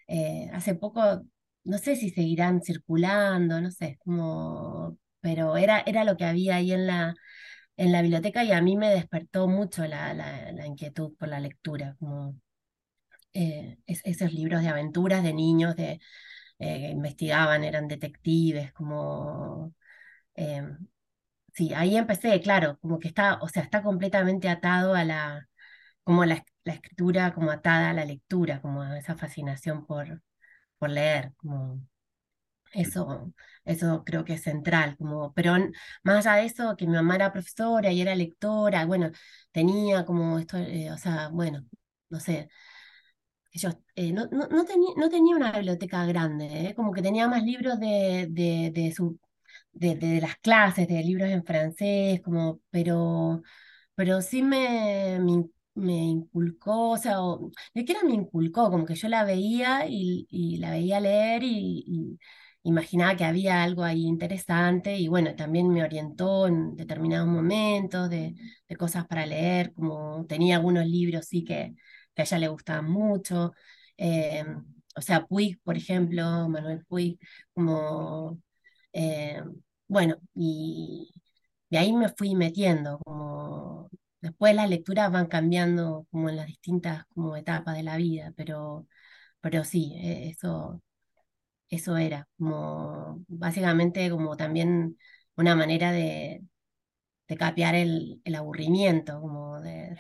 eh, 0.09 0.51
hace 0.53 0.75
poco, 0.75 1.23
no 1.65 1.79
sé 1.79 1.97
si 1.97 2.11
seguirán 2.11 2.63
circulando, 2.63 3.61
no 3.61 3.71
sé, 3.71 3.99
como, 4.05 4.99
pero 5.21 5.57
era, 5.57 5.81
era 5.87 6.05
lo 6.05 6.17
que 6.17 6.25
había 6.25 6.57
ahí 6.57 6.73
en 6.73 6.87
la, 6.87 7.15
en 7.81 7.93
la 7.93 8.03
biblioteca 8.03 8.45
y 8.45 8.53
a 8.53 8.61
mí 8.63 8.77
me 8.77 8.91
despertó 8.91 9.49
mucho 9.49 9.87
la, 9.87 10.13
la, 10.15 10.67
inquietud 10.67 11.17
por 11.17 11.29
la 11.29 11.41
lectura, 11.41 11.97
como 11.99 12.39
eh, 13.33 13.79
esos 13.87 14.33
libros 14.33 14.63
de 14.63 14.69
aventuras 14.69 15.23
de 15.23 15.33
niños 15.35 15.77
de, 15.77 16.01
eh, 16.59 16.81
que 16.81 16.89
investigaban, 16.91 17.65
eran 17.65 17.89
detectives, 17.89 18.73
como... 18.75 19.75
Em, 20.35 20.89
sí, 21.55 21.75
ahí 21.75 21.97
empecé, 21.97 22.41
claro, 22.43 22.79
como 22.81 22.99
que 22.99 23.09
está, 23.09 23.39
o 23.43 23.49
sea, 23.49 23.63
está 23.63 23.83
completamente 23.83 24.49
atado 24.49 24.95
a 24.95 25.05
la, 25.05 25.49
como 26.05 26.25
la, 26.25 26.45
la 26.65 26.75
escritura, 26.75 27.35
como 27.35 27.51
atada 27.51 27.91
a 27.91 27.95
la 27.95 28.05
lectura, 28.05 28.61
como 28.63 28.83
a 28.83 28.99
esa 28.99 29.17
fascinación 29.17 29.87
por, 29.87 30.23
por 30.79 30.91
leer, 30.91 31.35
como 31.37 31.87
eso, 32.73 33.33
eso 33.65 34.03
creo 34.05 34.25
que 34.25 34.35
es 34.35 34.43
central, 34.43 34.97
como, 34.97 35.33
pero 35.35 35.55
más 36.03 36.27
allá 36.27 36.41
de 36.41 36.47
eso, 36.47 36.77
que 36.77 36.87
mi 36.87 36.93
mamá 36.95 37.17
era 37.17 37.33
profesora 37.33 37.91
y 37.93 38.01
era 38.01 38.15
lectora, 38.15 38.85
bueno, 38.87 39.11
tenía 39.53 40.05
como 40.05 40.39
esto, 40.39 40.57
eh, 40.59 40.91
o 40.93 40.99
sea, 40.99 41.29
bueno, 41.29 41.65
no 42.11 42.21
sé, 42.21 42.49
yo 43.53 43.71
eh, 43.97 44.13
no, 44.13 44.27
no, 44.27 44.65
tenía, 44.65 44.91
no 44.97 45.09
tenía 45.11 45.37
una 45.37 45.53
biblioteca 45.53 46.05
grande, 46.07 46.69
eh, 46.69 46.75
como 46.75 46.93
que 46.93 47.03
tenía 47.03 47.29
más 47.29 47.43
libros 47.43 47.79
de, 47.81 48.29
de, 48.31 48.71
de 48.73 48.93
su, 48.93 49.19
de, 49.73 49.97
de, 49.97 50.21
las 50.21 50.37
clases, 50.39 50.89
de 50.89 51.03
libros 51.03 51.29
en 51.31 51.45
francés, 51.45 52.21
como, 52.23 52.61
pero, 52.71 53.43
pero 53.95 54.23
sí 54.23 54.43
me, 54.43 55.19
me, 55.21 55.47
me 55.75 55.95
inculcó, 55.95 56.91
o 56.93 56.97
sea, 56.99 57.23
o, 57.23 57.51
de 57.75 57.85
que 57.85 57.93
era 57.93 58.03
me 58.05 58.15
inculcó, 58.15 58.71
como 58.71 58.85
que 58.87 58.95
yo 58.97 59.09
la 59.09 59.25
veía 59.25 59.87
y 59.89 60.59
la 60.59 60.71
veía 60.73 61.01
leer 61.01 61.43
y 61.45 62.19
imaginaba 62.63 63.17
que 63.17 63.25
había 63.25 63.63
algo 63.63 63.85
ahí 63.85 64.05
interesante 64.07 64.97
y 64.97 65.09
bueno, 65.09 65.35
también 65.37 65.69
me 65.69 65.83
orientó 65.83 66.47
en 66.47 66.77
determinados 66.77 67.29
momentos 67.29 68.11
de, 68.11 68.35
cosas 68.79 69.07
para 69.07 69.27
leer, 69.27 69.73
como 69.75 70.27
tenía 70.27 70.57
algunos 70.57 70.87
libros 70.87 71.27
sí 71.27 71.45
que, 71.45 71.75
a 72.17 72.23
ella 72.23 72.39
le 72.39 72.49
gustaban 72.49 72.91
mucho. 72.91 73.53
Eh, 73.97 74.45
o 74.97 75.01
sea, 75.03 75.27
Puig, 75.27 75.61
por 75.63 75.77
ejemplo, 75.77 76.49
Manuel 76.49 76.85
Puig, 76.87 77.19
como, 77.55 78.41
eh, 78.93 79.43
bueno, 79.89 80.17
y, 80.35 81.11
de 81.71 81.79
ahí 81.79 81.93
me 81.93 82.09
fui 82.11 82.35
metiendo, 82.35 82.99
como 83.01 83.91
después 84.21 84.55
las 84.55 84.69
lecturas 84.71 85.11
van 85.13 85.27
cambiando 85.27 86.07
como 86.11 86.29
en 86.29 86.37
las 86.37 86.47
distintas 86.47 87.05
como 87.09 87.37
etapas 87.37 87.77
de 87.77 87.83
la 87.85 87.97
vida, 87.97 88.33
pero, 88.37 88.87
pero 89.41 89.65
sí, 89.65 89.95
e, 89.97 90.31
eso 90.31 90.83
eso 91.71 91.97
era, 91.97 92.29
como 92.37 93.25
básicamente 93.29 94.11
como 94.11 94.37
también 94.37 94.99
una 95.37 95.55
manera 95.55 95.93
de, 95.93 96.43
de 97.29 97.37
capear 97.37 97.77
el, 97.77 98.21
aburrimiento, 98.37 99.21
como 99.21 99.61
de, 99.63 99.97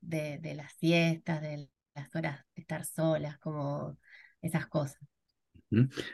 de, 0.00 0.54
las 0.54 0.72
fiestas, 0.74 1.42
de 1.42 1.68
las 1.94 2.14
horas 2.14 2.44
de 2.54 2.62
estar 2.62 2.84
solas, 2.84 3.38
como 3.38 3.98
esas 4.40 4.66
cosas. 4.66 5.00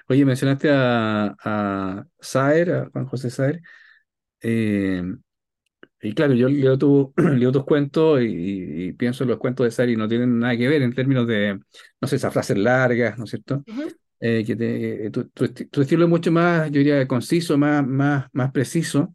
Oye, 0.08 0.24
mencionaste 0.24 0.70
a, 0.70 1.36
a 1.44 2.06
Saer, 2.20 2.70
a 2.72 2.90
Juan 2.90 3.06
José 3.06 3.30
Saer, 3.30 3.60
eh, 4.40 5.02
y 6.00 6.14
claro, 6.14 6.34
yo 6.34 6.48
leo, 6.48 6.78
tu, 6.78 7.12
leo 7.16 7.50
tus 7.50 7.64
cuentos 7.64 8.20
y, 8.22 8.92
pienso 8.92 9.24
en 9.24 9.30
los 9.30 9.38
cuentos 9.38 9.64
de 9.64 9.70
Saer 9.70 9.90
y 9.90 9.96
no 9.96 10.08
tienen 10.08 10.38
nada 10.38 10.56
que 10.56 10.68
ver 10.68 10.82
en 10.82 10.94
términos 10.94 11.26
de, 11.26 11.58
no 12.00 12.08
sé, 12.08 12.16
esas 12.16 12.32
frases 12.32 12.56
largas, 12.56 13.18
¿no 13.18 13.24
es 13.24 13.30
cierto? 13.30 13.64
Eh, 14.20 14.44
que 14.44 14.56
eh, 15.06 15.10
tu, 15.10 15.80
estilo 15.80 16.04
es 16.04 16.10
mucho 16.10 16.32
más, 16.32 16.70
yo 16.70 16.78
diría, 16.78 17.06
conciso, 17.06 17.56
más, 17.56 17.86
más, 17.86 18.26
más 18.32 18.52
preciso. 18.52 19.14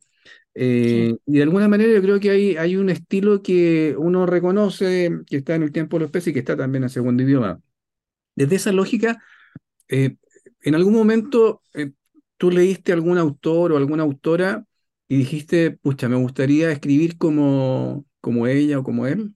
Eh, 0.55 1.15
y 1.25 1.37
de 1.37 1.43
alguna 1.43 1.67
manera 1.67 1.91
yo 1.91 2.01
creo 2.01 2.19
que 2.19 2.29
hay, 2.29 2.57
hay 2.57 2.75
un 2.75 2.89
estilo 2.89 3.41
que 3.41 3.95
uno 3.97 4.25
reconoce 4.25 5.11
que 5.27 5.37
está 5.37 5.55
en 5.55 5.63
el 5.63 5.71
tiempo 5.71 5.97
de 5.97 6.03
los 6.03 6.11
peces 6.11 6.29
y 6.29 6.33
que 6.33 6.39
está 6.39 6.55
también 6.55 6.83
en 6.83 6.89
segundo 6.89 7.23
idioma. 7.23 7.59
Desde 8.35 8.55
esa 8.55 8.71
lógica, 8.71 9.21
en 9.87 10.75
algún 10.75 10.93
momento 10.93 11.61
tú 12.37 12.51
leíste 12.51 12.93
algún 12.93 13.17
autor 13.17 13.71
o 13.71 13.77
alguna 13.77 14.03
autora 14.03 14.65
y 15.07 15.17
dijiste, 15.17 15.71
pucha, 15.71 16.09
me 16.09 16.15
gustaría 16.15 16.71
escribir 16.71 17.17
como, 17.17 18.05
como 18.21 18.47
ella 18.47 18.79
o 18.79 18.83
como 18.83 19.05
él. 19.07 19.35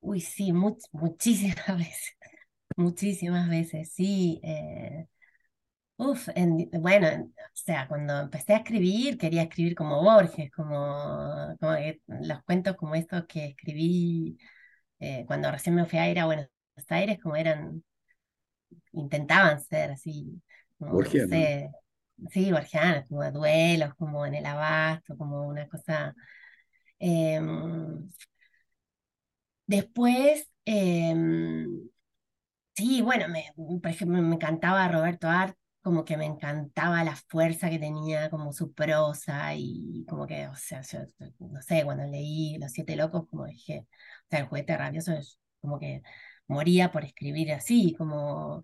Uy, 0.00 0.20
sí, 0.20 0.52
muchísimas 0.52 1.66
veces. 1.76 2.19
Muchísimas 2.76 3.48
veces, 3.48 3.92
sí. 3.92 4.40
Eh, 4.42 5.06
uf, 5.96 6.28
bueno, 6.72 7.08
o 7.08 7.50
sea, 7.54 7.88
cuando 7.88 8.20
empecé 8.20 8.54
a 8.54 8.58
escribir, 8.58 9.18
quería 9.18 9.42
escribir 9.42 9.74
como 9.74 10.02
Borges, 10.02 10.50
como, 10.52 11.56
los 12.08 12.42
cuentos 12.44 12.76
como 12.76 12.94
estos 12.94 13.26
que 13.26 13.46
escribí 13.46 14.38
eh, 15.00 15.24
cuando 15.26 15.50
recién 15.50 15.74
me 15.76 15.86
fui 15.86 15.98
a 15.98 16.10
ir 16.10 16.18
a 16.20 16.26
Buenos 16.26 16.48
Aires, 16.88 17.18
como 17.22 17.36
eran, 17.36 17.84
intentaban 18.92 19.60
ser 19.62 19.92
así, 19.92 20.40
como, 20.78 21.02
sí, 22.30 22.52
borgianos, 22.52 23.08
como 23.08 23.30
duelos, 23.32 23.94
como 23.96 24.26
en 24.26 24.34
el 24.34 24.46
abasto, 24.46 25.16
como 25.16 25.46
una 25.46 25.68
cosa. 25.68 26.14
Em, 26.98 28.10
después, 29.66 30.50
em, 30.64 31.88
Sí, 32.80 33.02
bueno, 33.02 33.28
me, 33.28 33.52
por 33.80 33.90
ejemplo, 33.90 34.22
me 34.22 34.34
encantaba 34.34 34.88
Roberto 34.88 35.28
Art, 35.28 35.54
como 35.82 36.04
que 36.04 36.16
me 36.16 36.24
encantaba 36.24 37.04
la 37.04 37.14
fuerza 37.16 37.68
que 37.68 37.78
tenía 37.78 38.30
como 38.30 38.52
su 38.54 38.72
prosa 38.72 39.54
y 39.54 40.04
como 40.08 40.26
que, 40.26 40.48
o 40.48 40.54
sea, 40.56 40.80
yo, 40.82 41.00
no 41.40 41.60
sé, 41.62 41.84
cuando 41.84 42.04
leí 42.06 42.56
Los 42.58 42.72
Siete 42.72 42.96
Locos, 42.96 43.26
como 43.28 43.44
dije, 43.46 43.86
o 44.24 44.26
sea, 44.30 44.40
el 44.40 44.46
juguete 44.46 44.76
rabioso 44.78 45.12
es 45.12 45.38
como 45.60 45.78
que 45.78 46.02
moría 46.46 46.90
por 46.90 47.04
escribir 47.04 47.52
así, 47.52 47.94
como, 47.98 48.62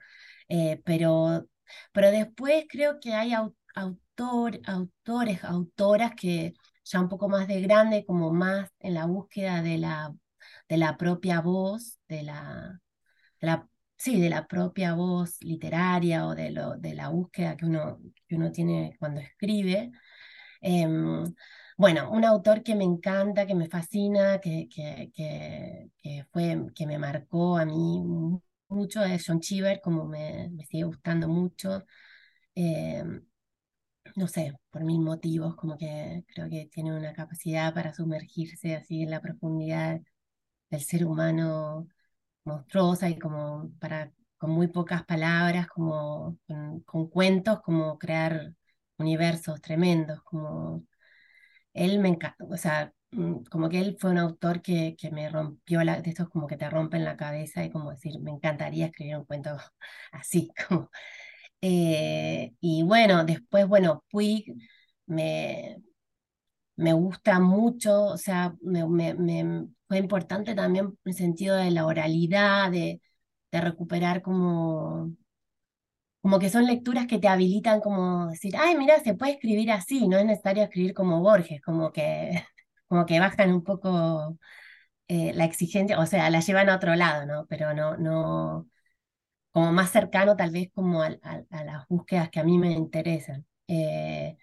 eh, 0.48 0.80
pero, 0.84 1.46
pero 1.92 2.10
después 2.10 2.64
creo 2.70 2.98
que 3.00 3.12
hay 3.14 3.32
autor, 3.34 4.60
autores, 4.66 5.44
autoras 5.44 6.12
que 6.16 6.54
ya 6.84 7.00
un 7.00 7.08
poco 7.10 7.28
más 7.28 7.48
de 7.48 7.60
grande, 7.60 8.04
como 8.06 8.32
más 8.32 8.70
en 8.80 8.94
la 8.94 9.04
búsqueda 9.06 9.62
de 9.62 9.76
la, 9.78 10.14
de 10.68 10.76
la 10.78 10.96
propia 10.96 11.40
voz, 11.42 11.98
de 12.08 12.22
la, 12.22 12.80
de 13.40 13.46
la 13.46 13.68
sí, 13.96 14.20
de 14.20 14.30
la 14.30 14.46
propia 14.46 14.94
voz 14.94 15.38
literaria 15.42 16.26
o 16.26 16.34
de, 16.34 16.50
lo, 16.50 16.76
de 16.76 16.94
la 16.94 17.08
búsqueda 17.08 17.56
que 17.56 17.66
uno, 17.66 17.98
que 18.28 18.36
uno 18.36 18.52
tiene 18.52 18.96
cuando 18.98 19.20
escribe. 19.20 19.92
Em, 20.60 21.24
bueno, 21.76 22.10
un 22.10 22.24
autor 22.24 22.62
que 22.62 22.74
me 22.74 22.84
encanta, 22.84 23.46
que 23.46 23.54
me 23.54 23.68
fascina, 23.68 24.40
que, 24.40 24.68
que, 24.68 25.10
que, 25.14 26.26
fue, 26.32 26.66
que 26.74 26.86
me 26.86 26.98
marcó 26.98 27.58
a 27.58 27.64
mí 27.66 28.02
mucho 28.68 29.04
es 29.04 29.24
John 29.26 29.40
Cheever, 29.40 29.80
como 29.80 30.06
me, 30.06 30.50
sigue 30.68 30.84
gustando 30.84 31.28
mucho. 31.28 31.84
Em, 32.54 33.22
no 34.16 34.28
sé, 34.28 34.54
por 34.70 34.84
mil 34.84 35.00
motivos, 35.00 35.56
como 35.56 35.76
que 35.78 36.24
creo 36.28 36.48
que 36.48 36.66
tiene 36.66 36.96
una 36.96 37.12
capacidad 37.12 37.74
para 37.74 37.94
sumergirse 37.94 38.74
así 38.76 39.02
en 39.02 39.10
la 39.10 39.20
profundidad 39.20 40.00
del 40.70 40.82
ser 40.82 41.06
humano 41.06 41.88
monstruosa 42.46 43.08
y 43.08 43.18
como 43.18 43.70
para, 43.80 44.12
con 44.38 44.50
muy 44.50 44.68
pocas 44.68 45.04
palabras, 45.04 45.66
como 45.68 46.38
con, 46.86 47.08
cuentos, 47.10 47.60
como 47.62 47.98
crear 47.98 48.54
universos 48.98 49.60
tremendos, 49.60 50.22
como 50.22 50.84
él 51.74 51.98
me 52.00 52.08
encanta, 52.10 52.44
o 52.50 52.56
sea, 52.56 52.92
mm, 53.12 53.44
como 53.50 53.68
que 53.68 53.80
él 53.80 53.96
fue 54.00 54.10
un 54.10 54.18
autor 54.18 54.62
que, 54.62 54.96
que 54.98 55.10
me 55.10 55.28
rompió 55.30 55.84
la, 55.84 56.00
de 56.00 56.10
estos 56.10 56.28
como 56.30 56.46
que 56.46 56.56
te 56.56 56.70
rompen 56.70 57.04
la 57.04 57.16
cabeza 57.16 57.64
y 57.64 57.70
como 57.70 57.90
decir, 57.90 58.20
me 58.20 58.30
encantaría 58.32 58.86
escribir 58.86 59.16
un 59.18 59.24
cuento 59.26 59.56
así, 60.12 60.50
como... 60.68 60.90
Eh, 61.62 62.54
y 62.60 62.82
bueno, 62.84 63.24
después, 63.24 63.66
bueno, 63.66 64.04
Puig 64.10 64.54
me, 65.06 65.78
me 66.76 66.92
gusta 66.92 67.40
mucho, 67.40 68.04
o 68.04 68.18
sea, 68.18 68.54
me, 68.62 68.86
me, 68.86 69.66
fue 69.88 69.98
importante 69.98 70.54
también 70.54 70.98
el 71.04 71.14
sentido 71.14 71.56
de 71.56 71.70
la 71.70 71.86
oralidad, 71.86 72.70
de, 72.70 73.00
de, 73.52 73.60
recuperar 73.60 74.22
como, 74.22 75.12
como 76.20 76.38
que 76.38 76.50
son 76.50 76.66
lecturas 76.66 77.06
que 77.06 77.18
te 77.18 77.28
habilitan 77.28 77.80
como 77.80 78.28
decir, 78.28 78.54
ay, 78.58 78.76
mira, 78.76 79.00
se 79.02 79.14
puede 79.14 79.32
escribir 79.32 79.70
así, 79.70 80.08
no 80.08 80.18
es 80.18 80.24
necesario 80.26 80.64
escribir 80.64 80.92
como 80.94 81.20
Borges, 81.20 81.60
como 81.62 81.92
que, 81.92 82.44
como 82.88 83.06
que 83.06 83.20
bajan 83.20 83.52
un 83.52 83.62
poco 83.64 84.36
eh, 85.08 85.32
la 85.34 85.44
exigencia, 85.44 86.00
o 86.00 86.06
sea, 86.06 86.30
la 86.30 86.40
llevan 86.40 86.68
a 86.70 86.76
otro 86.76 86.94
lado, 86.96 87.26
¿no? 87.26 87.46
Pero 87.48 87.74
no, 87.74 87.96
no, 87.98 88.68
como 89.52 89.72
más 89.72 89.90
cercano 89.90 90.36
tal 90.36 90.50
vez 90.52 90.70
como 90.74 91.02
a, 91.02 91.08
a, 91.50 91.64
las 91.64 91.88
búsquedas 91.88 92.30
que 92.30 92.40
a 92.40 92.44
mí 92.44 92.58
me 92.58 92.72
interesan. 92.72 93.46
Eh, 93.68 94.36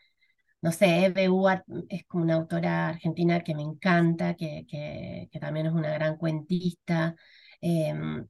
no 0.63 0.71
sé, 0.71 1.05
Eve 1.05 1.29
Uart 1.29 1.65
es 1.89 2.05
como 2.05 2.23
una 2.23 2.35
autora 2.35 2.89
argentina 2.89 3.41
que 3.41 3.53
me 3.55 3.63
encanta, 3.63 4.35
que, 4.35 4.65
que, 4.67 5.39
también 5.39 5.67
es 5.67 5.73
una 5.73 5.91
gran 5.93 6.17
cuentista, 6.17 7.15
em, 7.61 8.25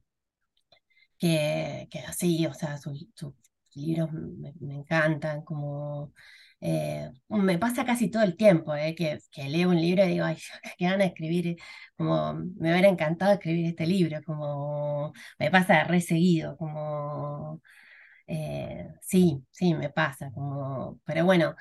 que, 1.18 1.88
que 1.90 1.98
así, 2.00 2.46
o 2.46 2.54
sea, 2.54 2.78
sus, 2.78 3.08
libros 3.74 4.10
me, 4.12 4.52
encantan, 4.74 5.42
como 5.42 6.12
eh, 6.60 7.10
me 7.28 7.58
pasa 7.58 7.84
casi 7.84 8.10
todo 8.10 8.22
el 8.22 8.36
tiempo, 8.36 8.74
eh, 8.74 8.94
que, 8.94 9.18
leo 9.48 9.70
un 9.70 9.80
libro 9.80 10.04
y 10.04 10.08
digo, 10.08 10.24
ay, 10.24 10.36
qué 10.78 10.84
ganas 10.86 11.00
de 11.00 11.06
escribir, 11.06 11.56
como 11.96 12.34
me 12.34 12.72
hubiera 12.72 12.88
encantado 12.88 13.32
escribir 13.34 13.66
este 13.66 13.86
libro, 13.86 14.22
como 14.24 15.12
me 15.38 15.50
pasa 15.50 15.84
re 15.84 16.00
seguido, 16.00 16.56
como 16.56 17.60
eh, 18.26 18.88
sí, 19.02 19.44
sí, 19.50 19.74
me 19.74 19.90
pasa, 19.90 20.30
como, 20.32 21.00
pero 21.04 21.24
bueno, 21.24 21.54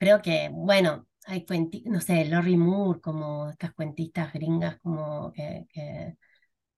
creo 0.00 0.22
que, 0.22 0.50
bueno, 0.52 1.06
hay 1.26 1.44
cuentistas, 1.46 1.92
no 1.92 2.00
sé, 2.00 2.24
Lori 2.26 2.56
Moore, 2.56 3.00
como 3.00 3.50
estas 3.50 3.74
cuentistas 3.74 4.32
gringas 4.32 4.78
como 4.80 5.32
que, 5.32 5.66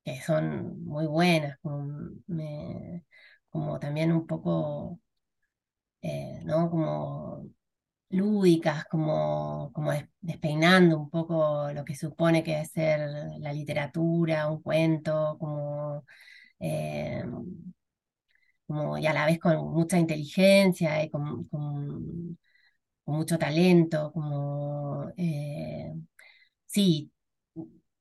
que, 0.05 0.21
son 0.23 0.85
muy 0.85 1.07
buenas, 1.07 1.59
como, 1.63 2.11
como 3.51 3.79
también 3.79 4.13
un 4.13 4.27
poco, 4.27 5.01
eh, 6.03 6.41
¿no? 6.45 6.71
Como 6.71 7.47
lúdicas, 8.11 8.87
como, 8.87 9.73
como 9.75 9.93
despeinando 10.21 10.99
un 10.99 11.11
poco 11.11 11.73
lo 11.73 11.85
que 11.85 11.97
supone 11.97 12.45
que 12.45 12.61
es 12.63 12.73
ser 12.73 13.01
la 13.41 13.53
literatura, 13.53 14.49
un 14.51 14.63
cuento, 14.63 15.37
como, 15.39 16.05
eh, 16.61 17.25
como 18.67 18.99
y 18.99 19.07
a 19.07 19.13
la 19.13 19.27
vez 19.27 19.39
con 19.39 19.57
mucha 19.73 19.99
inteligencia 19.99 21.03
y 21.05 21.11
con 21.11 21.45
con 21.49 22.39
mucho 23.13 23.39
talento, 23.39 24.13
como, 24.13 25.11
eh, 25.17 25.93
sí, 26.67 27.13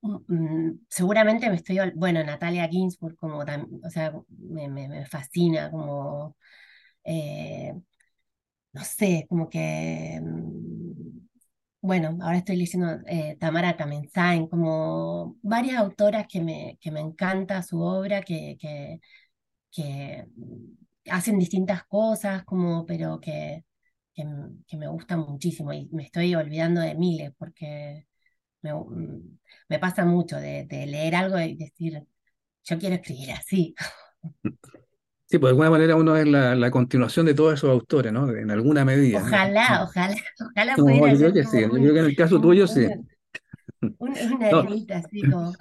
mm, 0.02 0.18
mm, 0.28 0.86
seguramente 0.90 1.50
me 1.50 1.56
estoy, 1.58 1.80
bueno, 1.96 2.24
Natalia 2.24 2.68
Ginsburg, 2.70 3.16
como, 3.18 3.40
o 3.40 3.90
sea, 3.92 4.14
me, 4.30 5.06
fascina, 5.08 5.72
como, 5.72 6.38
eh, 7.06 7.74
no 8.74 8.84
sé, 8.84 9.26
como 9.30 9.50
que, 9.50 10.20
mm, 10.22 11.20
bueno, 11.82 12.18
ahora 12.22 12.38
estoy 12.38 12.58
leyendo 12.58 12.88
eh, 13.08 13.38
Tamara 13.40 13.76
Kamenzain, 13.78 14.48
como 14.48 15.38
varias 15.42 15.78
autoras 15.80 16.28
que 16.28 16.42
me, 16.42 16.78
que 16.82 16.92
me 16.92 17.00
encanta 17.02 17.64
su 17.64 17.82
obra, 17.82 18.22
que, 18.24 18.58
que, 18.60 19.00
que 19.72 20.26
hacen 21.12 21.40
distintas 21.40 21.86
cosas, 21.86 22.44
como, 22.46 22.86
pero 22.86 23.20
que, 23.22 23.66
que, 24.14 24.78
me 24.78 24.88
gusta 24.88 25.18
muchísimo 25.18 25.74
y 25.74 25.88
me 25.92 26.04
estoy 26.04 26.36
olvidando 26.36 26.82
de 26.82 26.96
miles 26.96 27.32
porque 27.38 28.06
me, 28.62 28.72
me 29.70 29.80
pasa 29.80 30.06
mucho 30.06 30.38
de, 30.38 30.68
leer 30.70 31.16
algo 31.16 31.40
y 31.40 31.56
decir, 31.56 32.04
yo 32.64 32.80
quiero 32.80 32.96
escribir 32.96 33.32
así. 33.32 33.76
Sí, 35.26 35.38
pues 35.40 35.48
de 35.48 35.52
alguna 35.52 35.70
manera 35.70 35.96
uno 35.96 36.18
es 36.18 36.28
la, 36.28 36.56
la 36.56 36.70
continuación 36.70 37.26
de 37.26 37.34
todos 37.34 37.54
esos 37.54 37.70
autores, 37.70 38.12
¿no? 38.12 38.30
En 38.36 38.52
alguna 38.52 38.84
medida. 38.84 39.20
Ojalá, 39.22 39.86
ojalá, 39.86 40.14
ojalá 40.52 40.76
pudiera 40.76 41.14
Yo 41.14 41.20
creo 41.20 41.34
que 41.34 41.44
sí, 41.46 41.62
yo 41.62 41.70
creo 41.70 41.94
que 41.94 42.00
en 42.02 42.06
el 42.06 42.16
caso 42.18 42.42
tuyo 42.42 42.68
sí. 42.68 42.86
Una, 43.98 44.60
una 44.60 44.98
así 44.98 45.22
como... 45.22 45.54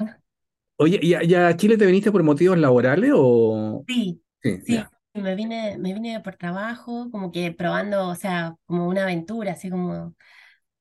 Oye, 0.74 0.98
¿y 1.00 1.34
a, 1.34 1.56
Chile 1.56 1.78
te 1.78 1.86
viniste 1.86 2.10
por 2.10 2.24
motivos 2.24 2.58
laborales 2.58 3.12
o...? 3.14 3.84
Sí, 3.86 4.20
sí, 4.42 4.60
sí 4.66 4.80
me 5.14 5.34
vine, 5.34 5.78
me 5.78 5.92
vine 5.94 6.20
por 6.20 6.36
trabajo, 6.36 7.10
como 7.10 7.32
que 7.32 7.52
probando, 7.52 8.08
o 8.08 8.14
sea, 8.14 8.56
como 8.66 8.88
una 8.88 9.02
aventura, 9.02 9.52
así 9.52 9.70
como, 9.70 10.14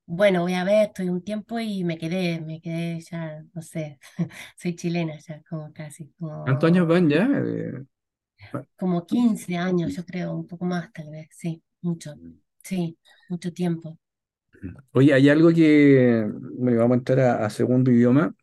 bueno, 0.05 0.41
voy 0.41 0.53
a 0.53 0.63
ver, 0.63 0.87
estoy 0.87 1.09
un 1.09 1.23
tiempo 1.23 1.59
y 1.59 1.83
me 1.83 1.97
quedé, 1.97 2.41
me 2.41 2.61
quedé 2.61 2.99
ya, 3.01 3.43
no 3.53 3.61
sé, 3.61 3.99
soy 4.57 4.75
chilena 4.75 5.17
ya, 5.19 5.41
como 5.49 5.73
casi, 5.73 6.11
como, 6.17 6.43
¿Cuántos 6.43 6.69
años 6.69 6.87
van 6.87 7.09
ya? 7.09 7.29
Eh, 7.45 7.83
como 8.77 9.05
15 9.05 9.57
años, 9.57 9.95
yo 9.95 10.05
creo, 10.05 10.33
un 10.33 10.47
poco 10.47 10.65
más 10.65 10.91
tal 10.93 11.09
vez, 11.09 11.27
sí, 11.31 11.61
mucho, 11.81 12.13
sí, 12.63 12.97
mucho 13.29 13.51
tiempo. 13.53 13.97
Oye, 14.91 15.13
hay 15.13 15.29
algo 15.29 15.49
que 15.53 16.27
me 16.57 16.75
va 16.75 16.85
a 16.85 16.93
entrar 16.93 17.19
a, 17.19 17.49
segundo 17.49 17.91
idioma. 17.91 18.35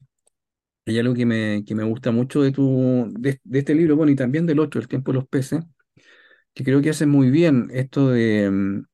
Hay 0.87 0.99
algo 0.99 1.15
que 1.15 1.27
me, 1.27 1.65
que 1.65 1.75
me 1.75 1.83
gusta 1.83 2.13
mucho 2.13 2.43
de, 2.43 2.53
tu, 2.53 3.13
de, 3.19 3.41
de, 3.43 3.59
este 3.59 3.75
libro, 3.75 3.97
bueno, 3.97 4.13
y 4.13 4.17
también 4.17 4.47
del 4.47 4.61
otro, 4.61 4.81
El 4.81 4.89
tiempo 4.89 5.11
de 5.11 5.17
los 5.17 5.29
peces, 5.29 5.61
que 6.57 6.65
creo 6.65 6.81
que 6.83 6.91
hace 6.91 7.07
muy 7.07 7.31
bien 7.31 7.69
esto 7.73 8.09
de, 8.11 8.51
mm, 8.51 8.87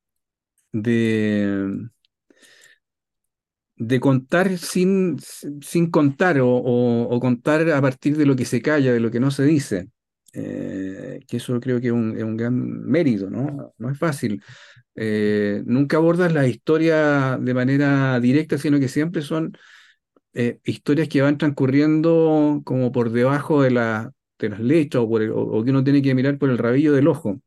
de, 0.72 1.88
de 3.77 4.01
contar 4.01 4.59
sin, 4.59 5.16
sin 5.61 5.90
contar 5.90 6.38
o, 6.42 7.18
contar 7.20 7.70
a 7.70 7.81
partir 7.81 8.16
de 8.16 8.27
lo 8.27 8.35
que 8.37 8.44
se 8.46 8.61
calla, 8.62 8.92
de 8.92 8.98
lo 9.01 9.11
que 9.12 9.20
no 9.20 9.31
se 9.31 9.44
dice. 9.44 9.88
Eh, 10.35 11.20
que 11.29 11.37
eso 11.37 11.61
creo 11.61 11.81
que 11.81 11.88
es 11.88 11.92
un, 11.92 12.37
gran 12.37 12.55
mérito, 12.85 13.31
¿no? 13.31 13.72
No 13.79 13.90
es 13.90 13.98
fácil. 13.98 14.42
Eh, 14.96 15.62
nunca 15.64 15.98
abordas 15.98 16.33
la 16.33 16.48
historia 16.48 17.38
de 17.40 17.55
manera 17.55 18.18
directa, 18.18 18.59
sino 18.59 18.81
que 18.81 18.88
siempre 18.88 19.22
son 19.22 19.57
eh, 20.35 20.59
historias 20.64 21.09
que 21.09 21.22
van 21.22 21.38
transcurriendo 21.38 22.62
como 22.64 22.92
por 22.92 23.11
debajo 23.11 23.62
de, 23.62 23.70
la, 23.70 24.12
de 24.38 24.48
las 24.51 24.61
lechas 24.61 25.03
o, 25.03 25.05
o, 25.05 25.64
que 25.64 25.70
uno 25.70 25.85
tiene 25.85 26.03
que 26.03 26.14
mirar 26.14 26.38
por 26.38 26.51
el 26.51 26.59
rabillo 26.59 26.92
del 26.92 27.09
ojo. 27.09 27.40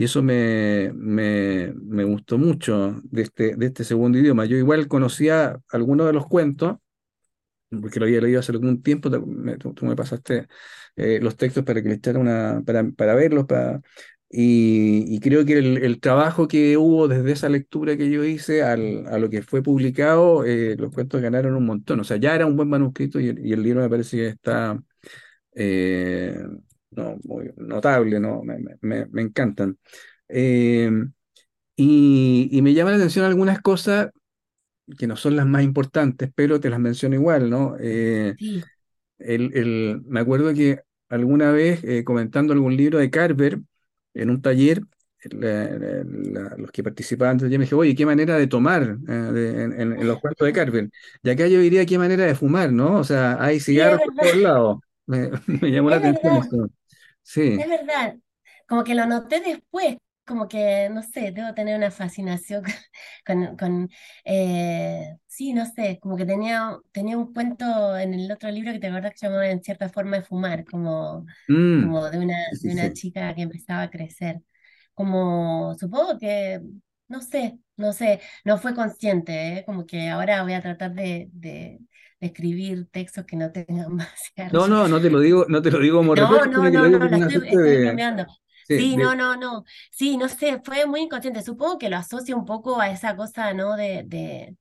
Y 0.00 0.04
eso 0.04 0.22
me, 0.22 0.92
me, 0.94 1.74
me, 1.74 2.04
gustó 2.04 2.38
mucho 2.38 3.02
de 3.04 3.20
este, 3.20 3.54
de 3.54 3.66
este 3.66 3.84
segundo 3.84 4.16
idioma. 4.18 4.46
Yo 4.46 4.56
igual 4.56 4.88
conocía 4.88 5.60
algunos 5.70 6.06
de 6.06 6.14
los 6.14 6.26
cuentos, 6.26 6.78
porque 7.68 8.00
lo 8.00 8.06
había 8.06 8.22
leído 8.22 8.40
hace 8.40 8.52
algún 8.52 8.82
tiempo, 8.82 9.10
tú, 9.10 9.86
me 9.86 9.96
pasaste 9.96 10.48
eh, 10.96 11.20
los 11.20 11.36
textos 11.36 11.64
para 11.64 11.82
que 11.82 11.90
le 11.90 11.96
echara 11.96 12.18
una, 12.18 12.62
para, 12.64 12.82
para 12.92 13.14
verlos, 13.14 13.44
para, 13.44 13.82
Y, 14.30 15.20
creo 15.20 15.44
que 15.44 15.58
el, 15.58 16.00
trabajo 16.00 16.48
que 16.48 16.78
hubo 16.78 17.06
desde 17.06 17.32
esa 17.32 17.50
lectura 17.50 17.96
que 17.98 18.10
yo 18.10 18.24
hice 18.24 18.62
al, 18.62 19.06
a 19.08 19.18
lo 19.18 19.28
que 19.28 19.42
fue 19.42 19.62
publicado, 19.62 20.46
eh, 20.46 20.76
los 20.78 20.92
cuentos 20.94 21.20
ganaron 21.20 21.56
un 21.56 21.66
montón. 21.66 22.00
O 22.00 22.04
sea, 22.04 22.16
ya 22.16 22.34
era 22.34 22.46
un 22.46 22.56
buen 22.56 22.70
manuscrito 22.70 23.20
y, 23.20 23.28
el 23.28 23.62
libro 23.62 23.82
me 23.82 23.90
parece 23.90 24.16
que 24.16 24.28
está 24.28 24.82
eh, 25.54 26.42
no, 26.90 27.18
muy 27.24 27.50
notable, 27.56 28.20
¿no? 28.20 28.42
Me, 28.42 28.58
me, 28.80 29.06
me 29.06 29.22
encantan. 29.22 29.78
Eh, 30.28 30.90
y, 31.76 32.48
y, 32.52 32.62
me 32.62 32.74
llama 32.74 32.90
la 32.90 32.96
atención 32.96 33.24
algunas 33.24 33.60
cosas 33.60 34.10
que 34.98 35.06
no 35.06 35.16
son 35.16 35.36
las 35.36 35.46
más 35.46 35.62
importantes, 35.62 36.30
pero 36.34 36.60
te 36.60 36.70
las 36.70 36.80
menciono 36.80 37.14
igual, 37.14 37.48
¿no? 37.48 37.76
sí. 37.78 38.62
el, 39.18 39.56
el, 39.56 40.02
me 40.06 40.20
acuerdo 40.20 40.52
que 40.52 40.80
alguna 41.08 41.52
vez 41.52 41.82
comentando 42.04 42.52
algún 42.52 42.76
libro 42.76 42.98
de 42.98 43.10
Carver, 43.10 43.60
en 44.14 44.30
un 44.30 44.42
taller, 44.42 44.82
los 45.28 46.70
que 46.72 46.82
participaban 46.82 47.38
yo 47.38 47.46
me 47.58 47.64
dije, 47.64 47.74
oye, 47.74 47.94
qué 47.94 48.06
manera 48.06 48.36
de 48.36 48.46
tomar 48.46 48.96
eh, 49.08 49.70
en, 49.76 50.06
los 50.06 50.18
cuentos 50.20 50.46
de 50.46 50.52
Carver. 50.52 50.90
Y 51.22 51.30
acá 51.30 51.46
yo 51.46 51.60
diría 51.60 51.86
qué 51.86 51.98
manera 51.98 52.24
de 52.24 52.34
fumar, 52.34 52.72
¿no? 52.72 52.98
O 52.98 53.04
sea, 53.04 53.36
hay 53.42 53.60
cigarros 53.60 54.00
por 54.04 54.14
todos 54.14 54.36
lados. 54.36 54.78
Me, 55.06 55.30
llamó 55.70 55.90
la 55.90 55.96
atención. 55.96 56.70
Sí. 57.30 57.60
Es 57.60 57.68
verdad. 57.68 58.16
Como 58.66 58.82
que 58.84 58.94
lo 58.94 59.06
noté 59.06 59.40
después, 59.40 59.96
como 60.26 60.48
que, 60.48 60.88
no 60.90 61.02
sé, 61.02 61.30
debo 61.32 61.54
tener 61.54 61.76
una 61.76 61.90
fascinación 61.92 62.64
con, 63.26 63.56
con 63.56 63.88
eh, 64.24 65.16
sí, 65.28 65.52
no 65.52 65.64
sé, 65.66 65.98
como 66.00 66.16
que 66.16 66.26
tenía, 66.26 66.76
tenía 66.92 67.16
un 67.18 67.32
cuento 67.32 67.96
en 67.96 68.14
el 68.14 68.30
otro 68.32 68.50
libro 68.50 68.72
que 68.72 68.80
te 68.80 68.88
acuerdas 68.88 69.12
que 69.12 69.18
se 69.18 69.26
llamaba 69.26 69.48
En 69.48 69.62
cierta 69.62 69.88
forma 69.88 70.16
de 70.16 70.22
fumar, 70.24 70.64
como, 70.64 71.24
mm, 71.48 71.82
como 71.84 72.10
de 72.10 72.18
una, 72.18 72.36
de 72.62 72.72
una 72.72 72.92
chica 72.92 73.32
que 73.34 73.42
empezaba 73.42 73.82
a 73.82 73.90
crecer. 73.90 74.42
Como, 74.94 75.74
supongo 75.78 76.18
que, 76.18 76.60
no 77.08 77.20
sé, 77.22 77.58
no 77.76 77.92
sé, 77.92 78.20
no 78.44 78.58
fue 78.58 78.74
consciente, 78.74 79.58
¿eh? 79.58 79.64
como 79.64 79.86
que 79.86 80.08
ahora 80.08 80.42
voy 80.42 80.54
a 80.54 80.62
tratar 80.62 80.92
de, 80.94 81.28
de, 81.32 81.78
escribir 82.20 82.88
textos 82.90 83.24
que 83.26 83.36
no 83.36 83.52
tengan 83.52 83.94
más. 83.96 84.32
No, 84.50 84.66
no, 84.66 84.88
no 84.88 85.00
te 85.00 85.10
lo 85.10 85.20
digo, 85.20 85.46
no 85.48 85.62
te 85.62 85.70
lo 85.70 85.78
digo 85.78 85.98
como 85.98 86.14
No, 86.14 86.44
no, 86.46 86.68
no, 86.70 86.88
no, 86.88 86.98
la 87.08 87.16
estoy, 87.18 87.36
estoy 87.44 88.00
Sí, 88.68 88.96
no, 88.96 89.14
no, 89.16 89.36
no. 89.36 89.64
Sí, 89.90 90.16
no 90.16 90.28
sé, 90.28 90.60
fue 90.64 90.86
muy 90.86 91.00
inconsciente. 91.02 91.42
Supongo 91.42 91.78
que 91.78 91.88
lo 91.90 91.96
asocio 91.96 92.36
un 92.36 92.46
poco 92.46 92.80
a 92.80 92.90
esa 92.90 93.16
cosa, 93.16 93.52
¿no? 93.54 93.76
De, 93.76 94.04
de, 94.06 94.56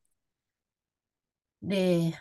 de, 1.61 2.13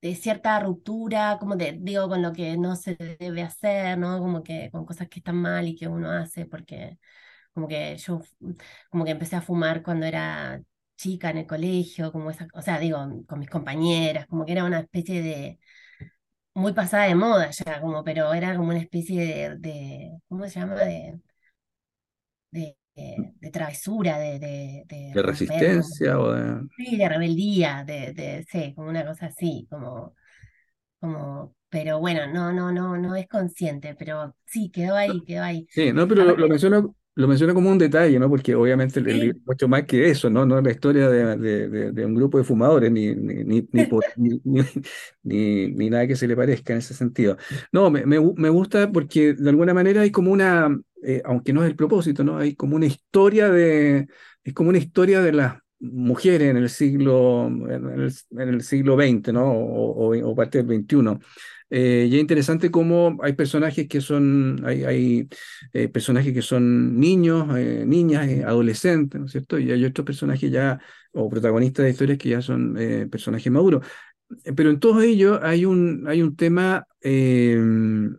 de 0.00 0.14
cierta 0.16 0.58
ruptura, 0.60 1.38
como 1.38 1.56
de, 1.56 1.76
digo, 1.80 2.08
con 2.08 2.22
lo 2.22 2.32
que 2.32 2.56
no 2.56 2.76
se 2.76 2.96
debe 2.96 3.42
hacer, 3.42 3.98
¿no? 3.98 4.18
Como 4.18 4.42
que 4.42 4.70
con 4.70 4.84
cosas 4.84 5.08
que 5.08 5.20
están 5.20 5.36
mal 5.36 5.68
y 5.68 5.76
que 5.76 5.88
uno 5.88 6.10
hace, 6.10 6.46
porque 6.46 6.98
como 7.54 7.68
que 7.68 7.96
yo, 7.98 8.20
como 8.90 9.04
que 9.04 9.12
empecé 9.12 9.36
a 9.36 9.42
fumar 9.42 9.82
cuando 9.82 10.06
era 10.06 10.62
chica 11.02 11.30
en 11.30 11.38
el 11.38 11.46
colegio, 11.46 12.12
como 12.12 12.30
esa, 12.30 12.46
o 12.54 12.62
sea, 12.62 12.78
digo, 12.78 12.98
con 13.26 13.38
mis 13.40 13.50
compañeras, 13.50 14.26
como 14.26 14.46
que 14.46 14.52
era 14.52 14.64
una 14.64 14.80
especie 14.80 15.22
de, 15.22 15.58
muy 16.54 16.72
pasada 16.72 17.04
de 17.04 17.14
moda 17.14 17.50
ya, 17.50 17.80
como, 17.80 18.04
pero 18.04 18.32
era 18.32 18.56
como 18.56 18.70
una 18.70 18.78
especie 18.78 19.56
de, 19.56 20.10
¿cómo 20.28 20.46
se 20.46 20.60
llama? 20.60 20.76
De, 20.76 21.20
de, 22.50 22.76
de, 22.94 23.50
travesura, 23.50 24.18
de, 24.18 24.38
de, 24.38 24.84
de, 24.86 25.22
resistencia 25.22 26.18
o 26.20 26.32
de... 26.32 26.68
Sí, 26.76 26.96
de 26.96 27.08
rebeldía, 27.08 27.84
de, 27.84 28.12
de, 28.12 28.44
sí, 28.50 28.74
como 28.74 28.90
una 28.90 29.04
cosa 29.04 29.26
así, 29.26 29.66
como, 29.70 30.14
como, 31.00 31.54
pero 31.68 31.98
bueno, 31.98 32.26
no, 32.26 32.52
no, 32.52 32.70
no, 32.70 32.96
no 32.96 33.16
es 33.16 33.26
consciente, 33.26 33.96
pero 33.98 34.36
sí, 34.44 34.70
quedó 34.70 34.94
ahí, 34.94 35.22
quedó 35.24 35.42
ahí. 35.42 35.66
Sí, 35.70 35.92
no, 35.92 36.06
pero 36.06 36.24
lo, 36.24 36.36
lo 36.36 36.48
menciono 36.48 36.94
lo 37.14 37.28
menciono 37.28 37.52
como 37.54 37.70
un 37.70 37.78
detalle, 37.78 38.18
¿no? 38.18 38.28
Porque 38.28 38.54
obviamente 38.54 39.00
el, 39.00 39.06
libro 39.06 39.38
es 39.38 39.46
mucho 39.46 39.68
más 39.68 39.84
que 39.84 40.08
eso, 40.08 40.30
¿no? 40.30 40.46
No 40.46 40.58
es 40.58 40.64
la 40.64 40.70
historia 40.70 41.08
de, 41.10 42.04
un 42.04 42.14
grupo 42.14 42.38
de 42.38 42.44
fumadores, 42.44 42.90
ni, 42.92 43.14
ni, 43.14 43.42
ni, 45.22 45.68
ni, 45.68 45.90
nada 45.90 46.06
que 46.06 46.16
se 46.16 46.26
le 46.26 46.36
parezca 46.36 46.72
en 46.72 46.78
ese 46.78 46.94
sentido. 46.94 47.36
No, 47.70 47.90
me, 47.90 48.06
me, 48.06 48.48
gusta 48.48 48.90
porque 48.90 49.34
de 49.34 49.50
alguna 49.50 49.74
manera 49.74 50.02
hay 50.02 50.10
como 50.10 50.32
una, 50.32 50.74
eh, 51.02 51.20
aunque 51.24 51.52
no 51.52 51.62
es 51.62 51.70
el 51.70 51.76
propósito, 51.76 52.24
¿no? 52.24 52.38
Hay 52.38 52.54
como 52.54 52.76
una 52.76 52.86
historia 52.86 53.50
de, 53.50 54.08
es 54.42 54.54
como 54.54 54.70
una 54.70 54.78
historia 54.78 55.20
de 55.20 55.32
las 55.32 55.56
mujeres 55.80 56.48
en 56.50 56.56
el 56.56 56.70
siglo, 56.70 57.46
en 57.48 58.10
el, 58.50 58.62
siglo 58.62 58.96
XX, 58.96 59.32
¿no? 59.32 59.52
O, 59.52 60.14
o, 60.14 60.30
o 60.30 60.34
parte 60.34 60.62
del 60.62 60.84
XXI. 60.84 61.18
Eh, 61.74 62.06
y 62.10 62.16
es 62.16 62.20
interesante 62.20 62.70
cómo 62.70 63.16
hay 63.22 63.32
personajes 63.32 63.88
que 63.88 64.02
son, 64.02 64.62
hay, 64.66 65.26
eh, 65.72 65.88
personajes 65.88 66.34
que 66.34 66.42
son 66.42 67.00
niños, 67.00 67.48
eh, 67.56 67.84
niñas, 67.86 68.28
adolescentes, 68.44 69.18
¿no 69.18 69.24
es 69.24 69.32
cierto? 69.32 69.58
Y 69.58 69.72
hay 69.72 69.82
otros 69.86 70.04
personajes 70.04 70.50
ya, 70.50 70.78
o 71.12 71.30
protagonistas 71.30 71.84
de 71.86 71.90
historias 71.92 72.18
que 72.18 72.28
ya 72.28 72.42
son 72.42 72.74
personajes 73.10 73.50
maduros. 73.50 73.86
Pero 74.54 74.68
en 74.70 74.80
todo 74.80 75.00
ello 75.00 75.40
hay 75.42 75.64
un, 75.64 76.04
hay 76.08 76.20
un 76.20 76.36
tema 76.36 76.86
em, 77.00 78.16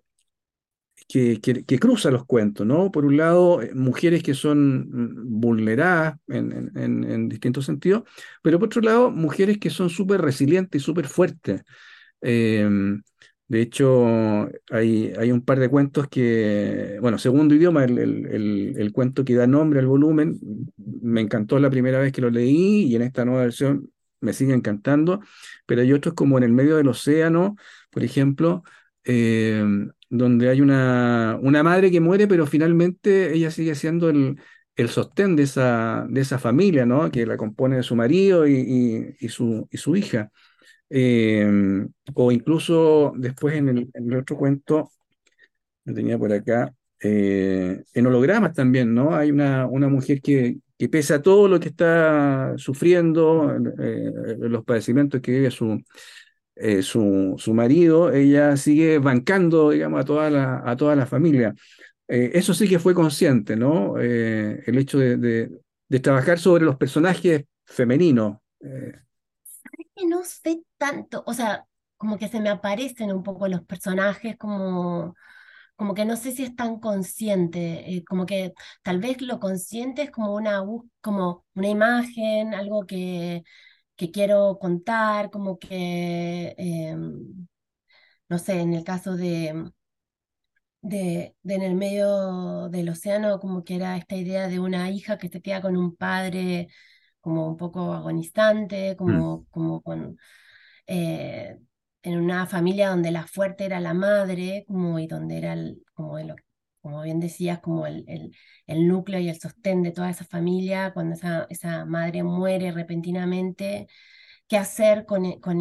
que, 1.07 1.39
que, 1.39 1.79
cruza 1.79 2.09
los 2.09 2.25
cuentos, 2.25 2.65
¿no? 2.65 2.91
Por 2.91 3.05
un 3.05 3.17
lado, 3.17 3.61
mujeres 3.75 4.23
que 4.23 4.33
son 4.33 4.79
mm, 4.89 5.39
vulneradas 5.41 6.15
en 6.27 7.29
distintos 7.29 7.65
sentidos, 7.65 8.03
pero 8.41 8.57
por 8.57 8.67
otro 8.67 8.81
lado, 8.81 9.11
mujeres 9.11 9.59
que 9.59 9.69
son 9.69 9.89
súper 9.91 10.21
resilientes 10.21 10.81
y 10.81 10.83
súper 10.83 11.07
fuertes. 11.07 11.61
Em, 12.23 13.03
de 13.47 13.61
hecho, 13.61 14.49
hay, 14.71 15.31
un 15.31 15.41
par 15.41 15.59
de 15.59 15.69
cuentos 15.69 16.07
que, 16.07 16.97
bueno, 17.01 17.17
segundo 17.19 17.53
idioma, 17.53 17.83
el, 17.83 18.91
cuento 18.93 19.25
que 19.25 19.35
da 19.35 19.47
nombre 19.47 19.79
al 19.79 19.87
volumen, 19.87 20.39
me 20.77 21.21
encantó 21.21 21.59
la 21.59 21.69
primera 21.69 21.99
vez 21.99 22.11
que 22.13 22.21
lo 22.21 22.29
leí 22.29 22.83
y 22.85 22.95
en 22.95 23.03
esta 23.03 23.25
nueva 23.25 23.41
versión 23.41 23.91
me 24.21 24.33
sigue 24.33 24.53
encantando, 24.53 25.19
pero 25.65 25.81
hay 25.81 25.93
otros 25.93 26.15
como 26.15 26.37
en 26.37 26.45
el 26.45 26.53
medio 26.53 26.77
del 26.77 26.87
océano, 26.87 27.55
por 27.91 28.03
ejemplo, 28.03 28.63
eh, 29.03 29.63
donde 30.09 30.49
hay 30.49 30.61
una, 30.61 31.39
madre 31.41 31.91
que 31.91 31.99
muere, 31.99 32.27
pero 32.27 32.47
finalmente 32.47 33.33
ella 33.35 33.51
sigue 33.51 33.75
siendo 33.75 34.09
el, 34.09 34.37
sostén 34.89 35.35
de 35.35 35.43
esa, 35.43 36.39
familia, 36.39 36.85
¿no? 36.85 37.11
Que 37.11 37.25
la 37.25 37.37
compone 37.37 37.75
de 37.77 37.83
su 37.83 37.95
marido 37.95 38.47
y 38.47 39.15
su 39.27 39.95
hija. 39.95 40.31
Em, 40.95 41.89
o 42.13 42.31
incluso 42.31 43.13
después 43.17 43.55
en 43.55 43.89
el, 43.95 44.15
otro 44.15 44.37
cuento, 44.37 44.91
lo 45.85 45.93
tenía 45.95 46.19
por 46.19 46.31
acá, 46.31 46.71
eh, 47.01 47.83
en 47.95 48.05
hologramas 48.05 48.53
también, 48.53 48.93
¿no? 48.93 49.15
Hay 49.15 49.31
una, 49.31 49.65
una 49.65 49.87
mujer 49.87 50.21
que, 50.21 50.57
que 50.77 50.89
pese 50.89 51.15
a 51.15 51.21
todo 51.23 51.47
lo 51.47 51.59
que 51.59 51.69
está 51.69 52.53
sufriendo, 52.57 53.57
eh, 53.79 54.35
los 54.37 54.63
padecimientos 54.63 55.19
que 55.21 55.31
vive 55.31 55.49
su, 55.49 55.81
eh, 56.55 56.83
su, 56.83 57.33
su, 57.39 57.53
marido, 57.55 58.11
ella 58.11 58.55
sigue 58.55 58.99
bancando, 58.99 59.71
digamos, 59.71 60.01
a 60.01 60.05
toda 60.05 60.29
la, 60.29 60.61
a 60.63 60.77
toda 60.77 60.95
la 60.95 61.07
familia. 61.07 61.55
eso 62.07 62.53
sí 62.53 62.67
que 62.69 62.77
fue 62.79 62.93
consciente, 62.93 63.55
¿no? 63.55 63.97
el 63.97 64.77
hecho 64.77 64.99
de, 64.99 65.17
de, 65.17 65.49
de, 65.89 65.99
trabajar 65.99 66.37
sobre 66.37 66.65
los 66.65 66.77
personajes 66.77 67.45
femeninos 67.65 68.37
que 69.95 70.05
no 70.05 70.23
sé 70.23 70.63
tanto, 70.77 71.23
o 71.27 71.33
sea, 71.33 71.65
como 71.97 72.17
que 72.17 72.27
se 72.29 72.39
me 72.41 72.49
aparecen 72.49 73.11
un 73.13 73.23
poco 73.23 73.47
los 73.47 73.63
personajes, 73.65 74.37
como, 74.37 75.15
como 75.75 75.93
que 75.93 76.05
no 76.05 76.15
sé 76.17 76.31
si 76.33 76.43
es 76.43 76.55
tan 76.55 76.79
consciente, 76.79 77.95
eh, 77.97 78.03
como 78.05 78.25
que 78.25 78.53
tal 78.83 78.99
vez 78.99 79.21
lo 79.21 79.39
consciente 79.39 80.03
es 80.03 80.11
como 80.11 80.35
una, 80.35 80.63
como 81.01 81.45
una 81.55 81.67
imagen, 81.69 82.53
algo 82.53 82.85
que, 82.85 83.43
que 83.95 84.11
quiero 84.11 84.59
contar, 84.59 85.31
como 85.31 85.59
que, 85.59 86.55
em, 86.57 87.47
no 88.29 88.39
sé, 88.39 88.59
en 88.61 88.73
el 88.73 88.83
caso 88.83 89.15
de, 89.17 89.71
de, 90.81 91.35
de, 91.43 91.55
en 91.55 91.61
el 91.63 91.75
medio 91.75 92.69
del 92.69 92.89
océano, 92.89 93.39
como 93.39 93.63
que 93.63 93.75
era 93.75 93.97
esta 93.97 94.15
idea 94.15 94.47
de 94.47 94.59
una 94.59 94.89
hija 94.91 95.17
que 95.17 95.29
se 95.29 95.41
queda 95.41 95.61
con 95.61 95.77
un 95.77 95.95
padre 95.95 96.67
como 97.23 97.47
un 97.47 97.57
poco 97.57 97.93
agonizante, 97.93 98.93
mm. 98.93 98.97
como, 98.97 99.45
como 99.49 99.81
con, 99.81 100.17
eh, 100.87 101.57
en 102.03 102.19
una 102.19 102.45
familia 102.47 102.89
donde 102.89 103.11
la 103.11 103.25
fuerte 103.27 103.65
era 103.65 103.79
la 103.79 103.93
madre, 103.93 104.65
como, 104.67 104.99
y 104.99 105.07
donde 105.07 105.37
era, 105.37 105.53
el, 105.53 105.83
como, 105.93 106.17
como 106.81 107.01
bien 107.01 107.21
decías, 107.21 107.59
como 107.59 107.87
el, 107.87 108.03
el, 108.09 108.35
el, 108.67 108.87
núcleo 108.89 109.21
y 109.21 109.29
el 109.29 109.39
sostén 109.39 109.83
de 109.83 109.91
toda 109.91 110.09
esa 110.09 110.25
familia, 110.25 110.91
cuando 110.93 111.15
esa, 111.15 111.47
esa 111.49 111.85
madre 111.85 112.23
muere 112.23 112.73
repentinamente, 112.73 113.87
qué 114.49 114.57
hacer 114.57 115.05
con, 115.05 115.25
e, 115.25 115.39
con, 115.39 115.59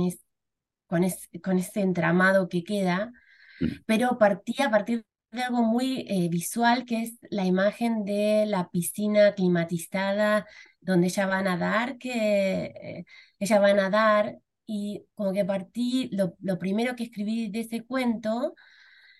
con, 0.88 1.02
con 1.42 1.58
ese 1.58 1.80
entramado 1.80 2.48
que 2.48 2.64
queda, 2.64 3.12
mm. 3.60 3.66
pero 3.86 4.18
partía 4.18 4.66
a 4.66 4.70
partir 4.72 5.06
de 5.30 5.42
algo 5.44 5.62
muy 5.62 6.06
eh, 6.08 6.28
visual, 6.28 6.84
que 6.84 7.02
es 7.02 7.18
la 7.30 7.46
imagen 7.46 8.04
de 8.04 8.46
la 8.46 8.68
piscina 8.70 9.34
climatizada 9.34 10.46
donde 10.82 11.08
ella 11.08 11.26
va 11.26 11.38
a 11.38 11.42
nadar, 11.42 11.98
que 11.98 13.04
ella 13.38 13.60
va 13.60 13.68
a 13.70 13.74
nadar 13.74 14.38
y 14.66 15.04
como 15.14 15.32
que 15.32 15.44
partí, 15.44 16.08
lo, 16.12 16.36
lo, 16.40 16.58
primero 16.58 16.96
que 16.96 17.04
escribí 17.04 17.48
de 17.50 17.60
ese 17.60 17.84
cuento 17.84 18.54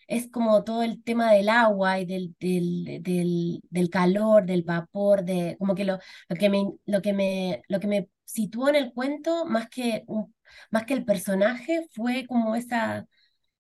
es 0.07 0.29
como 0.31 0.65
todo 0.65 0.83
el 0.83 1.03
tema 1.03 1.33
del 1.33 1.49
agua 1.49 2.01
y 2.01 2.07
del, 2.07 2.35
del, 2.39 3.91
calor, 3.91 4.47
del 4.47 4.63
vapor, 4.63 5.25
de, 5.25 5.57
como 5.59 5.75
que 5.75 5.85
lo, 5.85 5.99
lo, 6.29 6.37
que 6.37 6.51
me, 6.51 6.65
lo, 6.87 7.03
que 7.03 7.13
me, 7.13 7.63
lo 7.69 7.81
que 7.81 7.87
me 7.87 8.09
situó 8.25 8.69
en 8.69 8.77
el 8.77 8.93
cuento, 8.93 9.47
más 9.47 9.69
que, 9.69 10.05
más 10.71 10.85
que 10.85 10.95
el 10.95 11.05
personaje, 11.05 11.87
fue 11.95 12.27
como 12.27 12.55
esa, 12.57 13.07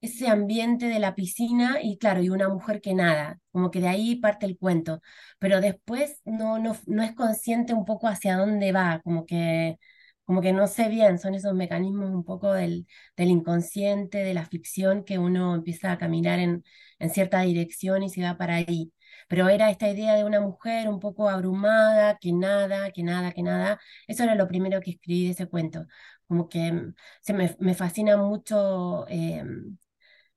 ese 0.03 0.29
ambiente 0.29 0.87
de 0.89 0.99
la 1.01 1.15
piscina 1.15 1.79
y 1.83 1.99
claro, 1.99 2.23
y 2.23 2.29
una 2.31 2.49
mujer 2.51 2.81
que 2.83 2.95
nada, 2.95 3.41
como 3.53 3.71
que 3.71 3.81
de 3.81 3.89
ahí 3.89 4.17
parte 4.17 4.47
el 4.47 4.59
cuento, 4.59 5.01
pero 5.39 5.61
después 5.63 6.21
no, 6.27 6.59
no, 6.59 6.77
no 6.87 7.03
es 7.05 7.15
consciente 7.15 7.73
un 7.75 7.85
poco 7.87 8.09
hacia 8.09 8.37
dónde 8.37 8.73
va, 8.73 9.01
como 9.05 9.27
que 9.27 9.79
como 10.25 10.41
que 10.41 10.53
no 10.53 10.67
sé 10.69 10.89
bien, 10.89 11.19
son 11.19 11.35
esos 11.35 11.55
mecanismos 11.55 12.11
un 12.11 12.25
poco 12.25 12.53
del, 12.53 12.87
del 13.17 13.29
inconsciente, 13.31 14.19
de 14.19 14.35
la 14.35 14.47
ficción, 14.47 15.05
que 15.05 15.19
uno 15.19 15.55
empieza 15.55 15.93
a 15.93 15.99
caminar 15.99 16.39
en, 16.39 16.65
en 16.99 17.11
cierta 17.11 17.41
dirección 17.43 18.03
y 18.03 18.09
se 18.11 18.23
va 18.23 18.37
para 18.39 18.57
ahí. 18.57 18.93
Pero 19.29 19.49
era 19.49 19.71
esta 19.71 19.91
idea 19.91 20.15
de 20.15 20.25
una 20.25 20.41
mujer 20.41 20.89
un 20.89 21.01
poco 21.01 21.29
abrumada, 21.29 22.19
que 22.21 22.33
nada, 22.33 22.91
que 22.93 23.03
nada, 23.03 23.33
que 23.33 23.43
nada. 23.43 23.81
Eso 24.07 24.23
era 24.25 24.35
lo 24.35 24.49
primero 24.49 24.81
que 24.81 24.93
escribí 24.93 25.25
de 25.27 25.33
ese 25.33 25.47
cuento. 25.49 25.87
Como 26.27 26.49
que 26.49 26.73
mm, 26.73 26.95
se 27.21 27.33
me, 27.35 27.55
me 27.59 27.75
fascina 27.75 28.17
mucho, 28.17 29.07
eh, 29.09 29.45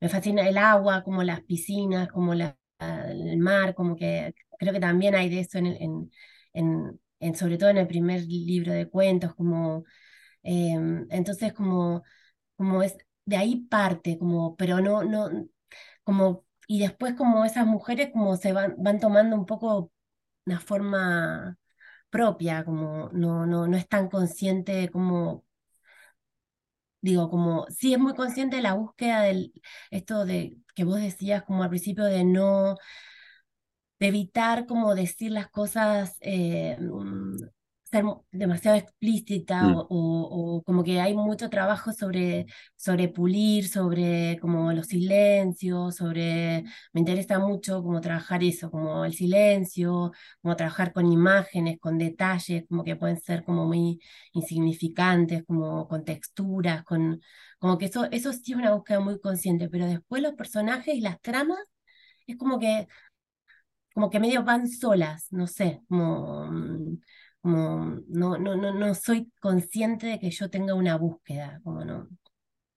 me 0.06 0.10
fascina 0.10 0.48
el 0.48 0.58
agua, 0.58 1.04
como 1.04 1.24
las 1.24 1.42
piscinas, 1.44 2.08
como 2.10 2.34
el 2.34 3.38
mar, 3.40 3.76
como 3.76 3.96
que 3.96 4.34
creo 4.60 4.74
que 4.74 4.80
también 4.80 5.16
hay 5.16 5.30
de 5.30 5.42
eso 5.42 5.60
en 7.24 7.36
sobre 7.36 7.58
todo 7.58 7.70
en 7.70 7.78
el 7.78 7.88
primer 7.88 8.22
libro 8.26 8.74
de 8.74 8.90
cuentos, 8.90 9.36
como, 9.36 9.84
em, 10.44 11.08
entonces 11.12 11.54
como, 11.54 12.04
como 12.58 12.84
es, 12.84 12.98
de 13.26 13.38
ahí 13.38 13.58
parte, 13.70 14.18
como, 14.20 14.56
pero 14.58 14.82
no, 14.82 15.04
no, 15.04 15.30
como, 16.04 16.46
y 16.68 16.80
después 16.82 17.16
como 17.16 17.46
esas 17.46 17.66
mujeres 17.68 18.12
como 18.14 18.38
se 18.38 18.54
van, 18.54 18.76
van 18.80 19.00
tomando 19.00 19.36
un 19.36 19.46
poco 19.46 19.92
una 20.46 20.60
forma 20.62 21.58
propia, 22.12 22.66
como 22.66 23.10
no, 23.14 23.46
no, 23.48 23.68
no 23.68 23.78
es 23.78 23.88
tan 23.90 24.10
consciente 24.10 24.90
como, 24.92 25.46
digo, 27.06 27.30
como, 27.30 27.66
sí 27.70 27.94
es 27.94 28.00
muy 28.00 28.14
consciente 28.16 28.58
de 28.58 28.62
la 28.64 28.74
búsqueda 28.74 29.22
del, 29.22 29.54
esto 29.92 30.26
de 30.26 30.58
que 30.76 30.84
vos 30.84 31.00
decías 31.00 31.44
como 31.44 31.64
al 31.64 31.70
principio 31.70 32.04
de 32.06 32.24
no, 32.26 32.76
de 34.00 34.08
evitar 34.08 34.66
como 34.68 34.96
decir 34.96 35.32
las 35.32 35.50
cosas, 35.50 36.18
eh, 36.22 36.78
mm, 36.80 37.38
ser 37.96 38.06
demasiado 38.32 38.78
explícita 38.78 39.64
mm. 39.64 39.88
o, 39.90 40.64
como 40.66 40.84
que 40.84 41.00
hay 41.00 41.14
mucho 41.14 41.50
trabajo 41.50 41.94
sobre, 41.94 42.46
sobre 42.76 43.08
pulir, 43.10 43.68
sobre 43.68 44.38
como 44.42 44.72
los 44.74 44.88
silencios, 44.88 45.96
sobre, 45.96 46.64
me 46.94 47.00
interesa 47.00 47.40
mucho 47.40 47.82
como 47.84 48.02
trabajar 48.02 48.44
eso, 48.44 48.70
como 48.72 49.06
el 49.06 49.14
silencio, 49.14 50.12
como 50.42 50.56
trabajar 50.56 50.94
con 50.94 51.12
imágenes, 51.12 51.80
con 51.80 51.98
detalles, 51.98 52.66
como 52.68 52.84
que 52.84 52.96
pueden 52.96 53.20
ser 53.20 53.44
como 53.44 53.66
muy 53.66 54.00
insignificantes, 54.34 55.44
como 55.46 55.88
con 55.88 56.04
texturas, 56.04 56.84
con, 56.84 57.22
como 57.60 57.78
que 57.78 57.86
eso, 57.86 58.06
eso 58.12 58.34
sí 58.34 58.52
es 58.54 58.58
una 58.58 58.74
búsqueda 58.76 59.00
muy 59.00 59.20
consciente, 59.20 59.70
pero 59.70 59.86
después 59.88 60.22
los 60.22 60.34
personajes 60.36 60.96
y 60.96 61.02
las 61.02 61.22
tramas 61.22 61.60
es 62.28 62.38
como 62.38 62.60
que 62.60 62.88
como 63.96 64.10
que 64.10 64.20
medio 64.20 64.44
van 64.44 64.68
solas, 64.68 65.28
no 65.32 65.48
sé, 65.48 65.82
como, 65.88 66.48
mm, 66.52 67.00
como 67.46 68.02
no, 68.08 68.40
no, 68.40 68.56
no, 68.56 68.74
no 68.74 68.96
soy 68.96 69.32
consciente 69.40 70.08
de 70.08 70.20
que 70.20 70.32
yo 70.32 70.50
tenga 70.50 70.74
una 70.74 70.98
búsqueda, 70.98 71.62
como 71.64 71.86
no. 71.86 72.10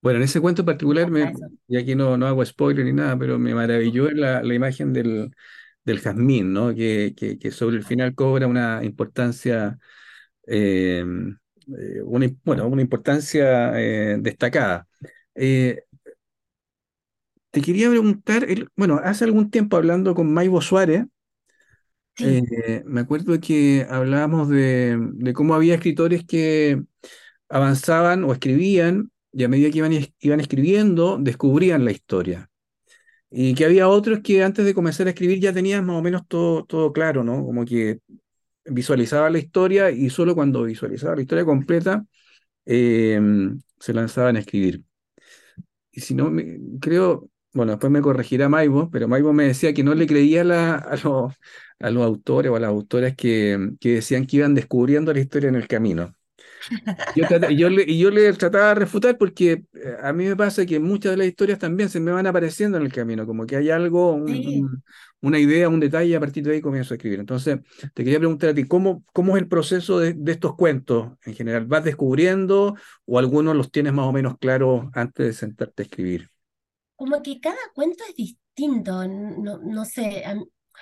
Bueno, 0.02 0.18
en 0.18 0.24
ese 0.24 0.42
cuento 0.42 0.62
particular, 0.62 1.10
me, 1.10 1.32
y 1.68 1.78
aquí 1.78 1.94
no, 1.94 2.18
no 2.18 2.26
hago 2.26 2.44
spoiler 2.44 2.84
ni 2.84 2.92
nada, 2.92 3.18
pero 3.18 3.38
me 3.38 3.54
maravilló 3.54 4.10
la, 4.10 4.42
la 4.42 4.54
imagen 4.54 4.92
del, 4.92 5.30
del 5.86 6.00
jazmín, 6.00 6.52
¿no? 6.52 6.74
Que, 6.74 7.14
que, 7.16 7.38
que, 7.38 7.50
sobre 7.50 7.78
el 7.78 7.82
final 7.82 8.14
cobra 8.14 8.46
una 8.46 8.84
importancia, 8.84 9.78
eh, 10.46 11.02
eh, 11.78 12.02
una, 12.04 12.28
bueno, 12.44 12.68
una 12.68 12.82
importancia 12.82 13.72
eh, 13.80 14.18
destacada. 14.20 14.86
Te 15.34 15.82
quería 17.62 17.88
preguntar, 17.88 18.46
bueno, 18.76 19.00
hace 19.02 19.24
algún 19.24 19.50
tiempo 19.50 19.78
hablando 19.78 20.14
con 20.14 20.30
Maibo 20.30 20.60
Suárez, 20.60 21.06
eh, 22.18 22.82
me 22.86 23.00
acuerdo 23.00 23.40
que 23.40 23.86
hablábamos 23.88 24.48
de, 24.48 24.98
cómo 25.34 25.54
había 25.54 25.74
escritores 25.74 26.24
que 26.24 26.82
avanzaban 27.48 28.24
o 28.24 28.32
escribían 28.32 29.10
y 29.32 29.44
a 29.44 29.48
medida 29.48 29.70
que 29.70 29.78
iban, 30.20 30.40
escribiendo 30.40 31.18
descubrían 31.18 31.84
la 31.84 31.92
historia. 31.92 32.50
Y 33.30 33.54
que 33.54 33.64
había 33.66 33.88
otros 33.88 34.20
que 34.20 34.42
antes 34.42 34.64
de 34.64 34.74
comenzar 34.74 35.06
a 35.06 35.10
escribir 35.10 35.40
ya 35.40 35.52
tenían 35.52 35.84
más 35.84 35.96
o 35.96 36.02
menos 36.02 36.22
todo, 36.26 36.64
todo 36.64 36.92
claro, 36.92 37.24
¿no? 37.24 37.44
Como 37.44 37.64
que 37.64 38.00
visualizaba 38.64 39.30
la 39.30 39.38
historia 39.38 39.90
y 39.90 40.10
solo 40.10 40.34
cuando 40.34 40.64
visualizaba 40.64 41.16
la 41.16 41.22
historia 41.22 41.44
completa 41.44 42.04
eh, 42.66 43.20
se 43.78 43.94
lanzaban 43.94 44.36
a 44.36 44.40
escribir. 44.40 44.82
Y 45.92 46.00
si 46.00 46.14
no, 46.14 46.30
creo, 46.80 47.28
bueno, 47.52 47.72
después 47.72 47.90
me 47.90 48.02
corregirá 48.02 48.48
Maibo, 48.48 48.90
pero 48.90 49.08
Maibo 49.08 49.32
me 49.32 49.44
decía 49.44 49.72
que 49.72 49.82
no 49.82 49.94
le 49.94 50.06
creía 50.06 50.42
a, 50.42 50.96
los, 50.96 51.34
a 51.78 51.90
los 51.90 52.04
autores 52.04 52.50
o 52.52 52.56
a 52.56 52.60
las 52.60 52.68
autoras 52.68 53.16
que, 53.16 53.70
que 53.80 53.94
decían 53.94 54.26
que 54.26 54.36
iban 54.38 54.54
descubriendo 54.54 55.12
la 55.12 55.20
historia 55.20 55.48
en 55.48 55.56
el 55.56 55.66
camino. 55.68 56.14
y, 57.14 57.56
yo 57.56 57.70
le, 57.70 57.98
yo 57.98 58.10
le 58.10 58.32
trataba 58.34 58.68
de 58.68 58.74
refutar 58.74 59.16
porque 59.18 59.64
eh, 59.74 59.96
a 60.02 60.12
mí 60.12 60.26
me 60.26 60.36
pasa 60.36 60.66
que 60.66 60.78
muchas 60.78 61.12
de 61.12 61.16
las 61.18 61.26
historias 61.26 61.58
también 61.58 61.88
se 61.88 62.00
me 62.00 62.10
van 62.10 62.26
apareciendo 62.26 62.78
en 62.78 62.84
el 62.84 62.92
camino, 62.92 63.26
como 63.26 63.46
que 63.46 63.56
hay 63.56 63.70
algo, 63.70 64.14
una 65.20 65.38
idea, 65.38 65.68
un 65.68 65.80
detalle, 65.80 66.10
y 66.10 66.14
a 66.14 66.20
partir 66.20 66.44
de 66.44 66.54
ahí 66.54 66.60
comienzo 66.60 66.94
a 66.94 66.96
escribir. 66.96 67.20
Entonces, 67.20 67.58
te 67.94 68.04
quería 68.04 68.18
preguntar 68.18 68.50
a 68.50 68.54
ti, 68.54 68.64
¿cómo, 68.64 69.04
cómo 69.12 69.36
es 69.36 69.42
el 69.42 69.48
proceso 69.48 69.98
de, 69.98 70.14
de 70.14 70.32
estos 70.32 70.54
cuentos 70.54 71.12
en 71.24 71.34
general? 71.34 71.66
¿Vas 71.66 71.84
descubriendo 71.84 72.76
o 73.06 73.18
algunos 73.18 73.56
los 73.56 73.70
tienes 73.70 73.92
más 73.92 74.06
o 74.06 74.12
menos 74.12 74.38
claros 74.38 74.86
antes 74.94 75.26
de 75.26 75.32
sentarte 75.32 75.82
a 75.82 75.86
escribir? 75.86 76.30
Como 76.98 77.22
que 77.22 77.40
cada 77.40 77.56
cuento 77.74 78.04
es 78.08 78.16
distinto, 78.16 79.08
no, 79.08 79.58
no 79.60 79.86
sé, 79.86 80.24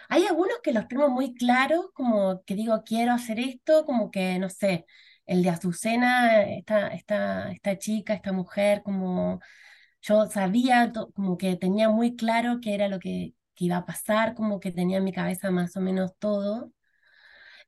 hay 0.08 0.26
algunos 0.26 0.58
que 0.62 0.72
los 0.72 0.88
tengo 0.88 1.08
muy 1.10 1.34
claros, 1.34 1.86
como 1.94 2.42
que 2.44 2.54
digo, 2.54 2.82
quiero 2.84 3.12
hacer 3.12 3.38
esto, 3.40 3.84
como 3.84 4.10
que, 4.10 4.38
no 4.38 4.48
sé, 4.50 4.86
el 5.26 5.42
de 5.42 5.50
Azucena, 5.50 6.42
esta, 6.44 6.88
esta, 6.88 7.52
esta 7.52 7.78
chica, 7.78 8.14
esta 8.14 8.32
mujer, 8.32 8.82
como 8.84 9.40
yo 10.02 10.26
sabía, 10.26 10.92
como 11.14 11.36
que 11.38 11.56
tenía 11.56 11.90
muy 11.90 12.16
claro 12.16 12.60
qué 12.62 12.74
era 12.74 12.88
lo 12.88 12.98
que, 13.00 13.34
iba 13.58 13.78
a 13.78 13.86
pasar, 13.86 14.34
como 14.34 14.60
que 14.60 14.70
tenía 14.72 14.98
en 14.98 15.04
mi 15.04 15.12
cabeza 15.12 15.50
más 15.50 15.76
o 15.76 15.80
menos 15.80 16.12
todo. 16.18 16.72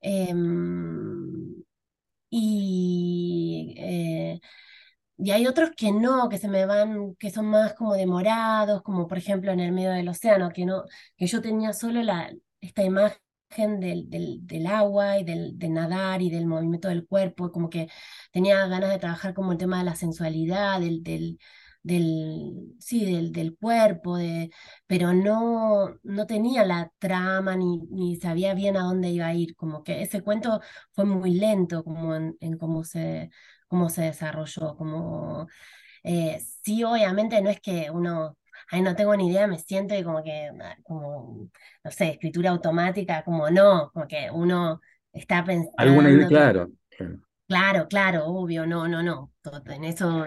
Em, 0.01 1.63
y 2.31 3.75
eh, 3.79 4.41
y 5.19 5.31
hay 5.33 5.47
otros 5.47 5.71
que 5.77 5.93
no, 5.93 6.29
que 6.29 6.39
se 6.39 6.49
me 6.49 6.65
van, 6.67 7.15
que 7.17 7.31
son 7.31 7.47
más 7.47 7.75
como 7.75 7.95
demorados, 7.95 8.83
como 8.83 9.07
por 9.09 9.19
ejemplo 9.19 9.53
en 9.53 9.61
el 9.61 9.73
medio 9.73 9.91
del 9.91 10.09
océano, 10.09 10.51
que 10.51 10.65
no, 10.65 10.85
que 11.17 11.27
yo 11.27 11.43
tenía 11.43 11.73
solo 11.73 12.03
la, 12.03 12.33
esta 12.61 12.85
imagen 12.85 13.19
del, 13.81 14.09
del, 14.11 14.47
del, 14.47 14.67
agua 14.67 15.19
y 15.19 15.25
del, 15.25 15.59
de 15.59 15.69
nadar 15.71 16.23
y 16.23 16.31
del 16.31 16.47
movimiento 16.47 16.89
del 16.89 17.07
cuerpo, 17.07 17.51
como 17.51 17.69
que 17.71 17.89
tenía 18.33 18.67
ganas 18.69 18.91
de 18.91 18.99
trabajar 18.99 19.35
como 19.35 19.53
el 19.53 19.59
tema 19.59 19.79
de 19.79 19.85
la 19.85 19.97
sensualidad, 19.97 20.81
del, 20.81 21.03
del, 21.03 21.39
del 21.83 22.77
sí, 22.79 23.05
del, 23.05 23.33
del 23.33 23.57
cuerpo, 23.57 24.17
de, 24.17 24.51
pero 24.87 25.13
no, 25.15 25.99
no 26.03 26.27
tenía 26.27 26.65
la 26.65 26.93
trama 26.99 27.57
ni, 27.57 27.79
ni 27.91 28.17
sabía 28.17 28.55
bien 28.55 28.77
a 28.77 28.83
dónde 28.85 29.11
iba 29.11 29.27
a 29.27 29.35
ir, 29.35 29.57
como 29.57 29.83
que 29.83 30.03
ese 30.03 30.23
cuento 30.23 30.61
fue 30.93 31.05
muy 31.07 31.33
lento 31.35 31.83
como 31.85 32.15
en, 32.15 32.37
en 32.41 32.57
cómo 32.59 32.85
se 32.85 33.31
cómo 33.69 33.89
se 33.91 34.03
desarrolló, 34.03 34.77
como, 34.77 35.47
eh, 36.03 36.41
sí, 36.63 36.83
obviamente 36.85 37.41
no 37.43 37.51
es 37.51 37.61
que 37.61 37.91
uno, 37.91 38.37
ay, 38.71 38.83
no 38.83 38.97
tengo 38.97 39.15
ni 39.17 39.31
idea, 39.31 39.47
me 39.47 39.59
siento 39.59 39.95
y 39.95 40.03
como 40.03 40.23
que, 40.23 40.51
ah, 40.61 40.77
como, 40.83 41.49
no 41.85 41.91
sé, 41.91 42.11
escritura 42.11 42.51
automática, 42.51 43.23
como 43.25 43.51
no, 43.51 43.91
como 43.93 44.07
que 44.07 44.31
uno 44.33 44.81
está 45.13 45.45
pensando. 45.45 45.75
Alguna 45.77 46.11
idea, 46.11 46.27
claro. 46.27 46.71
Claro, 47.47 47.89
claro, 47.89 48.27
obvio, 48.27 48.67
no, 48.67 48.89
no, 48.89 49.03
no, 49.03 49.33
en 49.67 49.85
eso 49.85 50.27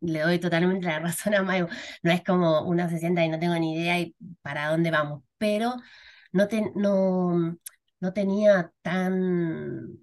le 0.00 0.20
doy 0.20 0.38
totalmente 0.38 0.86
la 0.86 0.98
razón 1.00 1.34
a 1.34 1.42
Mayo, 1.42 1.68
no 2.02 2.10
es 2.10 2.24
como 2.24 2.62
uno 2.62 2.88
se 2.88 2.98
sienta 2.98 3.24
y 3.24 3.28
no 3.28 3.38
tengo 3.38 3.54
ni 3.58 3.74
idea 3.74 4.00
y 4.00 4.14
para 4.42 4.68
dónde 4.70 4.90
vamos, 4.90 5.22
pero 5.38 5.76
no, 6.32 6.48
te, 6.48 6.72
no, 6.74 7.56
no 8.00 8.12
tenía 8.12 8.72
tan 8.82 9.98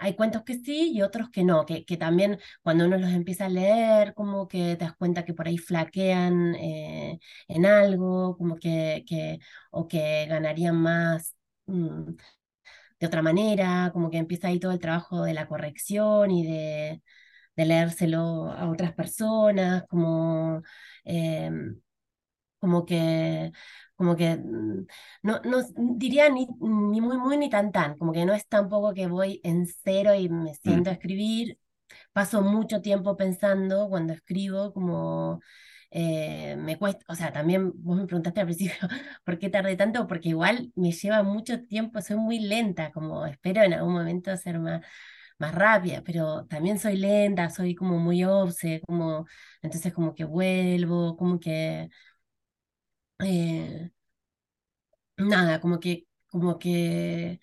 hay 0.00 0.14
cuentos 0.16 0.42
que 0.44 0.54
sí 0.58 0.92
y 0.94 1.02
otros 1.02 1.30
que 1.30 1.44
no, 1.44 1.66
que, 1.66 1.84
que, 1.84 1.96
también 1.98 2.38
cuando 2.62 2.86
uno 2.86 2.98
los 2.98 3.10
empieza 3.10 3.46
a 3.46 3.48
leer, 3.50 4.14
como 4.14 4.48
que 4.48 4.76
te 4.76 4.84
das 4.86 4.96
cuenta 4.96 5.24
que 5.24 5.34
por 5.34 5.46
ahí 5.48 5.58
flaquean 5.58 6.54
eh, 6.56 7.18
en 7.48 7.66
algo, 7.66 8.36
como 8.38 8.56
que, 8.58 9.04
que, 9.06 9.38
o 9.70 9.88
que 9.88 10.26
ganarían 10.28 10.76
más 10.76 11.36
mm, 11.66 12.12
de 13.00 13.06
otra 13.06 13.22
manera, 13.22 13.90
como 13.92 14.10
que 14.10 14.18
empieza 14.18 14.48
ahí 14.48 14.60
todo 14.60 14.72
el 14.72 14.78
trabajo 14.80 15.22
de 15.24 15.34
la 15.34 15.48
corrección 15.48 16.30
y 16.30 16.46
de, 16.46 17.02
de 17.56 17.64
leérselo 17.66 18.50
a 18.52 18.68
otras 18.70 18.94
personas, 18.94 19.84
como... 19.88 20.62
Em, 21.04 21.80
como 22.58 22.84
que, 22.84 23.52
como 24.00 24.16
que 24.16 24.34
mm, 24.34 24.86
no, 25.22 25.40
no 25.44 25.58
diría 25.98 26.30
ni, 26.30 26.48
ni 26.58 27.02
muy, 27.02 27.18
muy, 27.18 27.36
ni 27.36 27.50
tan, 27.50 27.70
tan, 27.70 27.98
como 27.98 28.12
que 28.12 28.24
no 28.24 28.32
es 28.32 28.46
tampoco 28.48 28.94
que 28.94 29.06
voy 29.08 29.42
en 29.44 29.66
cero 29.66 30.14
y 30.14 30.30
me 30.30 30.54
siento 30.54 30.88
a 30.88 30.94
escribir, 30.94 31.58
paso 32.12 32.40
mucho 32.40 32.80
tiempo 32.80 33.14
pensando 33.18 33.90
cuando 33.90 34.14
escribo, 34.14 34.72
como 34.72 35.40
eh, 35.90 36.56
me 36.58 36.78
cuesta, 36.78 37.04
o 37.08 37.14
sea, 37.14 37.30
también 37.30 37.72
vos 37.76 37.98
me 37.98 38.06
preguntaste 38.06 38.40
al 38.40 38.46
principio 38.46 38.76
por 39.24 39.38
qué 39.38 39.50
tardé 39.50 39.76
tanto, 39.76 40.06
porque 40.06 40.30
igual 40.30 40.72
me 40.76 40.92
lleva 40.92 41.22
mucho 41.22 41.62
tiempo, 41.66 42.00
soy 42.00 42.16
muy 42.16 42.38
lenta, 42.40 42.92
como 42.92 43.26
espero 43.26 43.62
en 43.62 43.74
algún 43.74 43.92
momento 43.92 44.34
ser 44.38 44.60
más, 44.60 44.80
más 45.38 45.54
rápida, 45.54 46.02
pero 46.04 46.46
también 46.46 46.78
soy 46.78 46.96
lenta, 46.96 47.50
soy 47.50 47.74
como 47.74 47.98
muy 47.98 48.24
obse, 48.24 48.80
como, 48.86 49.26
entonces 49.60 49.92
como 49.92 50.14
que 50.14 50.24
vuelvo, 50.24 51.16
como 51.18 51.38
que, 51.38 51.90
eh, 53.20 53.90
nada, 55.16 55.60
como 55.60 55.80
que, 55.80 56.06
como 56.28 56.58
que 56.58 57.40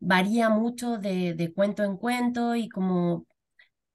varía 0.00 0.48
mucho 0.50 0.98
de, 0.98 1.34
de 1.34 1.52
cuento 1.54 1.84
en 1.84 1.96
cuento 1.96 2.54
y 2.56 2.68
como 2.68 3.26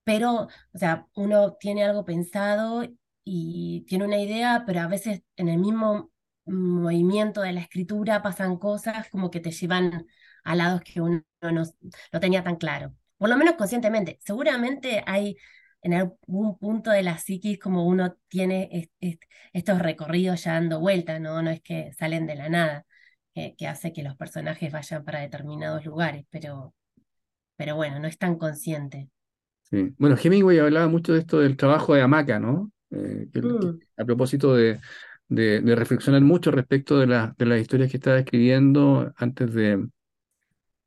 pero, 0.05 0.49
o 0.73 0.77
sea, 0.79 1.07
uno 1.15 1.53
tiene 1.59 1.83
algo 1.85 2.05
pensado 2.05 2.83
y 3.25 3.85
tiene 3.87 4.05
una 4.05 4.19
idea, 4.19 4.63
pero 4.67 4.81
a 4.81 4.87
veces 4.87 5.23
en 5.37 5.49
el 5.49 5.59
mismo 5.59 6.11
movimiento 6.45 7.41
de 7.41 7.53
la 7.53 7.61
escritura 7.61 8.21
pasan 8.23 8.57
cosas 8.57 9.09
como 9.09 9.31
que 9.31 9.39
te 9.41 9.51
llevan 9.51 10.07
a 10.43 10.55
lados 10.55 10.81
que 10.83 11.01
uno 11.01 11.23
no, 11.41 11.63
no 12.13 12.19
tenía 12.21 12.43
tan 12.43 12.57
claro, 12.57 12.95
por 13.17 13.29
lo 13.29 13.37
menos 13.37 13.55
conscientemente. 13.55 14.19
Seguramente 14.25 15.03
hay 15.07 15.37
en 15.85 15.93
algún 15.93 16.57
punto 16.57 16.89
de 16.89 17.03
la 17.03 17.19
psiquis 17.19 17.59
como 17.59 17.85
uno 17.85 18.17
tiene 18.27 18.89
estos 19.53 19.79
recorridos 19.79 20.43
ya 20.43 20.53
dando 20.53 20.79
vuelta, 20.79 21.19
¿no? 21.19 21.43
No 21.43 21.51
es 21.51 21.61
que 21.61 21.93
salen 21.93 22.25
de 22.25 22.33
la 22.33 22.49
nada, 22.49 22.87
que, 23.35 23.53
que, 23.55 23.67
hace 23.67 23.93
que 23.93 24.01
los 24.01 24.15
personajes 24.17 24.73
vayan 24.73 25.05
para 25.05 25.19
determinados 25.19 25.85
lugares, 25.85 26.25
pero, 26.31 26.73
pero 27.55 27.75
bueno, 27.75 27.99
no 27.99 28.07
es 28.07 28.17
tan 28.17 28.39
consciente. 28.39 29.09
Sí. 29.69 29.93
Bueno, 29.99 30.15
Hemingway 30.21 30.57
hablaba 30.57 30.87
mucho 30.87 31.13
de 31.13 31.19
esto 31.19 31.39
del 31.39 31.55
trabajo 31.55 31.93
de 31.93 32.01
hamaca, 32.01 32.39
¿no? 32.39 32.71
Eh, 32.89 33.27
mm. 33.31 33.79
a 33.97 34.05
propósito 34.05 34.55
de, 34.55 34.79
de, 35.27 35.75
reflexionar 35.75 36.21
mucho 36.21 36.49
respecto 36.49 36.97
de, 36.97 37.05
la, 37.05 37.35
de 37.37 37.45
las 37.45 37.61
historias 37.61 37.91
que 37.91 37.97
estaba 37.97 38.17
escribiendo 38.17 39.13
antes 39.17 39.53
de, 39.53 39.87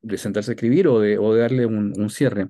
de 0.01 0.17
sentarse 0.17 0.51
a 0.51 0.55
escribir 0.55 0.89
o 0.89 0.99
de, 0.99 1.17
o 1.17 1.33
de 1.33 1.39
darle 1.39 1.65
un, 1.65 1.93
un, 1.97 2.09
cierre. 2.09 2.49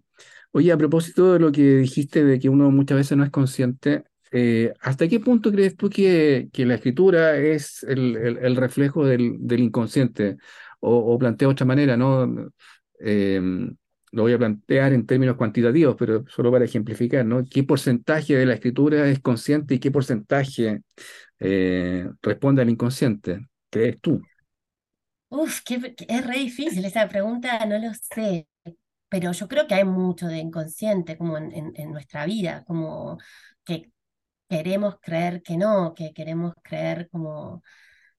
Oye, 0.52 0.72
a 0.72 0.78
propósito 0.78 1.34
de 1.34 1.40
lo 1.40 1.52
que 1.52 1.78
dijiste 1.78 2.24
de 2.24 2.40
que 2.40 2.50
uno 2.50 2.72
muchas 2.72 2.98
veces 2.98 3.18
no 3.18 3.24
es 3.24 3.30
consciente, 3.30 4.04
eh, 4.32 4.74
¿hasta 4.82 5.08
qué 5.08 5.20
punto 5.20 5.52
crees 5.52 5.76
tú 5.76 5.90
que, 5.90 6.50
que 6.52 6.66
la 6.66 6.76
escritura 6.76 7.38
es 7.38 7.84
el, 7.84 8.16
el, 8.18 8.56
reflejo 8.56 9.06
del, 9.06 9.38
del 9.40 9.62
inconsciente? 9.62 10.38
O, 10.80 10.96
o 11.14 11.20
plantea 11.20 11.50
otra 11.50 11.66
manera, 11.66 11.98
¿no? 11.98 12.52
Eh, 13.00 13.42
lo 14.12 14.24
voy 14.24 14.34
a 14.34 14.38
plantear 14.38 14.94
en 14.94 15.06
términos 15.06 15.36
cuantitativos, 15.36 15.96
pero 15.98 16.26
solo 16.28 16.52
para 16.52 16.66
ejemplificar, 16.66 17.26
¿no? 17.26 17.44
¿Qué 17.50 17.64
porcentaje 17.64 18.36
de 18.36 18.46
la 18.46 18.56
escritura 18.56 19.08
es 19.08 19.20
consciente 19.20 19.76
y 19.76 19.80
qué 19.80 19.92
porcentaje 19.92 20.82
eh, 21.40 22.10
responde 22.22 22.62
al 22.62 22.70
inconsciente? 22.70 23.48
¿Crees 23.70 24.00
tú? 24.02 24.22
Uf, 25.30 25.62
que, 25.62 25.96
es 26.08 26.28
re 26.28 26.40
difícil 26.40 26.84
esa 26.86 27.08
pregunta, 27.08 27.64
no 27.68 27.78
lo 27.78 27.94
sé, 27.94 28.48
pero 29.10 29.32
yo 29.32 29.48
creo 29.48 29.68
que 29.68 29.76
hay 29.76 29.86
mucho 29.86 30.28
de 30.28 30.38
inconsciente 30.40 31.18
como 31.18 31.38
en, 31.38 31.74
nuestra 31.92 32.26
vida, 32.26 32.64
como 32.66 33.18
que 33.66 33.92
queremos 34.50 34.98
creer 35.02 35.44
que 35.44 35.58
no, 35.58 35.94
que 35.96 36.14
queremos 36.14 36.56
creer 36.64 37.10
como 37.12 37.64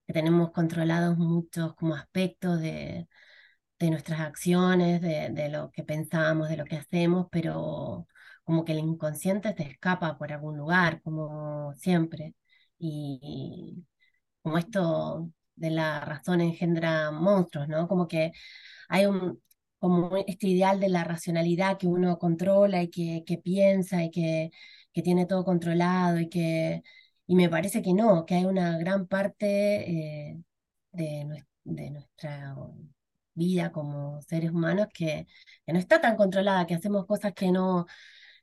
que 0.07 0.13
tenemos 0.13 0.51
controlados 0.51 1.17
muchos 1.17 1.75
como 1.75 1.95
aspectos 1.95 2.61
de, 2.61 3.07
de 3.81 3.89
nuestras 3.91 4.21
acciones, 4.21 5.01
de, 5.01 5.49
lo 5.49 5.71
que 5.71 5.83
pensamos, 5.83 6.49
de 6.49 6.57
lo 6.57 6.65
que 6.65 6.77
hacemos, 6.77 7.27
pero 7.31 8.07
como 8.43 8.65
que 8.65 8.73
el 8.73 8.79
inconsciente 8.79 9.53
te 9.53 9.63
escapa 9.63 10.17
por 10.17 10.31
algún 10.33 10.57
lugar, 10.57 11.01
como 11.03 11.73
siempre. 11.75 12.35
Y, 12.79 13.85
como 14.41 14.57
esto 14.57 15.31
de 15.55 15.71
la 15.71 16.01
razón 16.01 16.41
engendra 16.41 17.11
monstruos, 17.11 17.67
¿no? 17.67 17.87
Como 17.87 18.07
que 18.07 18.31
hay 18.89 19.05
un, 19.05 19.41
como 19.81 20.15
este 20.27 20.47
ideal 20.49 20.79
de 20.79 20.89
la 20.89 21.03
racionalidad 21.05 21.77
que 21.79 21.87
uno 21.87 22.19
controla 22.19 22.83
y 22.83 22.89
que, 22.91 23.23
que 23.25 23.39
piensa 23.39 24.03
y 24.03 24.11
que, 24.11 24.51
que, 24.93 25.01
tiene 25.03 25.25
todo 25.27 25.43
controlado 25.45 26.19
y 26.19 26.29
que, 26.29 26.83
y 27.27 27.35
me 27.35 27.49
parece 27.49 27.81
que 27.81 27.93
no, 27.93 28.25
que 28.25 28.35
hay 28.35 28.45
una 28.45 28.77
gran 28.77 29.07
parte 29.07 30.29
eh, 30.31 30.43
de, 30.91 31.45
de 31.63 31.91
nuestra 31.91 32.55
vida 33.33 33.71
como 33.71 34.21
seres 34.23 34.51
humanos 34.51 34.87
que, 34.93 35.27
que, 35.65 35.73
no 35.73 35.79
está 35.79 36.01
tan 36.01 36.15
controlada, 36.17 36.67
que 36.67 36.75
hacemos 36.75 37.05
cosas 37.07 37.33
que 37.33 37.51
no, 37.51 37.85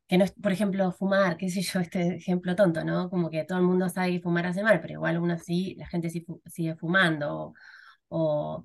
que 0.09 0.18
no, 0.18 0.24
por 0.43 0.53
ejemplo, 0.53 0.93
fumar, 0.93 1.36
qué 1.36 1.51
sé 1.51 1.62
yo, 1.62 1.80
este 1.80 2.16
ejemplo 2.16 2.57
tonto, 2.57 2.84
¿no? 2.84 3.11
Como 3.11 3.30
que 3.30 3.45
todo 3.45 3.59
el 3.59 3.64
mundo 3.64 3.89
sabe 3.89 4.12
que 4.12 4.20
fumar 4.22 4.47
hace 4.47 4.62
mal, 4.62 4.80
pero 4.80 4.95
igual 4.95 5.16
aún 5.16 5.30
así 5.30 5.74
la 5.76 5.86
gente 5.89 6.11
sigue 6.11 6.76
fumando, 6.76 7.55
o, 8.09 8.64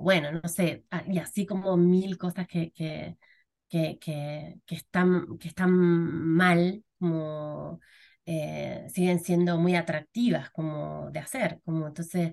bueno, 0.00 0.32
no 0.32 0.48
sé, 0.48 0.84
ah, 0.90 1.04
y 1.06 1.18
así 1.18 1.46
como 1.46 1.76
mil 1.76 2.18
cosas 2.18 2.46
que, 2.48 2.72
que, 2.72 3.16
que, 3.68 3.98
que, 4.66 4.74
están, 4.74 5.38
que 5.38 5.48
están 5.48 5.70
mal, 5.72 6.84
como 6.98 7.80
eh, 8.26 8.86
siguen 8.92 9.20
siendo 9.20 9.58
muy 9.58 9.76
atractivas 9.76 10.50
como 10.50 11.10
de 11.10 11.20
hacer, 11.20 11.60
como 11.64 11.86
entonces, 11.88 12.32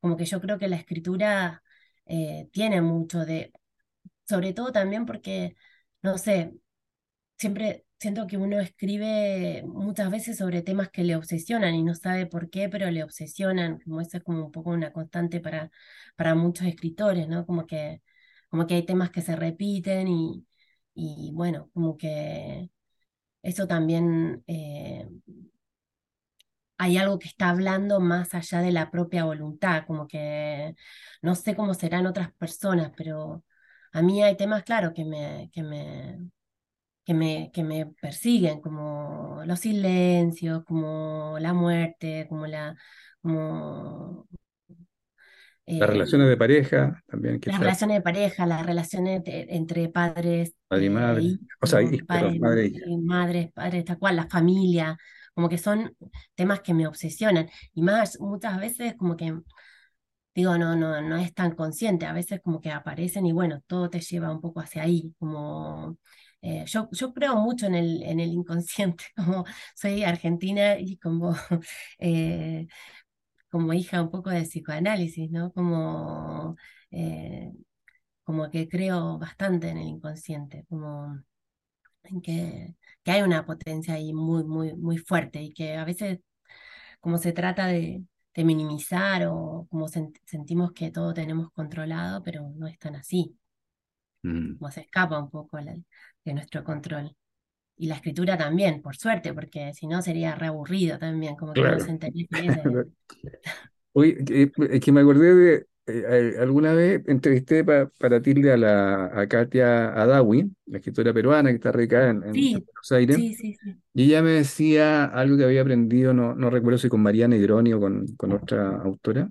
como 0.00 0.16
que 0.16 0.24
yo 0.26 0.40
creo 0.40 0.58
que 0.58 0.68
la 0.68 0.76
escritura 0.76 1.62
eh, 2.06 2.48
tiene 2.52 2.80
mucho 2.82 3.24
de, 3.24 3.52
sobre 4.28 4.52
todo 4.54 4.72
también 4.72 5.06
porque, 5.06 5.56
no 6.02 6.18
sé, 6.18 6.54
siempre 7.38 7.85
siento 7.98 8.26
que 8.26 8.36
uno 8.36 8.60
escribe 8.60 9.62
muchas 9.66 10.10
veces 10.10 10.38
sobre 10.38 10.62
temas 10.62 10.90
que 10.90 11.04
le 11.04 11.16
obsesionan 11.16 11.74
y 11.74 11.82
no 11.82 11.94
sabe 11.94 12.26
por 12.26 12.50
qué, 12.50 12.68
pero 12.68 12.90
le 12.90 13.02
obsesionan, 13.04 13.78
como 13.80 14.00
eso 14.00 14.18
es 14.18 14.24
como 14.24 14.44
un 14.46 14.52
poco 14.52 14.70
una 14.70 14.92
constante 14.92 15.40
para, 15.40 15.70
para 16.16 16.34
muchos 16.34 16.66
escritores, 16.66 17.28
¿no? 17.28 17.46
Como 17.46 17.66
que, 17.66 18.02
como 18.48 18.66
que 18.66 18.74
hay 18.74 18.84
temas 18.86 19.10
que 19.10 19.22
se 19.22 19.36
repiten 19.36 20.08
y, 20.08 20.46
y 20.94 21.30
bueno, 21.34 21.70
como 21.74 21.96
que 21.96 22.70
eso 23.42 23.66
también 23.68 24.44
eh, 24.48 25.08
hay 26.78 26.98
algo 26.98 27.18
que 27.18 27.28
está 27.28 27.50
hablando 27.50 28.00
más 28.00 28.34
allá 28.34 28.60
de 28.60 28.72
la 28.72 28.90
propia 28.90 29.24
voluntad, 29.24 29.84
como 29.86 30.06
que 30.08 30.74
no 31.22 31.34
sé 31.34 31.56
cómo 31.56 31.74
serán 31.74 32.06
otras 32.06 32.32
personas, 32.34 32.92
pero 32.96 33.44
a 33.92 34.02
mí 34.02 34.22
hay 34.22 34.36
temas, 34.36 34.62
claro, 34.64 34.92
que 34.94 35.04
me, 35.04 35.50
que 35.52 35.62
me, 35.62 36.18
que 37.06 37.14
me, 37.14 37.50
que 37.54 37.64
me 37.64 37.86
persiguen, 37.86 38.60
como 38.60 39.42
los 39.46 39.60
silencios, 39.60 40.64
como 40.64 41.38
la 41.38 41.54
muerte, 41.54 42.26
como 42.28 42.46
la... 42.46 42.76
Como, 43.22 44.28
las 45.68 45.90
relaciones 45.90 46.28
de 46.28 46.36
pareja 46.36 47.02
también. 47.06 47.40
Las 47.44 47.58
relaciones 47.58 47.96
de 47.96 48.02
pareja, 48.02 48.46
las 48.46 48.64
relaciones 48.64 49.22
entre 49.24 49.88
padres. 49.88 50.54
Padre 50.68 50.84
y 50.84 50.90
madre. 50.90 51.38
o 51.60 51.66
sea, 51.66 51.80
padre, 52.06 52.38
madre 52.38 52.72
y 52.72 52.96
madres, 52.98 53.50
padres, 53.52 53.84
tal 53.84 53.98
cual, 53.98 54.14
la 54.14 54.28
familia 54.28 54.96
como 55.36 55.50
que 55.50 55.58
son 55.58 55.94
temas 56.34 56.60
que 56.62 56.74
me 56.74 56.86
obsesionan. 56.86 57.50
Y 57.74 57.82
más, 57.82 58.18
muchas 58.20 58.58
veces 58.58 58.94
como 58.96 59.16
que, 59.16 59.38
digo, 60.34 60.56
no, 60.58 60.76
no, 60.76 61.02
no 61.02 61.16
es 61.16 61.34
tan 61.34 61.54
consciente, 61.54 62.06
a 62.06 62.12
veces 62.14 62.40
como 62.42 62.60
que 62.60 62.70
aparecen 62.70 63.26
y 63.26 63.32
bueno, 63.32 63.62
todo 63.66 63.90
te 63.90 64.00
lleva 64.00 64.32
un 64.32 64.40
poco 64.40 64.60
hacia 64.60 64.82
ahí, 64.82 65.14
como... 65.18 65.98
Eh, 66.46 66.64
yo, 66.66 66.88
yo 66.92 67.12
creo 67.12 67.36
mucho 67.36 67.66
en 67.66 67.74
el, 67.74 68.02
en 68.04 68.20
el 68.20 68.30
inconsciente, 68.32 69.04
como 69.16 69.44
soy 69.74 70.04
argentina 70.04 70.78
y 70.78 70.96
como, 70.98 71.34
eh, 71.98 72.66
como 73.50 73.72
hija 73.74 74.02
un 74.02 74.10
poco 74.10 74.30
de 74.30 74.42
psicoanálisis, 74.44 75.30
¿no? 75.30 75.52
Como, 75.52 76.56
eh, 76.90 77.52
como 78.24 78.50
que 78.50 78.68
creo 78.68 79.18
bastante 79.18 79.70
en 79.70 79.78
el 79.78 79.88
inconsciente, 79.88 80.66
como 80.68 81.20
en 82.04 82.20
que 82.22 82.76
que 83.04 83.12
hay 83.12 83.22
una 83.22 83.46
potencia 83.46 83.94
ahí 83.94 84.12
muy, 84.12 84.44
muy, 84.44 84.74
muy 84.74 84.98
fuerte 84.98 85.42
y 85.42 85.52
que 85.54 85.76
a 85.76 85.84
veces 85.84 86.20
como 87.00 87.18
se 87.18 87.32
trata 87.32 87.66
de, 87.68 88.04
minimizar 88.36 89.26
o 89.28 89.66
como 89.70 89.88
sentimos 89.88 90.72
que 90.72 90.90
todo 90.90 91.14
tenemos 91.14 91.50
controlado, 91.52 92.22
pero 92.22 92.50
no 92.56 92.66
es 92.68 92.78
tan 92.78 92.96
así. 92.96 93.38
Mm. 94.22 94.58
Como 94.58 94.70
se 94.70 94.82
escapa 94.82 95.18
un 95.18 95.30
poco 95.30 95.58
de 96.26 96.34
nuestro 96.34 96.62
control. 96.64 97.14
Y 97.78 97.86
la 97.86 97.96
escritura 97.96 98.36
también, 98.36 98.82
por 98.82 98.96
suerte, 98.96 99.32
porque 99.32 99.72
si 99.74 99.86
no 99.86 100.02
sería 100.02 100.34
reaburrido 100.34 100.98
también, 100.98 101.36
como 101.36 101.52
que 101.52 101.62
no 101.62 101.80
se 101.80 101.98
Oye, 103.92 104.16
es 104.70 104.80
que 104.80 104.92
me 104.92 105.00
acordé 105.00 105.34
de, 105.34 105.54
eh, 105.54 105.62
eh, 105.86 106.34
alguna 106.40 106.72
vez 106.74 107.02
entrevisté 107.06 107.64
para 107.64 108.20
Tilde 108.20 108.52
a, 108.52 108.56
la, 108.56 109.06
a 109.06 109.26
Katia 109.28 109.88
Adawi, 109.94 110.50
la 110.66 110.78
escritora 110.78 111.14
peruana 111.14 111.50
que 111.50 111.56
está 111.56 111.72
radicada 111.72 112.10
en, 112.10 112.22
en 112.24 112.34
Sí, 112.34 112.52
Buenos 112.54 112.92
Aires, 112.92 113.16
sí, 113.16 113.34
sí, 113.34 113.54
sí. 113.62 113.76
y 113.94 114.04
ella 114.04 114.22
me 114.22 114.30
decía 114.30 115.04
algo 115.04 115.36
que 115.36 115.44
había 115.44 115.62
aprendido, 115.62 116.12
no, 116.12 116.34
no 116.34 116.50
recuerdo 116.50 116.78
si 116.78 116.88
con 116.88 117.02
Mariana 117.02 117.36
Hidroni 117.36 117.72
o 117.72 117.80
con, 117.80 118.06
con 118.16 118.32
otra 118.32 118.76
autora, 118.82 119.30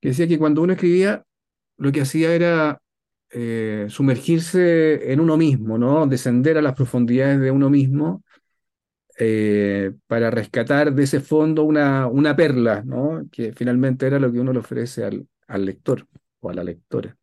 que 0.00 0.08
decía 0.08 0.28
que 0.28 0.38
cuando 0.38 0.62
uno 0.62 0.74
escribía, 0.74 1.24
lo 1.76 1.92
que 1.92 2.02
hacía 2.02 2.34
era 2.34 2.80
eh, 3.34 3.86
sumergirse 3.90 5.12
en 5.12 5.20
uno 5.20 5.36
mismo, 5.36 5.78
¿no? 5.78 6.06
Descender 6.06 6.56
a 6.58 6.62
las 6.62 6.74
profundidades 6.74 7.40
de 7.40 7.50
uno 7.50 7.68
mismo 7.70 8.22
eh, 9.18 9.92
para 10.06 10.30
rescatar 10.30 10.92
de 10.94 11.02
ese 11.04 11.20
fondo 11.20 11.64
una, 11.64 12.06
una 12.06 12.36
perla, 12.36 12.82
¿no? 12.84 13.24
Que 13.32 13.52
finalmente 13.52 14.06
era 14.06 14.18
lo 14.18 14.32
que 14.32 14.40
uno 14.40 14.52
le 14.52 14.60
ofrece 14.60 15.04
al, 15.04 15.26
al 15.48 15.64
lector 15.66 16.06
o 16.40 16.50
a 16.50 16.54
la 16.54 16.64
lectora. 16.64 17.16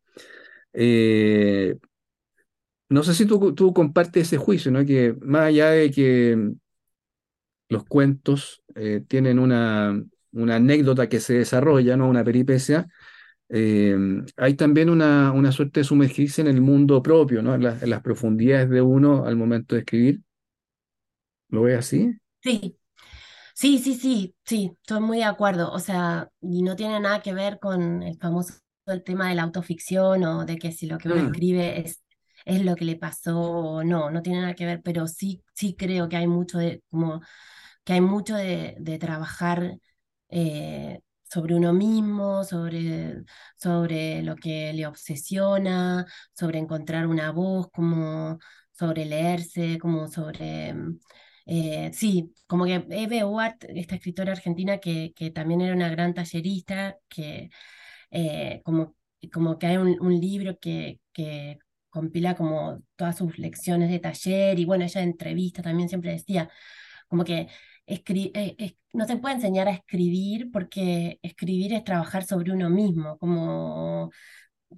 Eh, 0.72 1.76
no 2.88 3.02
sé 3.02 3.14
si 3.14 3.26
tú, 3.26 3.54
tú 3.54 3.72
compartes 3.72 4.26
ese 4.28 4.36
juicio, 4.36 4.70
¿no? 4.70 4.84
Que 4.84 5.14
más 5.20 5.42
allá 5.44 5.70
de 5.70 5.90
que 5.90 6.52
los 7.68 7.84
cuentos 7.84 8.62
tienen 9.08 9.38
una, 9.38 10.02
una 10.32 10.56
anécdota 10.56 11.08
que 11.08 11.20
se 11.20 11.34
desarrolla, 11.34 11.96
¿no? 11.96 12.08
Una 12.08 12.24
peripecia, 12.24 12.88
eh, 13.48 13.96
hay 14.36 14.54
también 14.54 14.90
una, 14.90 15.32
una 15.32 15.52
suerte 15.52 15.80
de 15.80 15.84
sumergirse 15.84 16.40
en 16.42 16.48
el 16.48 16.60
mundo 16.60 17.02
propio, 17.02 17.42
¿no? 17.42 17.54
En, 17.54 17.62
la- 17.64 17.78
en 17.80 17.90
las 17.90 18.02
profundidades 18.02 18.70
de 18.70 18.82
uno 18.82 19.26
al 19.26 19.36
momento 19.36 19.74
de 19.74 19.80
escribir. 19.82 20.20
¿Lo 21.50 21.62
ves 21.62 21.78
así? 21.78 22.18
Sí, 22.40 22.76
sí, 23.54 23.78
sí, 23.78 23.94
sí, 23.96 24.36
sí, 24.44 24.72
estoy 24.82 25.00
muy 25.00 25.18
de 25.18 25.24
acuerdo. 25.24 25.72
O 25.72 25.78
sea, 25.80 26.30
y 26.40 26.62
no 26.62 26.76
tiene 26.76 27.00
nada 27.00 27.22
que 27.22 27.34
ver 27.34 27.58
con 27.60 28.02
el 28.02 28.18
famoso 28.18 28.54
el 28.86 29.04
tema 29.04 29.28
de 29.30 29.36
la 29.36 29.44
autoficción 29.44 30.24
o 30.24 30.44
de 30.46 30.58
que 30.58 30.72
si 30.72 30.86
lo 30.86 30.98
que 30.98 31.08
uno 31.08 31.16
Mm. 31.16 31.22
escribe 31.22 31.80
es, 31.80 32.02
es 32.46 32.64
lo 32.64 32.76
que 32.76 32.84
le 32.86 32.96
pasó 32.96 33.40
o 33.40 33.84
no, 33.84 34.10
no 34.10 34.22
tiene 34.22 34.40
nada 34.42 34.54
que 34.54 34.66
ver, 34.66 34.82
pero 34.82 35.06
sí, 35.08 35.42
sí 35.54 35.76
creo 35.76 36.08
que 36.08 36.16
hay 36.16 36.26
mucho 36.28 36.58
de, 36.58 36.82
como, 36.90 37.22
que 37.84 37.94
hay 37.94 38.00
mucho 38.02 38.36
de, 38.36 38.76
de 38.80 38.98
trabajar 38.98 39.78
eh, 40.30 41.00
sobre 41.32 41.54
uno 41.54 41.72
mismo, 41.72 42.44
sobre, 42.44 43.24
sobre 43.56 44.22
lo 44.22 44.36
que 44.36 44.72
le 44.72 44.86
obsesiona, 44.86 46.06
sobre 46.34 46.58
encontrar 46.58 47.06
una 47.06 47.30
voz, 47.32 47.68
como 47.72 48.38
sobre 48.72 49.04
leerse, 49.06 49.78
como 49.78 50.08
sobre... 50.08 50.74
mm, 50.74 50.98
eh, 51.46 51.90
sí, 51.92 52.32
como 52.46 52.64
que 52.66 52.84
Eve 52.90 53.24
Uart, 53.24 53.64
esta 53.68 53.96
escritora 53.96 54.32
argentina 54.32 54.78
que, 54.78 55.12
que 55.16 55.30
también 55.30 55.60
era 55.62 55.74
una 55.74 55.88
gran 55.90 56.14
tallerista, 56.14 56.96
que 57.08 57.50
eh, 58.10 58.60
como, 58.64 58.96
como 59.32 59.58
que 59.58 59.66
hay 59.66 59.76
un, 59.78 59.96
un 60.00 60.20
libro 60.20 60.58
que, 60.58 61.00
que 61.12 61.58
compila 61.90 62.34
como 62.36 62.82
todas 62.96 63.16
sus 63.18 63.38
lecciones 63.38 63.90
de 63.90 63.98
taller 64.00 64.58
y 64.58 64.64
bueno, 64.64 64.84
ella 64.84 65.02
en 65.02 65.10
entrevista 65.10 65.62
también 65.62 65.88
siempre 65.88 66.12
decía 66.12 66.50
como 67.08 67.24
que 67.24 67.48
eh, 67.86 68.76
no 68.92 69.06
se 69.06 69.16
puede 69.16 69.34
enseñar 69.36 69.68
a 69.68 69.72
escribir 69.72 70.50
porque 70.52 71.18
escribir 71.22 71.72
es 71.74 71.84
trabajar 71.84 72.24
sobre 72.24 72.52
uno 72.52 72.70
mismo, 72.70 73.18
como 73.18 74.10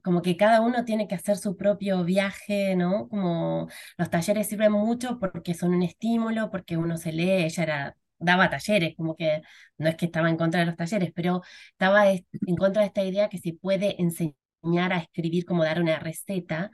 como 0.03 0.23
que 0.23 0.37
cada 0.37 0.61
uno 0.61 0.85
tiene 0.85 1.09
que 1.09 1.15
hacer 1.17 1.37
su 1.39 1.57
propio 1.57 2.05
viaje, 2.05 2.77
¿no? 2.77 3.09
Como 3.09 3.69
los 3.99 4.11
talleres 4.11 4.49
sirven 4.49 4.73
mucho 4.73 5.19
porque 5.21 5.55
son 5.55 5.75
un 5.75 5.83
estímulo, 5.85 6.51
porque 6.51 6.77
uno 6.77 6.97
se 6.99 7.13
lee, 7.13 7.45
ella 7.45 7.63
era, 7.63 7.97
daba 8.19 8.51
talleres, 8.51 8.95
como 8.97 9.17
que 9.17 9.43
no 9.79 9.89
es 9.89 9.97
que 9.97 10.07
estaba 10.07 10.31
en 10.31 10.37
contra 10.37 10.61
de 10.61 10.67
los 10.67 10.77
talleres, 10.77 11.13
pero 11.15 11.43
estaba 11.73 12.11
es- 12.11 12.25
en 12.47 12.57
contra 12.57 12.83
de 12.83 12.89
esta 12.89 13.05
idea 13.05 13.29
que 13.29 13.39
se 13.39 13.55
puede 13.55 14.01
enseñar 14.03 14.93
a 14.93 14.99
escribir 14.99 15.45
como 15.47 15.65
dar 15.65 15.81
una 15.81 15.99
receta, 16.01 16.71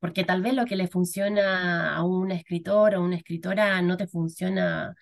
porque 0.00 0.24
tal 0.24 0.42
vez 0.42 0.54
lo 0.54 0.64
que 0.66 0.76
le 0.76 0.88
funciona 0.88 1.96
a 1.96 2.04
un 2.04 2.30
escritor 2.32 2.94
o 2.94 3.02
una 3.02 3.16
escritora 3.16 3.80
no 3.82 3.96
te 3.96 4.06
funciona 4.06 4.94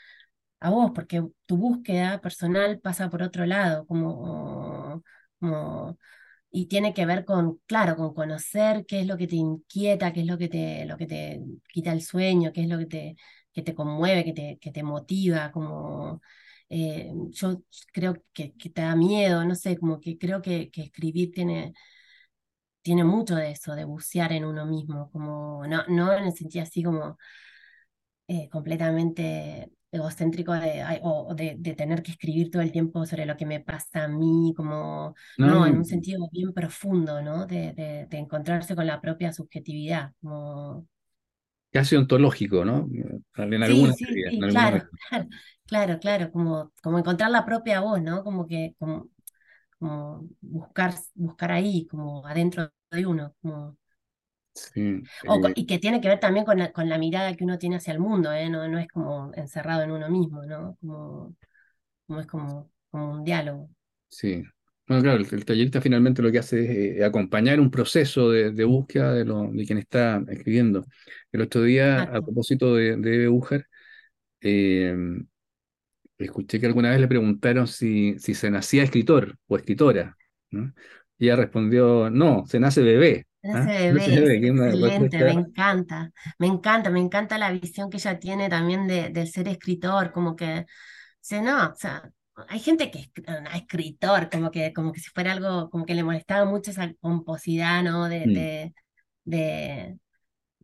a 0.60 0.70
vos, 0.70 0.90
porque 0.94 1.22
tu 1.46 1.56
búsqueda 1.56 2.20
personal 2.20 2.80
pasa 2.80 3.08
por 3.10 3.22
otro 3.22 3.46
lado, 3.46 3.86
como, 3.86 5.02
como 5.38 5.98
y 6.50 6.66
tiene 6.66 6.94
que 6.94 7.06
ver 7.06 7.24
con, 7.24 7.60
claro, 7.66 7.96
con 7.96 8.14
conocer 8.14 8.86
qué 8.86 9.00
es 9.00 9.06
lo 9.06 9.16
que 9.18 9.26
te 9.28 9.36
inquieta, 9.36 10.12
qué 10.12 10.20
es 10.20 10.26
lo 10.26 10.38
que 10.38 10.48
te, 10.48 10.86
lo 10.86 10.96
que 10.96 11.06
te 11.06 11.40
quita 11.72 11.92
el 11.92 12.02
sueño, 12.02 12.52
qué 12.52 12.62
es 12.62 12.68
lo 12.68 12.78
que 12.78 12.86
te, 12.86 13.16
que 13.52 13.62
te 13.62 13.74
conmueve, 13.74 14.24
que 14.24 14.32
te, 14.32 14.58
que 14.60 14.72
te 14.72 14.82
motiva, 14.82 15.52
como 15.52 16.20
eh, 16.70 17.12
yo 17.30 17.62
creo 17.92 18.14
que, 18.32 18.50
te 18.74 18.82
da 18.82 18.96
miedo, 18.96 19.44
no 19.44 19.54
sé, 19.54 19.76
como 19.78 20.00
que 20.00 20.18
creo 20.18 20.42
que, 20.42 20.70
que 20.70 20.82
escribir 20.82 21.32
tiene, 21.32 21.72
tiene 22.82 23.04
mucho 23.04 23.34
de 23.36 23.50
eso, 23.52 23.74
de 23.74 23.84
bucear 23.84 24.32
en 24.32 24.44
uno 24.44 24.66
mismo, 24.66 25.10
como 25.10 25.66
no, 25.66 25.84
no 25.88 26.12
en 26.12 26.24
el 26.24 26.32
sentido 26.34 26.62
así 26.64 26.82
como 26.82 27.18
eh, 28.28 28.48
completamente 28.50 29.70
egocéntrico 29.90 30.52
de, 30.54 30.82
ay, 30.82 31.00
o 31.02 31.34
de, 31.34 31.56
de 31.58 31.74
tener 31.74 32.02
que 32.02 32.12
escribir 32.12 32.50
todo 32.50 32.62
el 32.62 32.72
tiempo 32.72 33.06
sobre 33.06 33.26
lo 33.26 33.36
que 33.36 33.46
me 33.46 33.60
pasa 33.60 34.04
a 34.04 34.08
mí, 34.08 34.52
como, 34.56 35.14
no, 35.36 35.66
en 35.66 35.76
un 35.78 35.84
sentido 35.84 36.28
bien 36.32 36.52
profundo, 36.52 37.22
¿no? 37.22 37.46
De, 37.46 37.72
de, 37.74 38.06
de 38.06 38.18
encontrarse 38.18 38.74
con 38.76 38.86
la 38.86 39.00
propia 39.00 39.32
subjetividad, 39.32 40.12
como... 40.22 40.86
casi 41.72 41.96
ontológico, 41.96 42.64
¿no? 42.64 42.88
En 43.36 43.62
Sí, 43.62 43.62
alguna 43.62 43.92
sí, 43.92 44.06
en 44.24 44.24
sí, 44.28 44.44
alguna 44.44 44.48
claro, 44.48 44.88
claro, 45.10 45.28
claro, 45.66 45.98
claro, 46.00 46.30
como, 46.32 46.72
como 46.82 46.98
encontrar 46.98 47.30
la 47.30 47.44
propia 47.44 47.80
voz, 47.80 48.00
¿no? 48.00 48.22
Como 48.24 48.46
que, 48.46 48.74
como, 48.78 49.08
como 49.78 50.28
buscar, 50.42 50.94
buscar 51.14 51.52
ahí, 51.52 51.86
como 51.88 52.26
adentro 52.26 52.72
de 52.92 53.06
uno, 53.06 53.34
como... 53.42 53.77
Sí, 54.74 55.02
O 55.26 55.40
co- 55.40 55.50
eh, 55.50 55.54
y 55.54 55.66
que 55.66 55.78
tiene 55.78 56.00
que 56.00 56.08
ver 56.08 56.20
también 56.20 56.44
con 56.46 56.58
la, 56.58 56.72
con 56.72 56.88
la 56.88 56.98
mirada 56.98 57.34
que 57.36 57.44
uno 57.44 57.58
tiene 57.58 57.76
hacia 57.76 57.92
el 57.92 58.00
mundo, 58.00 58.32
¿eh? 58.32 58.48
No, 58.50 58.68
no 58.68 58.78
es 58.78 58.88
como 58.88 59.32
encerrado 59.34 59.82
en 59.82 59.92
uno 59.92 60.08
mismo, 60.10 60.44
¿no? 60.44 60.76
Como, 60.80 61.36
como 62.06 62.20
es 62.20 62.26
como, 62.28 62.70
como 62.90 63.12
un 63.12 63.24
diálogo. 63.24 63.70
sí. 64.08 64.42
Bueno, 64.86 65.02
claro, 65.02 65.18
el, 65.18 65.26
el 65.34 65.44
tallerista 65.44 65.80
finalmente 65.82 66.22
lo 66.22 66.32
que 66.32 66.38
hace 66.38 66.94
es 66.94 66.98
eh, 67.00 67.04
acompañar 67.04 67.60
un 67.60 67.70
proceso 67.70 68.30
de, 68.30 68.52
de 68.52 68.64
búsqueda 68.64 69.12
de, 69.12 69.24
lo, 69.26 69.50
de 69.52 69.66
quien 69.66 69.78
está 69.78 70.22
escribiendo. 70.28 70.86
El 71.30 71.42
otro 71.42 71.62
día, 71.62 72.02
a 72.04 72.22
propósito 72.22 72.74
de, 72.74 72.96
de 72.96 73.28
Újar, 73.28 73.66
eh, 74.40 74.94
escuché 76.18 76.60
que 76.60 76.66
alguna 76.66 76.90
vez 76.90 77.00
le 77.00 77.08
preguntaron 77.08 77.66
si, 77.66 78.18
si 78.18 78.34
se 78.34 78.50
nacía 78.50 78.82
escritor 78.82 79.38
o 79.46 79.56
escritora, 79.56 80.16
¿no? 80.50 80.72
Y 81.18 81.26
ella 81.26 81.36
respondió, 81.36 82.10
no, 82.10 82.44
se 82.46 82.60
nace 82.60 82.82
bebé. 82.82 83.26
Ese. 83.52 83.68
Se 83.78 83.92
nace 83.94 84.10
bebé 84.10 84.34
excelente, 84.54 85.24
me 85.24 85.32
encanta, 85.32 86.10
me 86.38 86.46
encanta, 86.46 86.90
me 86.90 87.00
encanta 87.00 87.38
la 87.38 87.50
visión 87.52 87.90
que 87.90 87.96
ella 87.98 88.18
tiene 88.18 88.48
también 88.48 88.86
de, 88.86 89.10
del 89.10 89.28
ser 89.28 89.48
escritor, 89.48 90.12
como 90.12 90.36
que, 90.36 90.66
se 91.20 91.42
no, 91.42 91.68
o 91.72 91.76
sea, 91.76 92.10
hay 92.48 92.60
gente 92.60 92.90
que 92.90 93.00
es 93.00 93.10
no, 93.26 93.50
escritor, 93.52 94.30
como 94.30 94.50
que, 94.50 94.72
como 94.72 94.92
que 94.92 95.00
si 95.00 95.10
fuera 95.10 95.32
algo, 95.32 95.70
como 95.70 95.86
que 95.86 95.94
le 95.94 96.04
molestaba 96.04 96.44
mucho 96.46 96.70
esa 96.72 96.92
pomposidad, 97.00 97.82
¿no? 97.84 98.08
De, 98.08 98.20
Mm, 98.24 98.30
de, 98.30 98.74
de, 99.24 99.98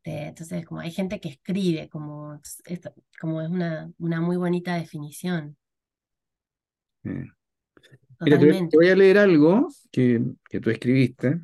de- 0.05 0.28
entonces, 0.28 0.66
como 0.66 0.80
hay 0.82 0.93
gente 0.93 1.20
que 1.20 1.30
escribe, 1.30 1.89
como, 1.91 2.41
es, 2.66 2.80
como 3.20 3.43
es 3.43 3.51
una, 3.51 3.91
una 3.99 4.20
muy 4.22 4.37
bonita 4.39 4.76
definición, 4.76 5.57
eh. 7.05 7.24
Mira, 8.24 8.39
te, 8.39 8.55
voy 8.72 8.89
a 8.91 8.97
leer 8.97 9.18
algo 9.18 9.68
que, 9.93 10.22
que 10.51 10.61
tú 10.61 10.70
escribiste 10.70 11.41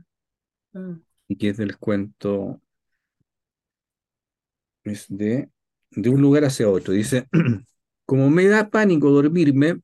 Mm. 0.75 1.01
Que 1.37 1.51
es 1.51 1.57
del 1.57 1.79
cuento, 1.79 2.61
es 4.85 5.07
de, 5.09 5.51
de 5.91 6.11
un 6.11 6.21
lugar 6.21 6.45
hacia 6.45 6.69
otro. 6.69 6.93
Dice, 6.95 7.27
como 8.07 8.31
me 8.31 8.47
da 8.47 8.71
pánico 8.71 9.11
dormirme, 9.11 9.81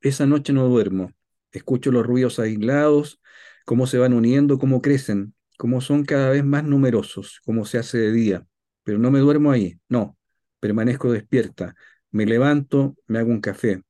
esa 0.00 0.26
noche 0.26 0.52
no 0.52 0.66
duermo. 0.68 1.12
Escucho 1.52 1.90
los 1.92 2.06
ruidos 2.06 2.38
aislados, 2.38 3.20
cómo 3.64 3.86
se 3.86 3.98
van 3.98 4.12
uniendo, 4.12 4.58
cómo 4.58 4.82
crecen, 4.82 5.34
cómo 5.58 5.80
son 5.80 6.04
cada 6.04 6.30
vez 6.30 6.44
más 6.44 6.64
numerosos, 6.64 7.40
cómo 7.44 7.64
se 7.64 7.78
hace 7.78 7.98
de 7.98 8.12
día. 8.12 8.46
Pero 8.84 8.98
no 8.98 9.10
me 9.10 9.20
duermo 9.20 9.50
ahí, 9.50 9.78
no. 9.88 10.16
Permanezco 10.60 11.12
despierta. 11.12 11.74
Me 12.10 12.26
levanto, 12.26 12.96
me 13.06 13.18
hago 13.18 13.30
un 13.30 13.40
café. 13.40 13.82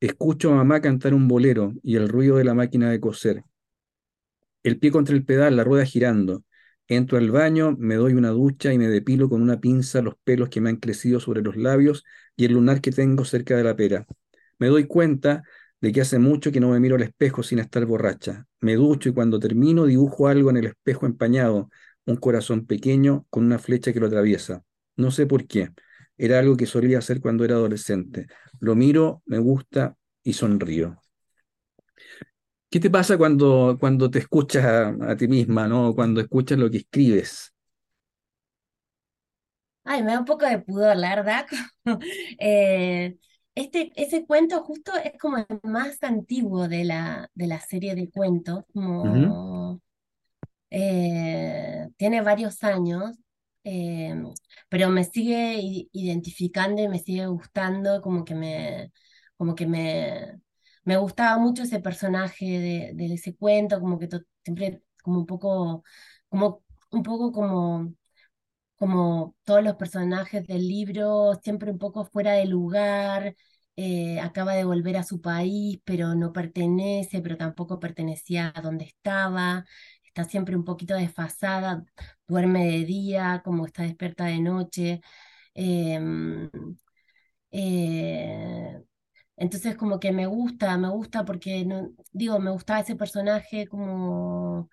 Escucho 0.00 0.52
a 0.52 0.56
mamá 0.56 0.80
cantar 0.80 1.14
un 1.14 1.28
bolero 1.28 1.74
y 1.82 1.96
el 1.96 2.08
ruido 2.08 2.36
de 2.36 2.44
la 2.44 2.54
máquina 2.54 2.90
de 2.90 3.00
coser. 3.00 3.44
El 4.64 4.78
pie 4.80 4.90
contra 4.90 5.14
el 5.14 5.24
pedal, 5.24 5.54
la 5.56 5.62
rueda 5.64 5.84
girando. 5.84 6.42
Entro 6.88 7.16
al 7.18 7.30
baño, 7.30 7.76
me 7.78 7.94
doy 7.94 8.12
una 8.14 8.28
ducha 8.30 8.72
y 8.72 8.78
me 8.78 8.88
depilo 8.88 9.28
con 9.28 9.40
una 9.42 9.60
pinza 9.60 10.02
los 10.02 10.14
pelos 10.22 10.50
que 10.50 10.60
me 10.60 10.68
han 10.70 10.76
crecido 10.76 11.18
sobre 11.20 11.42
los 11.42 11.56
labios 11.56 12.04
y 12.36 12.44
el 12.44 12.52
lunar 12.52 12.80
que 12.82 12.90
tengo 12.92 13.24
cerca 13.24 13.56
de 13.56 13.64
la 13.64 13.74
pera. 13.76 14.06
Me 14.58 14.68
doy 14.68 14.84
cuenta 14.86 15.42
de 15.80 15.92
que 15.92 16.00
hace 16.02 16.18
mucho 16.18 16.52
que 16.52 16.60
no 16.60 16.70
me 16.70 16.80
miro 16.80 16.96
al 16.96 17.02
espejo 17.02 17.42
sin 17.42 17.58
estar 17.58 17.84
borracha. 17.86 18.46
Me 18.60 18.74
ducho 18.76 19.08
y 19.08 19.12
cuando 19.14 19.38
termino 19.40 19.86
dibujo 19.86 20.28
algo 20.28 20.50
en 20.50 20.58
el 20.58 20.66
espejo 20.66 21.06
empañado, 21.06 21.70
un 22.06 22.16
corazón 22.16 22.66
pequeño 22.66 23.26
con 23.30 23.44
una 23.44 23.58
flecha 23.58 23.92
que 23.92 24.00
lo 24.00 24.06
atraviesa. 24.06 24.62
No 24.96 25.10
sé 25.10 25.26
por 25.26 25.46
qué. 25.46 25.70
Era 26.18 26.38
algo 26.38 26.56
que 26.56 26.66
solía 26.66 26.98
hacer 26.98 27.20
cuando 27.20 27.44
era 27.44 27.54
adolescente. 27.56 28.26
Lo 28.60 28.74
miro, 28.76 29.22
me 29.26 29.38
gusta 29.38 29.96
y 30.22 30.34
sonrío. 30.34 31.00
¿Qué 32.74 32.80
te 32.80 32.90
pasa 32.90 33.16
cuando, 33.16 33.76
cuando 33.78 34.10
te 34.10 34.18
escuchas 34.18 34.64
a, 34.64 34.88
a 35.12 35.16
ti 35.16 35.28
misma, 35.28 35.68
¿no? 35.68 35.94
Cuando 35.94 36.20
escuchas 36.20 36.58
lo 36.58 36.68
que 36.68 36.78
escribes? 36.78 37.52
Ay, 39.84 40.02
me 40.02 40.12
da 40.12 40.18
un 40.18 40.24
poco 40.24 40.44
de 40.46 40.58
pudor, 40.58 40.96
la 40.96 41.14
verdad. 41.14 41.46
Eh, 42.40 43.16
este, 43.54 43.92
ese 43.94 44.26
cuento 44.26 44.64
justo 44.64 44.92
es 44.96 45.12
como 45.20 45.36
el 45.38 45.46
más 45.62 46.02
antiguo 46.02 46.66
de 46.66 46.84
la, 46.84 47.30
de 47.34 47.46
la 47.46 47.60
serie 47.60 47.94
de 47.94 48.10
cuentos, 48.10 48.64
eh, 50.70 51.88
tiene 51.96 52.22
varios 52.22 52.62
años, 52.64 53.16
eh, 53.64 54.14
pero 54.68 54.88
me 54.90 55.04
sigue 55.04 55.88
identificando 55.92 56.82
y 56.82 56.88
me 56.88 56.98
sigue 56.98 57.26
gustando, 57.26 58.00
como 58.02 58.24
que 58.24 58.34
me, 58.34 58.92
como 59.36 59.54
que 59.54 59.66
me, 59.66 60.40
me 60.84 60.96
gustaba 60.96 61.38
mucho 61.38 61.62
ese 61.64 61.80
personaje 61.80 62.44
de, 62.94 63.14
ese 63.14 63.36
cuento, 63.36 63.80
como 63.80 63.98
que 63.98 64.08
siempre 64.44 64.82
como 65.02 65.20
un 65.20 65.26
poco, 65.26 65.84
como 66.28 66.62
un 66.90 67.02
poco 67.02 67.32
como 67.32 67.94
como 68.76 69.36
todos 69.44 69.62
los 69.64 69.76
personajes 69.76 70.46
del 70.46 70.66
libro, 70.68 71.34
siempre 71.42 71.70
un 71.70 71.78
poco 71.78 72.04
fuera 72.04 72.32
de 72.32 72.46
lugar, 72.46 73.36
eh, 73.76 74.20
acaba 74.20 74.54
de 74.54 74.64
volver 74.64 74.96
a 74.96 75.04
su 75.04 75.20
país, 75.20 75.80
pero 75.84 76.14
no 76.14 76.32
pertenece, 76.32 77.20
pero 77.22 77.36
tampoco 77.36 77.80
pertenecía 77.80 78.52
a 78.54 78.60
donde 78.62 78.84
estaba, 78.86 79.64
está 80.04 80.24
siempre 80.24 80.56
un 80.56 80.64
poquito 80.64 80.94
desfasada, 80.94 81.84
duerme 82.28 82.66
de 82.66 82.84
día, 82.84 83.42
como 83.44 83.66
está 83.66 83.82
despierta 83.84 84.26
de 84.26 84.40
noche. 84.40 85.00
em, 85.54 86.50
eh, 87.50 88.82
entonces 89.36 89.76
como 89.76 90.00
que 90.00 90.12
me 90.12 90.26
gusta, 90.26 90.76
me 90.78 90.88
gusta 90.90 91.24
porque, 91.24 91.66
digo, 92.12 92.38
me 92.40 92.50
gustaba 92.50 92.80
ese 92.80 92.96
personaje 92.96 93.66
como, 93.68 94.70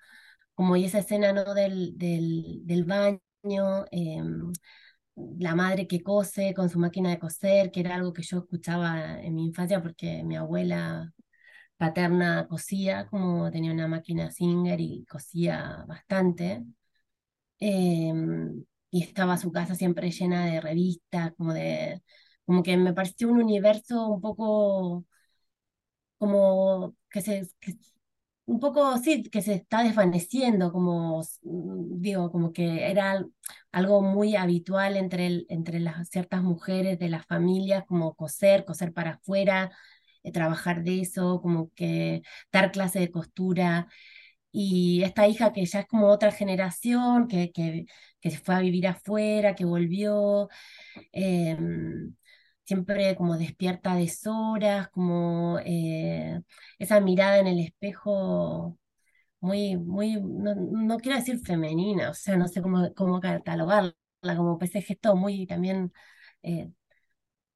como 0.55 0.75
y 0.77 0.85
esa 0.85 0.99
escena, 0.99 1.33
¿no? 1.33 1.53
del, 1.55 1.97
del, 1.97 2.61
del 2.65 2.85
baño, 2.85 3.21
em, 3.91 4.51
la 5.39 5.55
madre 5.55 5.87
que 5.87 6.01
cose 6.03 6.53
con 6.53 6.69
su 6.69 6.79
máquina 6.79 7.09
de 7.11 7.19
coser, 7.19 7.71
que 7.71 7.81
era 7.81 7.95
algo 7.95 8.13
que 8.13 8.23
yo 8.23 8.39
escuchaba 8.39 9.21
en 9.21 9.35
mi 9.35 9.45
infancia 9.47 9.81
porque 9.81 10.23
mi 10.23 10.35
abuela 10.37 11.13
paterna 11.77 12.47
cosía, 12.47 13.07
como 13.07 13.51
tenía 13.51 13.73
una 13.73 13.87
máquina 13.89 14.31
Singer 14.31 14.79
y 14.81 15.05
cosía 15.07 15.85
bastante. 15.87 16.63
em, 17.59 18.65
y 18.91 19.03
estaba 19.03 19.37
su 19.37 19.51
casa 19.51 19.75
siempre 19.75 20.11
llena 20.11 20.45
de 20.45 20.61
revistas, 20.61 21.33
como 21.37 21.53
de, 21.53 22.01
como 22.45 22.63
que 22.63 22.77
me 22.77 22.93
pareció 22.93 23.29
un 23.29 23.41
universo 23.41 24.07
un 24.09 24.21
poco 24.21 25.05
como 26.17 26.95
que 27.09 27.21
se, 27.21 27.47
un 28.45 28.59
poco, 28.59 28.97
sí, 28.99 29.23
que 29.23 29.41
se 29.41 29.53
está 29.55 29.83
desvaneciendo, 29.83 30.71
como, 30.71 31.21
mm, 31.43 32.01
digo, 32.01 32.31
como 32.31 32.51
que 32.53 32.89
era 32.91 33.11
al- 33.11 33.31
algo 33.71 34.01
muy 34.01 34.35
habitual 34.35 34.97
entre, 34.97 35.45
entre 35.49 35.79
las 35.79 36.09
ciertas 36.09 36.43
mujeres 36.43 36.99
de 36.99 37.09
las 37.09 37.25
familias, 37.25 37.85
como 37.87 38.15
coser, 38.15 38.65
coser 38.65 38.93
para 38.93 39.11
afuera, 39.11 39.71
eh, 40.23 40.31
trabajar 40.31 40.83
de 40.83 41.01
eso, 41.01 41.41
como 41.41 41.71
que 41.75 42.21
dar 42.51 42.71
clase 42.71 42.99
de 42.99 43.11
costura. 43.11 43.87
Y 44.51 45.03
esta 45.03 45.27
hija 45.27 45.53
que 45.53 45.65
ya 45.65 45.81
es 45.81 45.87
como 45.87 46.07
otra 46.09 46.31
generación, 46.31 47.27
que, 47.27 47.51
que, 47.51 47.85
que 48.21 48.31
se 48.31 48.37
fue 48.39 48.55
a 48.55 48.59
vivir 48.61 48.87
afuera, 48.87 49.55
que 49.55 49.65
volvió, 49.65 50.49
em, 51.11 52.15
siempre 52.71 53.15
como 53.15 53.37
despierta 53.37 53.93
a 53.93 53.95
deshoras, 53.97 54.89
como 54.89 55.59
eh, 55.65 56.41
esa 56.79 56.99
mirada 57.01 57.39
en 57.39 57.47
el 57.47 57.59
espejo 57.59 58.77
muy, 59.41 59.77
muy, 59.77 60.21
no, 60.21 60.55
no 60.55 60.97
quiero 60.99 61.17
decir 61.19 61.39
femenina, 61.39 62.11
o 62.11 62.13
sea, 62.13 62.37
no 62.37 62.47
sé 62.47 62.61
cómo, 62.61 62.93
cómo 62.95 63.19
catalogarla, 63.21 63.95
como 64.37 64.57
ese 64.61 64.81
gesto 64.81 65.15
muy 65.15 65.47
también 65.47 65.93
eh, 66.43 66.71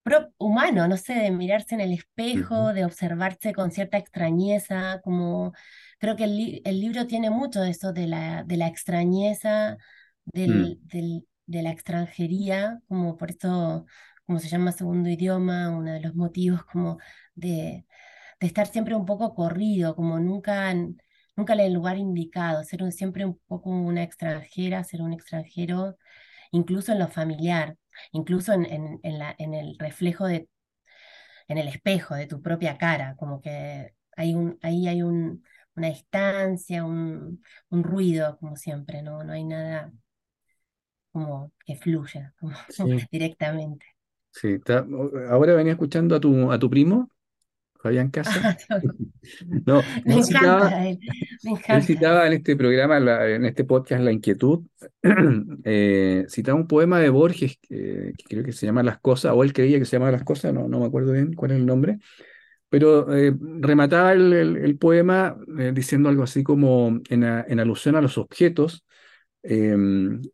pro- 0.04 0.34
humano, 0.38 0.88
no 0.88 0.98
sé, 0.98 1.14
de 1.16 1.32
mirarse 1.32 1.76
en 1.76 1.82
el 1.82 1.94
espejo, 1.94 2.74
de 2.74 2.86
observarse 2.86 3.54
con 3.54 3.72
cierta 3.72 3.98
extrañeza, 3.98 5.02
como 5.04 5.54
creo 6.00 6.16
que 6.16 6.26
el, 6.26 6.38
li- 6.38 6.62
el 6.66 6.80
libro 6.82 7.08
tiene 7.08 7.30
mucho 7.30 7.62
de 7.62 7.72
eso, 7.72 7.94
de 7.94 8.08
la, 8.08 8.44
de 8.44 8.58
la 8.58 8.68
extrañeza, 8.68 9.78
mm, 10.46 10.66
del, 10.66 10.80
del- 10.84 11.28
de 11.48 11.62
la 11.64 11.72
extranjería, 11.72 12.82
como 12.88 13.18
por 13.18 13.32
eso, 13.32 13.86
como 14.26 14.40
se 14.40 14.50
llama 14.50 14.72
segundo 14.72 15.10
idioma, 15.10 15.70
uno 15.72 15.92
de 15.94 16.02
los 16.02 16.16
motivos 16.16 16.64
como 16.66 16.98
de, 17.36 17.86
de 18.40 18.48
estar 18.48 18.68
siempre 18.68 18.96
un 18.96 19.06
poco 19.06 19.36
corrido, 19.36 19.96
como 19.96 20.20
nunca, 20.20 20.72
en- 20.72 21.02
nunca 21.36 21.54
en 21.54 21.60
el 21.62 21.74
lugar 21.74 21.98
indicado, 21.98 22.64
ser 22.64 22.84
un- 22.84 22.92
siempre 22.92 23.26
un 23.26 23.40
poco 23.48 23.70
una 23.72 24.04
extranjera, 24.04 24.84
ser 24.84 25.02
un 25.02 25.14
extranjero, 25.14 25.98
incluso 26.52 26.92
en 26.94 27.00
lo 27.00 27.08
familiar 27.10 27.78
incluso 28.14 28.54
en, 28.54 28.66
en, 28.66 29.00
en 29.04 29.20
la, 29.20 29.36
en 29.40 29.54
el 29.56 29.78
reflejo 29.80 30.28
de, 30.28 30.50
en 31.48 31.58
el 31.58 31.68
espejo 31.68 32.16
de 32.16 32.28
tu 32.28 32.42
propia 32.42 32.78
cara, 32.78 33.16
como 33.18 33.42
que 33.42 33.94
hay 34.18 34.34
un, 34.36 34.58
ahí 34.62 34.88
hay 34.88 35.02
un, 35.04 35.44
una 35.76 35.88
distancia, 35.90 36.84
un, 36.86 37.44
un 37.70 37.84
ruido, 37.84 38.38
como 38.40 38.56
siempre, 38.56 39.02
¿no? 39.02 39.24
No 39.24 39.34
hay 39.34 39.44
nada 39.44 39.92
como 41.12 41.52
que 41.66 41.76
fluya 41.76 42.34
como 42.40 42.56
sí, 42.70 42.86
directamente. 43.12 43.86
Sí. 44.42 44.50
está- 44.54 44.86
ahora 45.30 45.54
venía 45.56 45.74
escuchando 45.74 46.16
a 46.16 46.20
tu, 46.20 46.52
a 46.52 46.60
tu 46.60 46.70
primo, 46.70 47.10
Fabián 47.82 48.10
Casa. 48.12 48.32
Ah, 48.70 48.82
No, 49.66 49.82
me 50.06 50.16
él 50.16 50.24
citaba, 50.24 50.68
encanta 50.68 50.88
él, 50.88 51.00
me 51.44 51.52
él 51.52 51.58
encanta. 51.58 51.82
citaba 51.82 52.28
en 52.28 52.34
este 52.34 52.56
programa, 52.56 53.00
la- 53.00 53.30
en 53.30 53.46
este 53.46 53.64
podcast, 53.66 54.04
La 54.04 54.12
Inquietud, 54.12 54.66
eh, 55.66 56.26
citaba 56.30 56.58
un 56.58 56.68
poema 56.68 57.00
de 57.00 57.10
Borges, 57.10 57.58
que, 57.62 58.14
que 58.18 58.24
creo 58.30 58.44
que 58.44 58.52
se 58.54 58.66
llama 58.68 58.84
Las 58.84 59.00
Cosas, 59.00 59.34
o 59.36 59.44
él 59.44 59.54
creía 59.54 59.80
que 59.80 59.86
se 59.86 59.98
llamaba 59.98 60.12
Las 60.14 60.24
Cosas, 60.24 60.54
no, 60.54 60.68
no 60.68 60.80
me 60.80 60.86
acuerdo 60.88 61.12
bien 61.14 61.34
cuál 61.34 61.52
es 61.52 61.58
el 61.58 61.66
nombre, 61.66 62.00
pero 62.70 63.16
eh, 63.16 63.34
remataba 63.62 64.14
el, 64.14 64.34
el- 64.34 64.58
el 64.58 64.78
poema 64.78 65.38
eh, 65.60 65.72
diciendo 65.74 66.10
algo 66.10 66.24
así 66.24 66.44
como 66.44 67.00
en, 67.10 67.24
a- 67.26 67.46
en 67.48 67.60
alusión 67.60 67.96
a 67.96 68.02
los 68.02 68.18
objetos, 68.18 68.85
eh, 69.46 69.76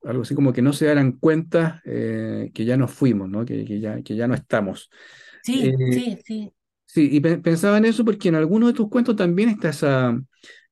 algo 0.05 0.23
así 0.23 0.35
como 0.35 0.53
que 0.53 0.61
no 0.63 0.73
se 0.73 0.87
darán 0.87 1.13
cuenta 1.13 1.81
eh, 1.85 2.51
que 2.53 2.65
ya 2.65 2.77
nos 2.77 2.91
fuimos, 2.91 3.29
¿no? 3.29 3.45
Que, 3.45 3.65
que 3.65 3.79
ya, 3.79 4.01
que 4.03 4.15
ya 4.15 4.27
no 4.27 4.35
estamos. 4.35 4.89
Sí, 5.41 5.77
Eh, 5.87 5.87
sí, 5.89 6.17
sí, 6.25 6.53
Sí, 6.85 7.09
y 7.11 7.19
pe- 7.21 7.37
pensaba 7.37 7.77
en 7.77 7.85
eso 7.85 8.03
porque 8.05 8.29
en 8.29 8.35
algunos 8.35 8.69
de 8.69 8.73
tus 8.75 8.89
cuentos 8.89 9.15
también 9.15 9.49
está 9.49 9.69
esa, 9.69 10.19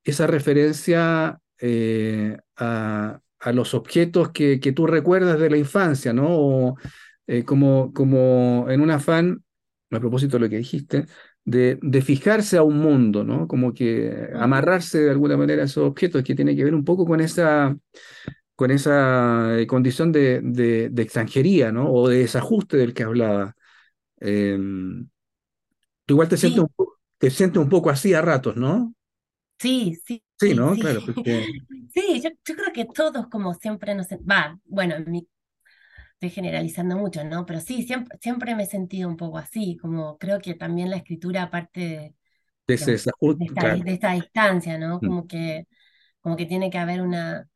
esa 0.04 0.28
referencia 0.28 1.40
eh, 1.60 2.38
a, 2.58 3.22
a 3.40 3.52
los 3.54 3.74
objetos 3.74 4.32
que, 4.32 4.60
que 4.60 4.74
tú 4.74 4.86
recuerdas 4.88 5.40
de 5.40 5.50
la 5.50 5.58
infancia, 5.58 6.12
¿no? 6.14 6.28
O, 6.30 6.76
como, 7.46 7.94
como 7.94 8.68
en 8.70 8.82
un 8.82 8.92
afán, 8.92 9.44
a 9.92 10.00
propósito 10.00 10.38
de 10.38 10.42
lo 10.46 10.50
que 10.50 10.58
dijiste, 10.58 11.06
de, 11.50 11.80
de 11.82 12.02
fijarse 12.02 12.58
a 12.58 12.64
un 12.64 12.80
mundo, 12.80 13.24
¿no? 13.24 13.48
Como 13.48 13.74
que 13.74 14.30
amarrarse 14.36 15.00
de 15.02 15.12
alguna 15.12 15.38
manera 15.38 15.64
a 15.64 15.66
esos 15.66 15.86
objetos, 15.88 16.24
que 16.24 16.36
tiene 16.36 16.56
que 16.56 16.64
ver 16.64 16.76
un 16.76 16.86
poco 16.86 17.06
con 17.06 17.22
esa, 17.22 17.78
con 18.56 18.72
esa 18.72 19.60
eh, 19.60 19.68
condición 19.68 20.12
de, 20.12 20.42
de, 20.44 20.90
de 20.90 21.04
extranjería, 21.04 21.72
¿no? 21.72 21.92
O 21.94 22.10
de 22.10 22.20
desajuste 22.20 22.78
del 22.78 22.94
que 22.94 23.04
hablaba. 23.04 23.56
Em, 24.22 25.10
Tú 26.06 26.14
igual 26.16 26.28
te 26.30 26.38
sientes 26.38 26.62
Sí, 26.62 26.64
un 26.64 26.70
poco, 26.70 27.00
te 27.18 27.30
sientes 27.32 27.62
un 27.62 27.70
poco 27.70 27.90
así 27.90 28.14
a 28.14 28.22
ratos, 28.22 28.56
¿no? 28.58 28.94
sí, 29.60 29.96
sí, 30.06 30.24
Sí, 30.40 30.54
sí, 30.54 30.56
¿no? 30.56 30.76
sí. 30.76 30.80
Claro, 30.80 31.04
porque 31.04 31.50
Sí, 31.94 32.22
yo, 32.22 32.30
yo 32.46 32.56
creo 32.56 32.72
que 32.74 32.86
todos 32.86 33.28
como 33.30 33.54
siempre 33.56 33.96
nos... 33.96 34.08
Va, 34.10 34.60
bueno, 34.66 34.96
en 34.96 35.10
mi 35.12 35.28
estoy 36.20 36.30
generalizando 36.32 36.98
mucho, 36.98 37.24
¿no? 37.24 37.46
Pero 37.46 37.60
sí, 37.62 37.84
siempre, 37.84 38.18
siempre 38.22 38.56
me 38.56 38.64
he 38.64 38.66
sentido 38.68 39.10
un 39.10 39.18
poco 39.18 39.38
así, 39.38 39.78
como 39.78 40.18
creo 40.18 40.40
que 40.42 40.54
también 40.56 40.90
la 40.90 40.98
escritura, 40.98 41.44
aparte 41.44 42.16
de, 43.28 43.46
esta, 43.46 43.76
de 43.76 43.94
esta 43.94 44.14
distancia, 44.14 44.78
¿no? 44.78 45.02
Mm. 45.02 45.04
Como 45.04 45.28
que, 45.28 45.68
como 46.22 46.36
que 46.38 46.46
tiene 46.46 46.70
que 46.70 46.78
haber 46.78 47.02
una, 47.02 47.48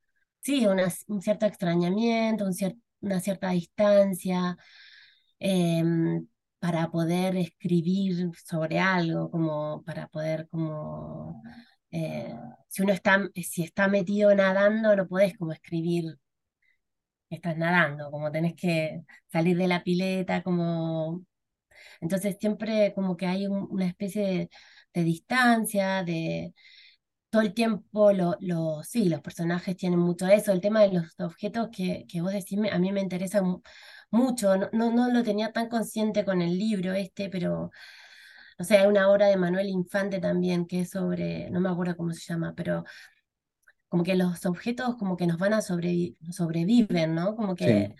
sí, 0.41 0.65
una, 0.67 0.87
un 1.07 1.21
cierto 1.21 1.45
extrañamiento, 1.45 2.45
un 2.45 2.53
cier- 2.53 2.79
una 3.01 3.19
cierta 3.19 3.49
distancia, 3.51 4.57
em, 5.39 6.27
para 6.59 6.89
poder 6.91 7.35
escribir 7.37 8.31
sobre 8.45 8.79
algo, 8.79 9.29
como 9.31 9.83
para 9.83 10.07
poder 10.07 10.47
como... 10.49 11.41
eh, 11.91 12.33
si 12.67 12.81
uno 12.83 12.93
está, 12.93 13.29
si 13.35 13.63
está 13.63 13.87
metido 13.87 14.33
nadando, 14.35 14.95
no 14.95 15.07
podés 15.07 15.37
como 15.37 15.51
escribir 15.53 16.17
estás 17.35 17.57
nadando, 17.57 18.11
como 18.11 18.31
tenés 18.31 18.55
que 18.55 19.01
salir 19.31 19.57
de 19.57 19.67
la 19.67 19.83
pileta, 19.83 20.43
como... 20.43 21.25
Entonces 22.01 22.37
siempre 22.39 22.93
como 22.95 23.17
que 23.17 23.27
hay 23.27 23.47
un- 23.47 23.67
una 23.71 23.85
especie 23.87 24.49
de, 24.93 25.03
distancia, 25.03 26.03
de 26.03 26.53
todo 27.29 27.41
el 27.43 27.53
tiempo, 27.53 28.11
lo, 28.13 28.83
sí, 28.83 29.09
los 29.09 29.21
personajes 29.21 29.75
tienen 29.77 29.99
mucho 29.99 30.27
eso, 30.27 30.51
el 30.51 30.61
tema 30.61 30.81
de 30.81 30.93
los 30.93 31.19
objetos 31.19 31.69
que, 31.71 32.05
que 32.07 32.21
vos 32.21 32.31
decís, 32.33 32.59
a 32.71 32.79
mí 32.79 32.91
me 32.91 33.01
interesa 33.01 33.41
mu- 33.41 33.61
mucho, 34.11 34.57
no, 34.57 34.69
no, 34.73 34.91
no 34.91 35.11
lo 35.11 35.23
tenía 35.23 35.51
tan 35.51 35.69
consciente 35.69 36.25
con 36.25 36.41
el 36.41 36.57
libro 36.59 36.93
este, 36.93 37.29
pero 37.29 37.71
no 38.59 38.65
sé, 38.65 38.77
hay 38.77 38.87
una 38.87 39.09
obra 39.11 39.27
de 39.27 39.37
Manuel 39.37 39.67
Infante 39.69 40.19
también 40.19 40.65
que 40.67 40.81
es 40.81 40.91
sobre, 40.91 41.49
no 41.49 41.59
me 41.59 41.69
acuerdo 41.69 41.97
cómo 41.97 42.13
se 42.13 42.21
llama, 42.33 42.53
pero 42.55 42.83
como 43.93 44.03
que 44.03 44.15
los 44.15 44.43
objetos 44.47 44.95
como 44.97 45.15
que 45.17 45.27
nos 45.27 45.37
van 45.37 45.53
a 45.53 45.61
sobrevi 45.61 46.17
sobreviven, 46.31 47.13
¿no? 47.13 47.35
Como 47.35 47.55
que 47.55 47.93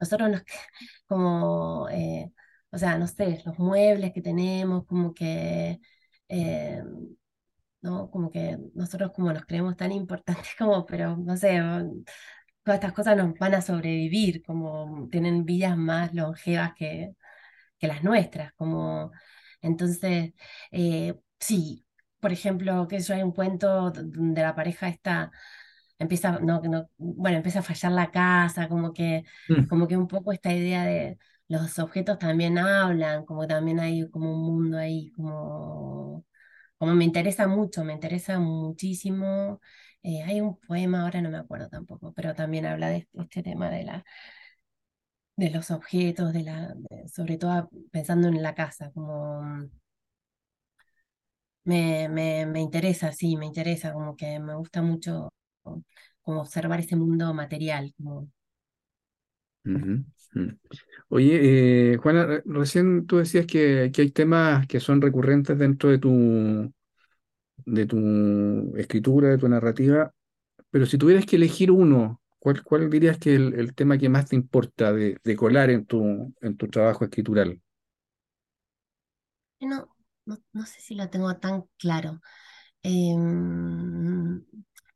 nosotros 0.00 0.30
nos, 0.30 0.42
como, 1.06 1.86
eh, 1.90 2.32
o 2.70 2.78
sea, 2.78 2.96
no 2.98 3.06
sé, 3.06 3.42
los 3.44 3.58
muebles 3.58 4.14
que 4.14 4.22
tenemos, 4.22 4.86
como 4.86 5.12
que, 5.12 5.80
eh, 6.28 6.82
¿no? 7.82 8.10
Como 8.10 8.30
que 8.30 8.58
nosotros 8.74 9.12
como 9.14 9.30
nos 9.32 9.44
creemos 9.44 9.76
tan 9.76 9.92
importantes 9.92 10.48
como, 10.58 10.86
pero 10.86 11.16
no 11.18 11.36
sé, 11.36 11.60
todas 12.62 12.78
estas 12.80 12.92
cosas 12.94 13.16
nos 13.18 13.34
van 13.38 13.54
a 13.54 13.60
sobrevivir, 13.60 14.42
como 14.42 15.08
tienen 15.10 15.44
vidas 15.44 15.76
más 15.76 16.14
longevas 16.14 16.72
que, 16.74 17.14
que 17.78 17.88
las 17.88 18.02
nuestras, 18.04 18.52
como, 18.54 19.12
entonces, 19.62 20.32
eh, 20.72 21.14
sí, 21.40 21.86
por 22.20 22.32
ejemplo, 22.32 22.88
que 22.88 23.00
yo 23.00 23.14
hay 23.14 23.22
un 23.22 23.32
cuento 23.32 23.90
donde 23.90 24.42
la 24.42 24.54
pareja 24.54 24.88
está 24.88 25.30
empieza, 25.98 26.38
no, 26.40 26.60
no, 26.62 26.90
bueno, 26.96 27.38
empieza 27.38 27.60
a 27.60 27.62
fallar 27.62 27.92
la 27.92 28.10
casa, 28.10 28.68
como 28.68 28.92
que, 28.92 29.24
mm. 29.48 29.66
como 29.66 29.88
que 29.88 29.96
un 29.96 30.08
poco 30.08 30.32
esta 30.32 30.52
idea 30.52 30.84
de 30.84 31.18
los 31.48 31.78
objetos 31.78 32.18
también 32.18 32.58
hablan, 32.58 33.24
como 33.24 33.46
también 33.46 33.80
hay 33.80 34.08
como 34.10 34.32
un 34.32 34.42
mundo 34.42 34.78
ahí, 34.78 35.10
como, 35.12 36.24
como 36.78 36.94
me 36.94 37.04
interesa 37.04 37.46
mucho, 37.48 37.84
me 37.84 37.94
interesa 37.94 38.38
muchísimo. 38.38 39.60
Eh, 40.02 40.22
hay 40.22 40.40
un 40.40 40.58
poema, 40.60 41.02
ahora 41.02 41.20
no 41.22 41.30
me 41.30 41.38
acuerdo 41.38 41.68
tampoco, 41.68 42.12
pero 42.14 42.34
también 42.34 42.66
habla 42.66 42.88
de 42.90 43.08
este 43.14 43.42
tema 43.42 43.70
de 43.70 43.84
la 43.84 44.04
de 45.36 45.50
los 45.50 45.70
objetos, 45.70 46.32
de 46.32 46.42
la, 46.42 46.74
sobre 47.06 47.38
todo 47.38 47.70
pensando 47.92 48.28
en 48.28 48.42
la 48.42 48.54
casa, 48.54 48.90
como 48.92 49.68
me, 51.68 52.08
me, 52.08 52.46
me 52.46 52.60
interesa, 52.62 53.12
sí, 53.12 53.36
me 53.36 53.44
interesa, 53.44 53.92
como 53.92 54.16
que 54.16 54.40
me 54.40 54.54
gusta 54.54 54.80
mucho 54.80 55.28
como 56.22 56.40
observar 56.40 56.80
ese 56.80 56.96
mundo 56.96 57.34
material. 57.34 57.92
Como... 57.94 58.30
Oye, 61.08 61.92
eh, 61.92 61.96
Juana, 61.98 62.42
recién 62.46 63.06
tú 63.06 63.18
decías 63.18 63.44
que, 63.44 63.90
que, 63.92 64.02
hay 64.02 64.10
temas 64.10 64.66
que 64.66 64.80
son 64.80 65.02
recurrentes 65.02 65.58
dentro 65.58 65.90
de 65.90 65.98
tu, 65.98 66.72
de 67.66 67.86
tu 67.86 68.74
escritura, 68.78 69.28
de 69.28 69.38
tu 69.38 69.48
narrativa, 69.48 70.14
pero 70.70 70.86
si 70.86 70.96
tuvieras 70.96 71.26
que 71.26 71.36
elegir 71.36 71.70
uno, 71.70 72.22
¿cuál, 72.38 72.62
cuál 72.62 72.88
dirías 72.88 73.18
que 73.18 73.34
es 73.34 73.40
el, 73.40 73.54
el, 73.54 73.74
tema 73.74 73.98
que 73.98 74.08
más 74.08 74.26
te 74.26 74.36
importa 74.36 74.90
de, 74.94 75.18
de, 75.22 75.36
colar 75.36 75.68
en 75.68 75.84
tu, 75.84 76.34
en 76.40 76.56
tu 76.56 76.68
trabajo 76.68 77.04
escritural? 77.04 77.60
No, 79.60 79.97
no, 80.28 80.38
no 80.52 80.66
sé 80.66 80.80
si 80.80 80.94
lo 80.94 81.08
tengo 81.10 81.36
tan 81.38 81.64
claro. 81.78 82.20
Eh, 82.82 83.14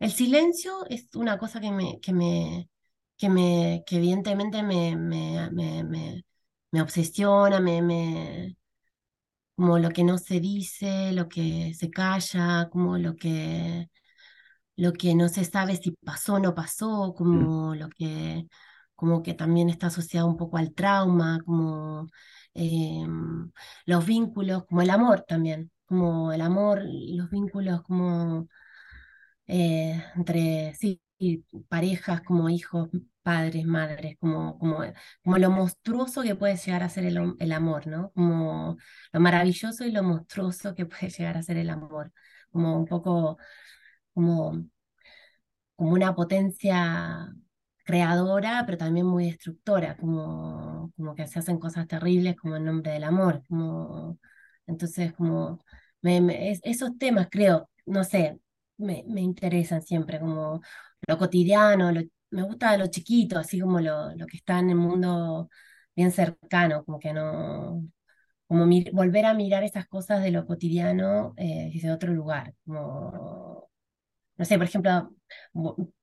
el 0.00 0.12
silencio 0.12 0.84
es 0.88 1.08
una 1.14 1.38
cosa 1.38 1.60
que 1.60 1.70
me, 1.72 2.00
que 2.00 2.12
me, 2.12 2.68
que 3.16 3.28
me, 3.28 3.82
que 3.86 3.96
evidentemente 3.96 4.62
me, 4.62 4.96
me, 4.96 5.50
me, 5.52 6.24
me 6.70 6.82
obsesiona, 6.82 7.60
me, 7.60 7.82
me, 7.82 8.56
como 9.56 9.78
lo 9.78 9.90
que 9.90 10.04
no 10.04 10.18
se 10.18 10.40
dice, 10.40 11.12
lo 11.12 11.28
que 11.28 11.74
se 11.74 11.90
calla, 11.90 12.68
como 12.70 12.98
lo 12.98 13.14
que, 13.16 13.88
lo 14.76 14.92
que 14.92 15.14
no 15.14 15.28
se 15.28 15.44
sabe 15.44 15.76
si 15.76 15.92
pasó 15.92 16.34
o 16.34 16.38
no 16.40 16.54
pasó, 16.54 17.14
como 17.16 17.74
lo 17.74 17.88
que, 17.90 18.46
como 18.94 19.22
que 19.22 19.34
también 19.34 19.68
está 19.70 19.88
asociado 19.88 20.26
un 20.28 20.36
poco 20.36 20.58
al 20.58 20.74
trauma, 20.74 21.40
como 21.44 22.08
em, 22.54 23.50
los 23.86 24.06
vínculos, 24.06 24.64
como 24.66 24.82
el 24.82 24.90
amor 24.90 25.24
también, 25.26 25.70
como 25.86 26.32
el 26.32 26.40
amor, 26.40 26.82
los 26.84 27.30
vínculos 27.30 27.82
como 27.82 28.48
eh, 29.46 30.02
entre 30.16 30.74
sí, 30.74 31.00
parejas, 31.68 32.22
como 32.22 32.48
hijos, 32.48 32.88
padres, 33.22 33.64
madres, 33.64 34.16
como, 34.20 34.58
como, 34.58 34.78
como 35.22 35.38
lo 35.38 35.50
monstruoso 35.50 36.22
que 36.22 36.34
puede 36.34 36.56
llegar 36.56 36.82
a 36.82 36.88
ser 36.88 37.04
el, 37.04 37.34
el, 37.38 37.52
amor, 37.52 37.86
¿no? 37.86 38.12
Como 38.12 38.76
lo 39.12 39.20
maravilloso 39.20 39.84
y 39.84 39.92
lo 39.92 40.02
monstruoso 40.02 40.74
que 40.74 40.86
puede 40.86 41.10
llegar 41.10 41.36
a 41.36 41.42
ser 41.42 41.56
el 41.58 41.70
amor, 41.70 42.12
como 42.50 42.76
un 42.78 42.86
poco 42.86 43.38
como, 44.14 44.64
como 45.76 45.92
una 45.92 46.14
potencia 46.14 47.32
creadora, 47.92 48.62
pero 48.64 48.78
también 48.78 49.06
muy 49.06 49.26
destructora, 49.26 49.96
como, 49.98 50.90
como 50.96 51.14
que 51.14 51.26
se 51.26 51.38
hacen 51.38 51.58
cosas 51.58 51.86
terribles 51.86 52.36
como 52.36 52.56
en 52.56 52.64
nombre 52.64 52.92
del 52.92 53.04
amor, 53.04 53.42
como, 53.48 54.18
entonces 54.66 55.12
como 55.12 55.60
esos 56.02 56.96
temas 56.98 57.28
creo, 57.30 57.68
no 57.86 58.02
sé, 58.04 58.40
me, 58.78 59.04
me 59.08 59.20
interesan 59.20 59.82
siempre, 59.82 60.18
como 60.20 60.62
lo 61.06 61.18
cotidiano, 61.18 61.92
me 62.30 62.42
gusta 62.42 62.76
lo 62.78 62.86
chiquito, 62.86 63.38
así 63.38 63.60
como 63.60 63.78
lo, 63.80 64.14
lo, 64.16 64.26
que 64.26 64.38
está 64.38 64.58
en 64.58 64.70
el 64.70 64.76
mundo 64.76 65.50
bien 65.94 66.12
cercano, 66.12 66.84
como 66.84 66.98
que 66.98 67.12
no, 67.12 67.86
como 68.46 68.66
volver 68.92 69.26
a 69.26 69.34
mirar 69.34 69.64
esas 69.64 69.86
cosas 69.88 70.22
de 70.22 70.30
lo 70.32 70.46
cotidiano 70.46 71.34
eh, 71.36 71.70
desde 71.74 71.92
otro 71.92 72.12
lugar, 72.14 72.54
no 74.36 74.44
sé, 74.44 74.56
por 74.56 74.66
ejemplo, 74.66 75.14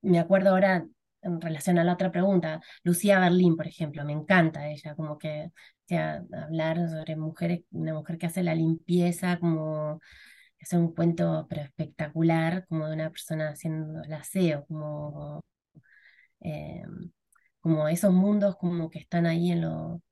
me 0.02 0.18
acuerdo 0.18 0.50
ahora 0.50 0.86
en 1.22 1.40
relación 1.40 1.78
a 1.78 1.84
la 1.84 1.94
otra 1.94 2.12
pregunta, 2.12 2.60
Lucía 2.82 3.20
Berlín, 3.20 3.56
por 3.56 3.66
ejemplo, 3.66 4.04
me 4.04 4.12
encanta 4.12 4.68
ella, 4.70 4.94
como 4.94 5.18
que, 5.18 5.50
sea, 5.86 6.22
hablar 6.32 6.88
sobre 6.88 7.16
mujeres, 7.16 7.62
una 7.70 7.94
mujer 7.94 8.18
que 8.18 8.26
hace 8.26 8.42
la 8.42 8.54
limpieza, 8.54 9.38
como 9.38 10.00
es 10.58 10.72
un 10.72 10.94
cuento 10.94 11.46
pero 11.48 11.62
espectacular, 11.62 12.66
como 12.68 12.86
de 12.88 12.94
una 12.94 13.10
persona 13.10 13.50
haciendo 13.50 14.02
el 14.02 14.12
aseo, 14.12 14.66
como, 14.66 15.42
eh, 16.40 16.82
como 17.60 17.88
esos 17.88 18.12
mundos 18.12 18.56
como 18.56 18.90
que 18.90 18.98
están 19.00 19.26
ahí 19.26 19.52
en 19.52 19.62
lo, 19.62 20.02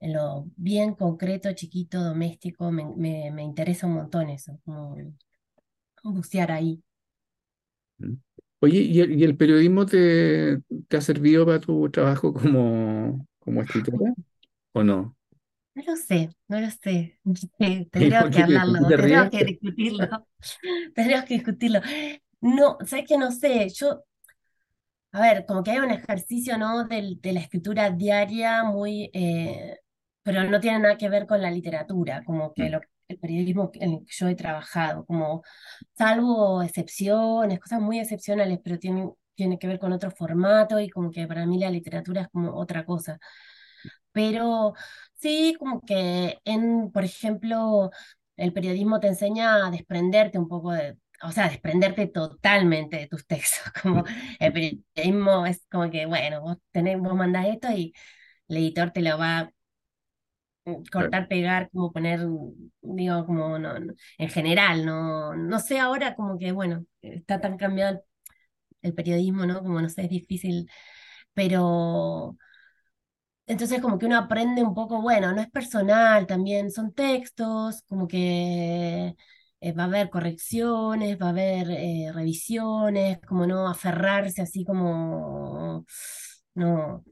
en 0.00 0.12
lo 0.12 0.46
bien 0.56 0.94
concreto, 0.94 1.52
chiquito, 1.54 2.02
doméstico, 2.02 2.70
me, 2.70 2.84
me, 3.30 3.42
interesa 3.42 3.86
un 3.86 3.94
montón 3.94 4.30
eso, 4.30 4.58
como 4.64 4.96
bucear 6.04 6.50
ahí. 6.52 6.82
Oye, 8.64 8.78
¿y 8.78 9.00
el, 9.00 9.18
y 9.18 9.24
el 9.24 9.36
periodismo 9.36 9.86
te, 9.86 10.60
te, 10.86 10.96
ha 10.96 11.00
servido 11.00 11.44
para 11.44 11.58
tu 11.58 11.90
trabajo 11.90 12.32
como, 12.32 13.26
como 13.40 13.60
escritora 13.60 14.14
o 14.72 14.84
no? 14.84 15.16
No 15.74 15.82
lo 15.84 15.96
sé, 15.96 16.30
no 16.46 16.60
lo 16.60 16.70
sé. 16.70 17.18
Tendríamos 17.90 18.30
que 18.30 18.42
hablarlo, 18.42 18.86
tendríamos 18.86 19.30
que 19.30 19.44
discutirlo. 19.44 20.28
Tendríamos 20.94 21.26
que 21.26 21.34
discutirlo. 21.34 21.80
No, 22.40 22.78
¿sabes 22.86 23.04
que 23.08 23.18
No 23.18 23.32
sé, 23.32 23.68
yo, 23.70 24.04
a 25.10 25.20
ver, 25.20 25.44
como 25.44 25.64
que 25.64 25.72
hay 25.72 25.78
un 25.78 25.90
ejercicio, 25.90 26.56
¿no? 26.56 26.84
De, 26.86 27.16
de 27.20 27.32
la 27.32 27.40
escritura 27.40 27.90
diaria 27.90 28.62
muy, 28.62 29.10
eh, 29.12 29.80
pero 30.22 30.44
no 30.44 30.60
tiene 30.60 30.78
nada 30.78 30.96
que 30.96 31.08
ver 31.08 31.26
con 31.26 31.42
la 31.42 31.50
literatura, 31.50 32.22
como 32.24 32.54
que 32.54 32.68
mm. 32.68 32.70
lo, 32.70 32.80
el 33.08 33.18
periodismo 33.18 33.70
en 33.74 33.92
el 33.94 33.98
que 34.00 34.12
yo 34.12 34.28
he 34.28 34.34
trabajado, 34.34 35.04
como 35.06 35.42
salvo 35.96 36.62
excepciones, 36.62 37.60
cosas 37.60 37.80
muy 37.80 37.98
excepcionales, 38.00 38.60
pero 38.62 38.78
tiene, 38.78 39.10
tiene 39.34 39.58
que 39.58 39.66
ver 39.68 39.78
con 39.78 39.92
otro 39.92 40.10
formato 40.10 40.80
y 40.80 40.88
como 40.90 41.10
que 41.10 41.26
para 41.26 41.46
mí 41.46 41.58
la 41.58 41.70
literatura 41.70 42.22
es 42.22 42.28
como 42.28 42.54
otra 42.56 42.84
cosa. 42.84 43.18
Pero 44.12 44.74
sí, 45.14 45.54
como 45.58 45.80
que 45.82 46.38
en, 46.44 46.90
por 46.92 47.04
ejemplo, 47.04 47.90
el 48.36 48.52
periodismo 48.52 49.00
te 49.00 49.08
enseña 49.08 49.66
a 49.66 49.70
desprenderte 49.70 50.38
un 50.38 50.48
poco 50.48 50.72
de, 50.72 50.98
o 51.22 51.32
sea, 51.32 51.48
desprenderte 51.48 52.06
totalmente 52.08 52.98
de 52.98 53.06
tus 53.08 53.26
textos. 53.26 53.72
Como 53.82 54.04
el 54.40 54.52
periodismo 54.52 55.46
es 55.46 55.64
como 55.70 55.90
que, 55.90 56.06
bueno, 56.06 56.40
vos, 56.42 56.56
tenés, 56.72 56.98
vos 56.98 57.14
mandás 57.14 57.46
esto 57.46 57.70
y 57.72 57.92
el 58.48 58.56
editor 58.58 58.90
te 58.92 59.02
lo 59.02 59.18
va 59.18 59.50
cortar, 60.92 61.28
pegar, 61.28 61.70
como 61.70 61.92
poner, 61.92 62.20
digo, 62.82 63.26
como 63.26 63.58
no, 63.58 63.74
en 64.18 64.28
general, 64.30 64.84
no, 64.86 65.34
no 65.34 65.58
sé 65.60 65.78
ahora 65.78 66.14
como 66.14 66.38
que, 66.38 66.52
bueno, 66.52 66.84
está 67.02 67.40
tan 67.40 67.56
cambiado 67.58 68.02
el 68.82 68.94
periodismo, 68.94 69.46
¿no? 69.46 69.62
Como 69.62 69.80
no 69.80 69.88
sé, 69.90 70.02
es 70.04 70.10
difícil, 70.10 70.70
pero 71.34 72.36
entonces 73.46 73.80
como 73.80 73.98
que 73.98 74.06
uno 74.06 74.16
aprende 74.18 74.62
un 74.62 74.74
poco, 74.74 75.02
bueno, 75.02 75.32
no 75.32 75.40
es 75.40 75.50
personal, 75.50 76.26
también 76.26 76.70
son 76.70 76.92
textos, 76.94 77.82
como 77.88 78.06
que 78.08 79.14
eh, 79.60 79.72
va 79.72 79.84
a 79.84 79.86
haber 79.86 80.10
correcciones, 80.10 81.18
va 81.20 81.26
a 81.26 81.30
haber 81.30 81.70
eh, 81.70 82.10
revisiones, 82.14 83.18
como 83.26 83.46
no 83.46 83.68
aferrarse 83.68 84.42
así 84.42 84.64
como, 84.64 85.84
no, 86.54 87.04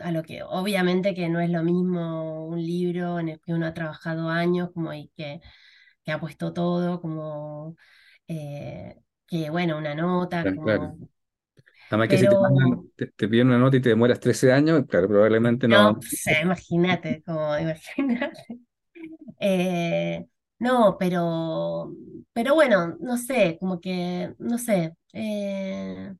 a 0.00 0.10
lo 0.10 0.22
que 0.22 0.42
obviamente 0.42 1.14
que 1.14 1.28
no 1.28 1.40
es 1.40 1.50
lo 1.50 1.62
mismo 1.62 2.46
un 2.46 2.60
libro 2.60 3.18
en 3.18 3.30
el 3.30 3.40
que 3.40 3.52
uno 3.52 3.66
ha 3.66 3.74
trabajado 3.74 4.28
años, 4.28 4.70
como 4.72 4.92
y 4.92 5.10
que, 5.16 5.40
que 6.04 6.12
ha 6.12 6.20
puesto 6.20 6.52
todo, 6.52 7.00
como 7.00 7.76
eh, 8.28 8.96
que 9.26 9.50
bueno, 9.50 9.78
una 9.78 9.94
nota, 9.94 10.44
como... 10.54 10.98
Además 11.88 12.08
que 12.08 12.18
si 12.18 12.26
te, 13.16 13.28
piden 13.28 13.46
una 13.48 13.58
nota 13.58 13.76
y 13.76 13.80
te 13.80 13.90
demoras 13.90 14.18
13 14.18 14.52
años, 14.52 14.84
claro, 14.88 15.06
probablemente 15.06 15.68
no. 15.68 15.92
No, 15.92 16.00
imagínate, 16.42 17.22
como 17.24 17.56
imagínate. 17.58 18.60
Eh, 19.38 20.26
no, 20.58 20.96
pero, 20.98 21.92
pero 22.32 22.54
bueno, 22.54 22.96
no 22.98 23.16
sé, 23.16 23.56
como 23.60 23.80
que, 23.80 24.34
no 24.38 24.58
sé. 24.58 24.94
eh, 25.12 26.12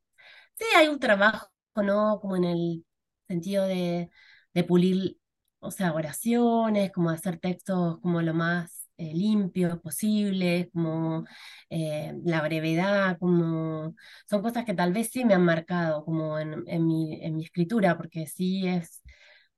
sí, 0.54 0.64
hay 0.76 0.88
un 0.88 1.00
trabajo, 1.00 1.48
¿no? 1.76 2.20
Como 2.20 2.36
en 2.36 2.44
el 2.44 2.84
sentido 3.26 3.66
de, 3.66 4.10
de 4.54 4.64
pulir, 4.64 5.18
o 5.60 5.70
sea, 5.70 5.92
oraciones, 5.94 6.92
como 6.92 7.10
hacer 7.10 7.38
textos 7.38 7.98
como 8.00 8.22
lo 8.22 8.34
más 8.34 8.88
eh, 8.98 9.12
limpios 9.14 9.78
posible, 9.80 10.70
como 10.72 11.24
eh, 11.70 12.14
la 12.24 12.42
brevedad, 12.42 13.18
como 13.18 13.94
son 14.28 14.42
cosas 14.42 14.64
que 14.64 14.74
tal 14.74 14.92
vez 14.92 15.10
sí 15.10 15.24
me 15.24 15.34
han 15.34 15.44
marcado 15.44 16.04
como 16.04 16.38
en, 16.38 16.64
en 16.66 16.86
mi, 16.86 17.20
en 17.22 17.36
mi 17.36 17.44
escritura, 17.44 17.96
porque 17.96 18.26
sí 18.26 18.66
es 18.66 19.02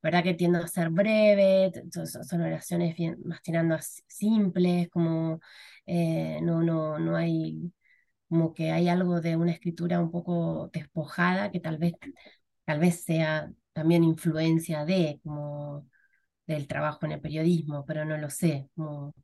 ¿verdad? 0.03 0.23
Que 0.25 0.35
tiendo 0.35 0.59
a 0.59 0.69
ser 0.69 0.91
breve, 0.91 1.73
son 1.93 2.41
oraciones 2.43 2.97
más 3.25 3.43
tirando 3.43 3.75
a 3.75 3.81
simples, 4.07 4.89
como 4.91 5.41
eh, 5.87 6.39
no, 6.43 6.63
no, 6.63 6.99
no 6.99 7.17
hay, 7.17 7.73
como 8.29 8.55
que 8.55 8.71
hay 8.73 8.89
algo 8.89 9.21
de 9.21 9.37
una 9.37 9.53
escritura 9.53 10.01
un 10.01 10.11
poco 10.11 10.71
despojada 10.73 11.51
que 11.51 11.61
tal 11.61 11.79
vez, 11.79 11.95
tal 12.69 12.81
vez 12.81 13.03
sea 13.05 13.51
también 13.75 14.05
influencia 14.05 14.85
de, 14.87 15.21
como 15.25 15.89
del 16.47 16.67
trabajo 16.69 17.07
en 17.07 17.13
el 17.15 17.21
periodismo, 17.23 17.85
pero 17.87 18.05
no 18.07 18.19
lo 18.19 18.31
sé. 18.31 18.71
como- 18.77 19.15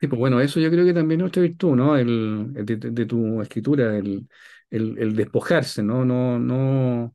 Sí, 0.00 0.06
pues 0.08 0.18
bueno, 0.18 0.40
eso 0.40 0.60
yo 0.60 0.70
creo 0.70 0.86
que 0.86 0.94
también 0.94 1.20
es 1.20 1.26
otra 1.28 1.42
virtud, 1.42 1.76
¿no? 1.76 1.94
El, 1.96 2.52
de 2.54 3.04
tu 3.06 3.42
escritura, 3.42 3.96
el, 3.98 4.26
el, 4.70 4.96
el 4.98 5.14
despojarse, 5.14 5.82
¿no? 5.82 6.06
No, 6.06 6.38
no, 6.38 7.14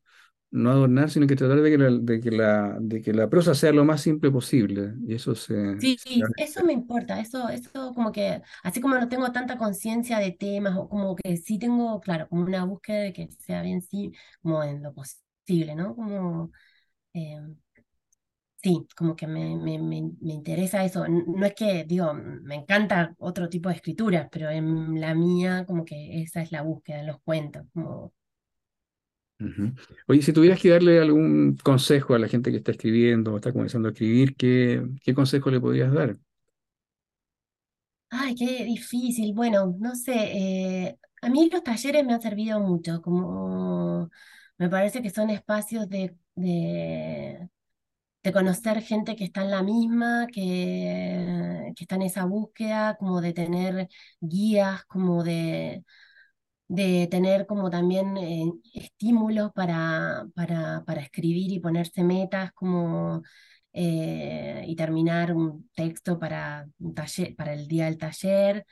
no 0.55 0.71
adornar, 0.71 1.09
sino 1.11 1.27
que 1.27 1.35
tratar 1.35 1.61
de 1.61 1.71
que 1.71 1.77
la, 1.77 1.89
de 1.91 2.21
que 2.21 2.31
la, 2.31 2.77
de 2.81 3.01
que 3.01 3.13
la 3.13 3.29
prosa 3.29 3.55
sea 3.55 3.71
lo 3.73 3.85
más 3.85 4.01
simple 4.01 4.31
posible. 4.31 4.93
Y 5.07 5.15
eso 5.15 5.35
se, 5.35 5.55
Sí, 5.77 5.99
eso 6.37 6.63
me 6.63 6.71
importa, 6.73 7.19
eso, 7.19 7.49
eso 7.49 7.93
como 7.93 8.11
que, 8.11 8.41
así 8.63 8.79
como 8.81 8.95
no 8.95 9.09
tengo 9.09 9.31
tanta 9.31 9.57
conciencia 9.57 10.19
de 10.19 10.31
temas, 10.31 10.75
o 10.77 10.87
como 10.89 11.15
que 11.15 11.35
sí 11.37 11.59
tengo, 11.59 11.99
claro, 11.99 12.27
como 12.29 12.43
una 12.43 12.63
búsqueda 12.65 12.99
de 13.01 13.13
que 13.13 13.29
sea 13.45 13.61
bien, 13.61 13.81
sí, 13.81 14.11
como 14.41 14.63
en 14.63 14.81
lo 14.81 14.93
posible, 14.93 15.75
¿no? 15.75 15.95
Como, 15.95 16.51
eh, 17.13 17.39
sí, 18.61 18.87
como 18.95 19.15
que 19.15 19.27
me, 19.27 19.55
me, 19.55 19.77
me, 19.79 20.01
me 20.21 20.33
interesa 20.33 20.83
eso. 20.83 21.05
No 21.07 21.45
es 21.45 21.53
que, 21.55 21.83
digo, 21.85 22.13
me 22.13 22.55
encanta 22.55 23.15
otro 23.19 23.49
tipo 23.49 23.69
de 23.69 23.75
escrituras, 23.75 24.27
pero 24.31 24.49
en 24.49 24.99
la 24.99 25.13
mía 25.15 25.65
como 25.67 25.85
que 25.85 26.21
esa 26.23 26.41
es 26.41 26.51
la 26.51 26.61
búsqueda 26.63 26.99
en 26.99 27.07
los 27.07 27.21
cuentos, 27.21 27.65
como 27.73 28.13
Oye, 30.07 30.21
si 30.21 30.33
tuvieras 30.33 30.59
que 30.61 30.69
darle 30.69 30.99
algún 30.99 31.57
consejo 31.63 32.15
a 32.15 32.19
la 32.19 32.27
gente 32.27 32.51
que 32.51 32.57
está 32.57 32.71
escribiendo 32.71 33.33
o 33.33 33.35
está 33.37 33.53
comenzando 33.53 33.87
a 33.89 33.91
escribir, 33.91 34.35
¿qué, 34.35 34.83
qué 35.03 35.13
consejo 35.13 35.51
le 35.51 35.59
podrías 35.59 35.91
dar? 35.93 36.17
Ay, 38.09 38.35
qué 38.35 38.63
difícil. 38.65 39.33
Bueno, 39.33 39.75
no 39.79 39.95
sé, 39.95 40.13
eh, 40.15 40.99
a 41.21 41.29
mí 41.29 41.49
los 41.51 41.63
talleres 41.63 42.05
me 42.05 42.13
han 42.13 42.21
servido 42.21 42.59
mucho, 42.59 43.01
como 43.01 44.09
me 44.57 44.69
parece 44.69 45.01
que 45.01 45.09
son 45.09 45.29
espacios 45.29 45.89
de, 45.89 46.15
de, 46.35 47.49
de 48.23 48.33
conocer 48.33 48.81
gente 48.83 49.15
que 49.15 49.25
está 49.25 49.43
en 49.43 49.51
la 49.51 49.63
misma, 49.63 50.27
que, 50.33 51.71
que 51.75 51.83
está 51.85 51.95
en 51.95 52.03
esa 52.03 52.25
búsqueda, 52.25 52.97
como 52.97 53.21
de 53.21 53.33
tener 53.33 53.89
guías, 54.21 54.85
como 54.85 55.23
de, 55.23 55.85
de 56.67 57.07
tener 57.09 57.45
como 57.45 57.69
también 57.69 58.17
eh, 58.17 58.51
estímulos 58.73 59.51
para, 59.53 60.25
para, 60.35 60.83
para 60.85 61.01
escribir 61.01 61.51
y 61.51 61.59
ponerse 61.59 62.03
metas, 62.03 62.51
como 62.53 63.23
eh, 63.73 64.63
y 64.67 64.75
terminar 64.75 65.33
un 65.33 65.69
texto 65.75 66.17
para 66.19 66.67
un 66.79 66.93
taller, 66.95 67.35
para 67.35 67.53
el 67.53 67.67
día 67.67 67.85
del 67.85 67.97
taller, 67.97 68.65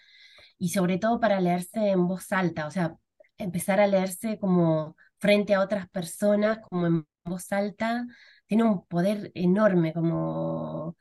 y 0.58 0.70
sobre 0.70 0.98
todo 0.98 1.20
para 1.20 1.41
leerse 1.41 1.89
en 1.91 2.08
voz 2.08 2.32
alta, 2.32 2.68
o 2.68 2.72
sea, 2.72 2.96
empezar 3.38 3.80
a 3.80 3.88
leerse 3.88 4.38
como 4.39 4.96
frente 5.20 5.54
a 5.56 5.62
otras 5.62 5.89
personas, 5.89 6.60
como 6.70 6.88
en 6.88 7.08
voz 7.26 7.52
alta, 7.52 8.06
tiene 8.48 8.64
un 8.64 8.86
poder 8.88 9.32
enorme 9.36 9.94
como 9.94 10.96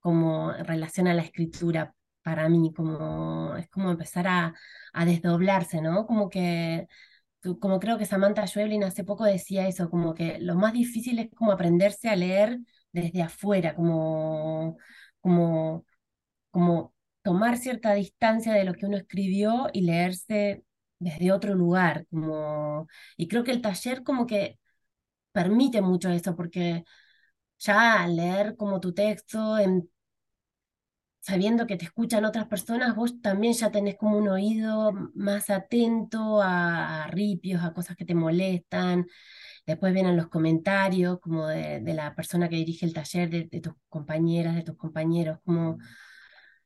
como 0.00 0.52
en 0.54 0.64
relación 0.66 1.08
a 1.08 1.14
la 1.14 1.22
escritura 1.22 1.94
para 2.22 2.48
mí, 2.48 2.72
como 2.74 3.56
es 3.56 3.68
como 3.68 3.90
empezar 3.90 4.26
a, 4.28 4.54
a 4.92 5.04
desdoblarse, 5.04 5.80
¿no? 5.82 6.06
Como 6.06 6.28
que, 6.30 6.88
como 7.60 7.80
creo 7.80 7.98
que 7.98 8.06
Samantha 8.06 8.46
Schweblin 8.46 8.84
hace 8.84 9.04
poco 9.04 9.24
decía 9.24 9.68
eso, 9.68 9.90
como 9.90 10.14
que 10.14 10.38
lo 10.40 10.54
más 10.56 10.72
difícil 10.72 11.18
es 11.18 11.30
como 11.34 11.52
aprenderse 11.52 12.08
a 12.08 12.16
leer 12.16 12.58
desde 12.92 13.22
afuera, 13.22 13.74
como, 13.74 14.78
como, 15.20 15.84
como 16.50 16.94
tomar 17.22 17.58
cierta 17.58 17.94
distancia 17.94 18.54
de 18.54 18.64
lo 18.64 18.74
que 18.74 18.86
uno 18.86 18.96
escribió 18.96 19.68
y 19.72 19.82
leerse 19.82 20.64
desde 20.98 21.32
otro 21.32 21.54
lugar, 21.54 22.06
como, 22.10 22.88
y 23.16 23.28
creo 23.28 23.44
que 23.44 23.52
el 23.52 23.62
taller 23.62 24.02
como 24.04 24.26
que 24.26 24.58
permite 25.32 25.80
mucho 25.82 26.10
eso, 26.10 26.36
porque 26.36 26.84
ya 27.58 28.06
leer 28.08 28.56
como 28.56 28.80
tu 28.80 28.94
texto 28.94 29.58
en 29.58 29.90
sabiendo 31.22 31.66
que 31.68 31.76
te 31.78 31.86
escuchan 31.86 32.26
otras 32.26 32.48
personas, 32.48 32.96
vos 32.96 33.22
también 33.22 33.54
ya 33.54 33.72
tenés 33.72 33.96
como 33.96 34.18
un 34.18 34.28
oído 34.28 34.92
más 35.14 35.50
atento 35.50 36.42
a, 36.42 37.04
a 37.04 37.08
ripios, 37.08 37.64
a 37.64 37.74
cosas 37.74 37.96
que 37.96 38.06
te 38.06 38.14
molestan. 38.16 39.06
Después 39.66 39.94
vienen 39.94 40.16
los 40.16 40.28
comentarios 40.28 41.20
como 41.20 41.46
de, 41.48 41.80
de 41.80 41.94
la 41.94 42.14
persona 42.16 42.48
que 42.48 42.56
dirige 42.56 42.86
el 42.86 42.94
taller, 42.94 43.30
de, 43.30 43.44
de 43.46 43.60
tus 43.60 43.74
compañeras, 43.88 44.56
de 44.56 44.62
tus 44.64 44.76
compañeros, 44.78 45.38
como... 45.44 45.78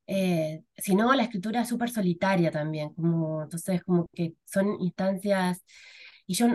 Eh, 0.06 0.62
si 0.76 0.94
no, 0.94 1.12
la 1.14 1.24
escritura 1.24 1.62
es 1.62 1.68
súper 1.68 1.90
solitaria 1.90 2.50
también, 2.50 2.94
como, 2.94 3.42
entonces 3.42 3.82
como 3.84 4.06
que 4.12 4.34
son 4.44 4.80
instancias, 4.80 5.64
y 6.26 6.34
yo 6.34 6.46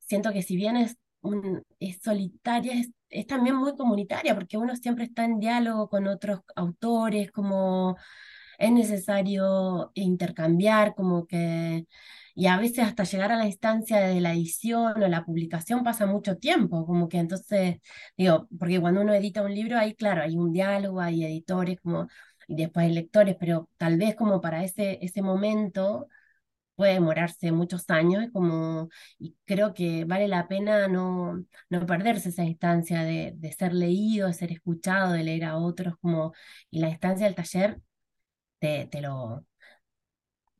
siento 0.00 0.32
que 0.32 0.42
si 0.42 0.56
bien 0.56 0.76
es, 0.76 0.96
un- 1.22 1.62
es 1.80 1.98
solitaria, 2.02 2.74
es, 2.74 2.90
es 3.12 3.26
también 3.26 3.56
muy 3.56 3.76
comunitaria, 3.76 4.34
porque 4.34 4.58
uno 4.58 4.76
siempre 4.76 5.04
está 5.04 5.24
en 5.24 5.40
diálogo 5.40 5.88
con 5.88 6.06
otros 6.08 6.40
autores, 6.56 7.30
como 7.32 7.96
es 8.58 8.72
necesario 8.72 9.90
intercambiar, 9.94 10.94
como 10.94 11.26
que, 11.26 11.86
y 12.34 12.46
a 12.46 12.58
veces 12.58 12.80
hasta 12.86 13.04
llegar 13.04 13.32
a 13.32 13.36
la 13.36 13.46
instancia 13.46 13.98
de 14.00 14.20
la 14.20 14.32
edición 14.34 15.02
o 15.02 15.08
la 15.08 15.24
publicación 15.24 15.82
pasa 15.84 16.06
mucho 16.06 16.38
tiempo, 16.38 16.86
como 16.86 17.08
que 17.08 17.18
entonces, 17.18 17.78
digo, 18.16 18.48
porque 18.58 18.80
cuando 18.80 19.00
uno 19.02 19.14
edita 19.14 19.42
un 19.42 19.54
libro, 19.54 19.78
ahí 19.78 19.94
claro, 19.94 20.22
hay 20.22 20.36
un 20.36 20.52
diálogo, 20.52 21.00
hay 21.00 21.24
editores, 21.24 21.80
como 21.80 22.08
y 22.48 22.56
después 22.56 22.86
hay 22.86 22.92
lectores, 22.94 23.36
pero 23.38 23.68
tal 23.76 23.96
vez 23.98 24.14
como 24.16 24.40
para 24.40 24.64
ese, 24.64 24.98
ese 25.02 25.22
momento 25.22 26.08
puede 26.74 26.94
demorarse 26.94 27.52
muchos 27.52 27.88
años, 27.90 28.26
como, 28.32 28.88
y 29.18 29.36
creo 29.44 29.74
que 29.74 30.04
vale 30.04 30.28
la 30.28 30.48
pena 30.48 30.88
no, 30.88 31.44
no 31.70 31.86
perderse 31.86 32.30
esa 32.30 32.44
instancia 32.44 33.02
de, 33.04 33.32
de 33.36 33.52
ser 33.52 33.72
leído, 33.74 34.28
de 34.28 34.34
ser 34.34 34.52
escuchado, 34.52 35.12
de 35.12 35.24
leer 35.24 35.44
a 35.44 35.56
otros, 35.58 35.94
como, 36.00 36.32
y 36.70 36.80
la 36.80 36.88
instancia 36.90 37.26
del 37.26 37.34
taller 37.36 37.80
te, 38.60 38.86
te 38.86 39.00
lo, 39.02 39.46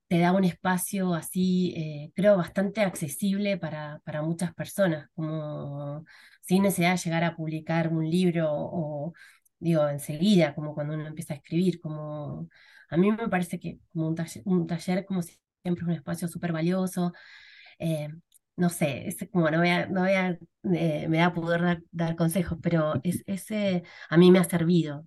te 0.08 0.18
da 0.18 0.32
un 0.32 0.44
espacio 0.44 1.14
así, 1.14 1.72
eh, 1.76 2.12
creo, 2.14 2.36
bastante 2.36 2.82
accesible 2.82 3.56
para, 3.58 4.00
para 4.04 4.22
muchas 4.22 4.54
personas, 4.54 5.08
como 5.14 6.04
sin 6.42 6.62
necesidad 6.64 6.92
de 6.92 6.98
llegar 6.98 7.24
a 7.24 7.36
publicar 7.36 7.88
un 7.88 8.08
libro 8.10 8.48
o, 8.52 9.14
digo, 9.58 9.88
enseguida, 9.88 10.54
como 10.54 10.74
cuando 10.74 10.94
uno 10.94 11.06
empieza 11.06 11.32
a 11.34 11.36
escribir, 11.38 11.80
como 11.80 12.48
a 12.90 12.96
mí 12.98 13.10
me 13.10 13.28
parece 13.28 13.58
que 13.58 13.78
como 13.92 14.08
un 14.08 14.14
taller, 14.14 14.42
un 14.46 14.66
taller 14.66 15.06
como 15.06 15.22
siempre 15.62 15.82
es 15.84 15.88
un 15.88 15.94
espacio 15.94 16.28
súper 16.28 16.52
valioso, 16.52 17.12
eh, 17.78 18.08
no 18.56 18.70
sé, 18.70 19.08
es 19.08 19.16
como 19.32 19.50
no 19.50 19.58
voy 19.58 19.70
a, 19.70 19.86
no 19.88 20.02
voy 20.02 20.12
a, 20.14 20.38
eh, 20.74 21.08
me 21.08 21.18
da 21.18 21.32
poder 21.34 21.62
dar, 21.62 21.82
dar 21.92 22.16
consejos, 22.16 22.58
pero 22.62 22.94
es, 23.04 23.22
ese 23.26 23.84
a 24.10 24.16
mí 24.18 24.30
me 24.32 24.38
ha 24.40 24.44
servido. 24.44 25.06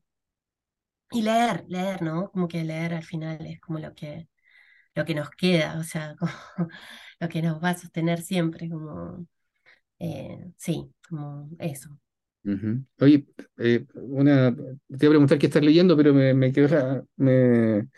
Y 1.11 1.21
leer, 1.21 1.65
leer, 1.69 2.01
¿no? 2.01 2.31
Como 2.31 2.47
que 2.47 2.63
leer 2.63 2.93
al 2.93 3.03
final 3.03 3.45
es 3.45 3.59
como 3.61 3.79
lo 3.79 3.93
que 3.93 4.27
lo 4.95 5.05
que 5.05 5.15
nos 5.15 5.29
queda, 5.31 5.79
o 5.79 5.83
sea, 5.83 6.15
como 6.19 6.31
lo 7.19 7.29
que 7.29 7.41
nos 7.43 7.63
va 7.63 7.69
a 7.71 7.77
sostener 7.77 8.21
siempre, 8.23 8.69
como, 8.69 9.27
eh, 9.99 10.51
sí, 10.57 10.91
como 11.09 11.49
eso. 11.59 11.99
Ujú. 12.43 12.85
Oye, 13.01 13.25
eh, 13.57 13.85
una, 13.95 14.55
te 14.55 14.61
iba 15.05 15.07
a 15.07 15.09
preguntar 15.09 15.39
qué 15.39 15.47
estás 15.47 15.63
leyendo, 15.63 15.97
pero 15.97 16.13
me, 16.13 16.33
me 16.35 16.51
quedó 16.51 16.67
la- 16.67 17.03
me- 17.17 17.89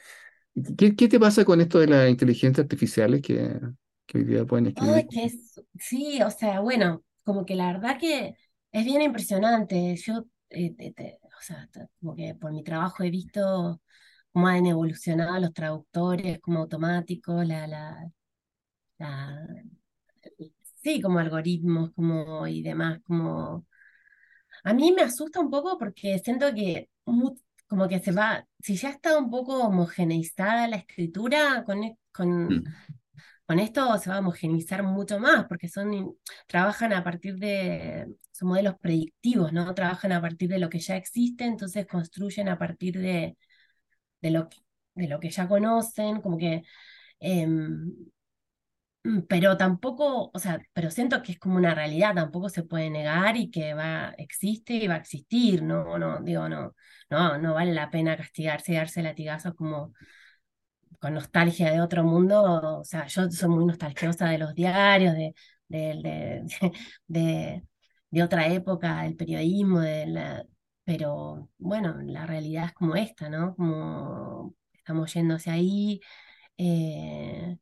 ¿qué, 0.77 0.95
qué 0.95 1.07
te 1.07 1.19
pasa 1.19 1.45
con 1.45 1.61
esto 1.61 1.79
de 1.79 1.87
las 1.87 2.09
inteligencias 2.09 2.63
artificiales 2.65 3.21
que, 3.21 3.59
que 4.05 4.17
hoy 4.19 4.23
día 4.25 4.45
pueden 4.45 4.67
escribir? 4.67 5.07
Que 5.09 5.25
es, 5.25 5.61
sí, 5.79 6.21
o 6.21 6.29
sea, 6.31 6.59
bueno, 6.59 7.03
como 7.23 7.45
que 7.45 7.55
la 7.55 7.67
verdad 7.73 7.97
que 7.99 8.35
es 8.71 8.85
bien 8.85 9.01
impresionante. 9.01 9.95
Yo, 9.97 10.25
eh, 10.49 10.73
te- 10.75 10.91
te- 10.93 11.19
o 11.23 11.41
sea, 11.41 11.67
t- 11.71 11.87
como 11.99 12.15
que 12.15 12.35
por 12.35 12.51
mi 12.53 12.63
trabajo 12.63 13.03
he 13.03 13.09
visto 13.09 13.81
cómo 14.31 14.47
han 14.47 14.65
evolucionado 14.67 15.39
los 15.39 15.53
traductores 15.53 16.39
como 16.41 16.59
automáticos, 16.59 17.45
la, 17.47 17.65
la, 17.67 18.11
la, 18.99 19.47
sí, 20.83 21.01
como 21.01 21.19
algoritmos, 21.19 21.91
como 21.95 22.47
y 22.47 22.61
demás, 22.63 22.99
como 23.05 23.65
A 24.63 24.73
mí 24.73 24.91
me 24.91 25.01
asusta 25.03 25.39
un 25.39 25.49
poco 25.49 25.77
porque 25.77 26.19
siento 26.19 26.53
que 26.53 26.89
como 27.67 27.87
que 27.87 27.99
se 27.99 28.11
va, 28.11 28.45
si 28.59 28.75
ya 28.75 28.89
está 28.89 29.17
un 29.17 29.29
poco 29.29 29.63
homogeneizada 29.63 30.67
la 30.67 30.77
escritura, 30.77 31.63
con, 31.65 31.83
e, 31.83 31.97
con, 32.11 32.47
mm. 32.47 32.63
con 33.45 33.59
esto 33.59 33.97
se 33.99 34.09
va 34.09 34.17
a 34.17 34.19
homogeneizar 34.19 34.83
mucho 34.83 35.19
más, 35.19 35.45
porque 35.47 35.67
son, 35.69 36.17
trabajan 36.47 36.93
a 36.93 37.03
partir 37.03 37.35
de, 37.37 38.07
son 38.31 38.49
modelos 38.49 38.75
predictivos, 38.79 39.53
¿no? 39.53 39.73
Trabajan 39.75 40.11
a 40.13 40.21
partir 40.21 40.49
de 40.49 40.59
lo 40.59 40.69
que 40.69 40.79
ya 40.79 40.95
existe, 40.95 41.45
entonces 41.45 41.85
construyen 41.87 42.49
a 42.49 42.57
partir 42.57 42.99
de, 42.99 43.37
de, 44.21 44.31
lo, 44.31 44.49
que, 44.49 44.57
de 44.95 45.07
lo 45.07 45.19
que 45.19 45.29
ya 45.29 45.47
conocen, 45.47 46.21
como 46.21 46.37
que... 46.37 46.63
Em, 47.19 47.91
pero 49.27 49.57
tampoco, 49.57 50.31
o 50.33 50.39
sea, 50.39 50.59
pero 50.73 50.91
siento 50.91 51.21
que 51.21 51.33
es 51.33 51.39
como 51.39 51.57
una 51.57 51.73
realidad, 51.75 52.15
tampoco 52.15 52.49
se 52.49 52.63
puede 52.63 52.89
negar 52.89 53.37
y 53.37 53.49
que 53.51 53.73
va, 53.73 54.13
existe 54.17 54.73
y 54.73 54.87
va 54.87 54.95
a 54.95 54.97
existir, 54.97 55.63
no, 55.63 55.97
no, 55.97 56.21
digo, 56.21 56.49
no, 56.49 56.75
no, 57.09 57.37
no 57.37 57.53
vale 57.53 57.73
la 57.73 57.89
pena 57.89 58.17
castigarse 58.17 58.73
y 58.73 58.75
darse 58.75 59.01
latigazos 59.03 59.53
como 59.55 59.93
con 60.99 61.13
nostalgia 61.13 61.71
de 61.71 61.81
otro 61.81 62.03
mundo, 62.03 62.79
o 62.79 62.83
sea, 62.83 63.05
yo 63.07 63.29
soy 63.29 63.49
muy 63.49 63.65
nostalgiosa 63.65 64.29
de 64.29 64.37
los 64.39 64.53
diarios, 64.55 65.15
de, 65.15 65.33
de, 67.07 67.63
de, 68.09 68.23
otra 68.23 68.47
época, 68.47 69.03
del 69.03 69.15
periodismo, 69.15 69.81
pero 70.83 71.49
bueno, 71.57 71.97
la 72.03 72.25
realidad 72.25 72.65
es 72.67 72.73
como 72.73 72.95
esta, 72.95 73.29
¿no? 73.29 73.55
Como 73.55 74.55
estamos 74.73 75.13
yéndose 75.13 75.49
ahí. 75.51 75.99
Eh, 76.57 77.57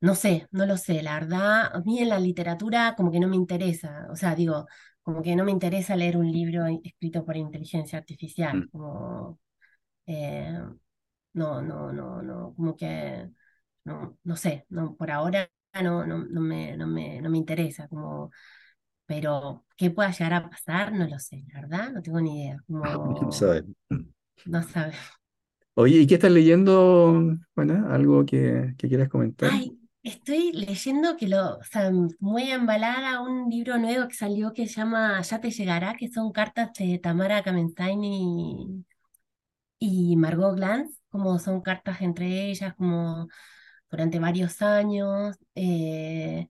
no 0.00 0.14
sé, 0.14 0.48
no 0.50 0.66
lo 0.66 0.76
sé, 0.76 1.02
la 1.02 1.14
verdad, 1.14 1.74
a 1.74 1.80
mí 1.80 1.98
en 2.00 2.08
la 2.08 2.18
literatura 2.18 2.94
como 2.96 3.10
que 3.12 3.20
no 3.20 3.28
me 3.28 3.36
interesa, 3.36 4.06
o 4.10 4.16
sea, 4.16 4.34
digo, 4.34 4.66
como 5.02 5.22
que 5.22 5.36
no 5.36 5.44
me 5.44 5.50
interesa 5.52 5.96
leer 5.96 6.16
un 6.16 6.30
libro 6.30 6.66
escrito 6.82 7.24
por 7.24 7.36
inteligencia 7.36 7.98
artificial, 7.98 8.58
mm. 8.58 8.68
como, 8.70 9.38
eh, 10.06 10.58
no, 11.34 11.62
no, 11.62 11.92
no, 11.92 12.22
no, 12.22 12.54
como 12.54 12.76
que, 12.76 13.28
no, 13.84 14.18
no 14.24 14.36
sé, 14.36 14.66
no, 14.70 14.96
por 14.96 15.10
ahora 15.10 15.50
no, 15.82 16.06
no, 16.06 16.24
no, 16.24 16.40
me, 16.40 16.76
no, 16.76 16.86
me, 16.86 17.20
no 17.20 17.30
me 17.30 17.38
interesa, 17.38 17.88
como, 17.88 18.30
pero 19.06 19.64
qué 19.76 19.90
pueda 19.90 20.10
llegar 20.12 20.34
a 20.34 20.50
pasar, 20.50 20.92
no 20.92 21.06
lo 21.06 21.18
sé, 21.18 21.44
la 21.52 21.60
verdad, 21.60 21.92
no 21.92 22.02
tengo 22.02 22.20
ni 22.20 22.42
idea, 22.42 22.62
como, 22.66 22.84
no 22.84 23.32
sabes. 23.32 23.64
No 24.46 24.62
sabes. 24.62 24.96
Oye, 25.74 25.98
¿y 25.98 26.06
qué 26.06 26.14
estás 26.14 26.32
leyendo, 26.32 27.36
Juana? 27.54 27.94
¿Algo 27.94 28.24
que, 28.26 28.74
que 28.76 28.88
quieras 28.88 29.08
comentar? 29.08 29.50
Estoy 30.02 30.52
leyendo 30.52 31.16
que 31.16 31.28
lo, 31.28 31.58
o 31.58 31.62
sea, 31.64 31.90
muy 32.20 32.50
embalada 32.50 33.20
un 33.20 33.50
libro 33.50 33.76
nuevo 33.78 34.08
que 34.08 34.14
salió 34.14 34.52
que 34.54 34.66
se 34.66 34.76
llama 34.80 35.20
Ya 35.22 35.40
te 35.40 35.50
llegará, 35.50 35.94
que 35.94 36.08
son 36.08 36.32
cartas 36.32 36.70
de 36.78 36.98
Tamara 36.98 37.42
Kamenstein 37.42 38.02
y, 38.04 38.84
y 39.78 40.16
Margot 40.16 40.56
Glantz, 40.56 40.98
como 41.10 41.38
son 41.38 41.60
cartas 41.62 42.00
entre 42.02 42.50
ellas, 42.50 42.74
como 42.76 43.28
durante 43.90 44.18
varios 44.20 44.62
años, 44.62 45.36
eh, 45.54 46.48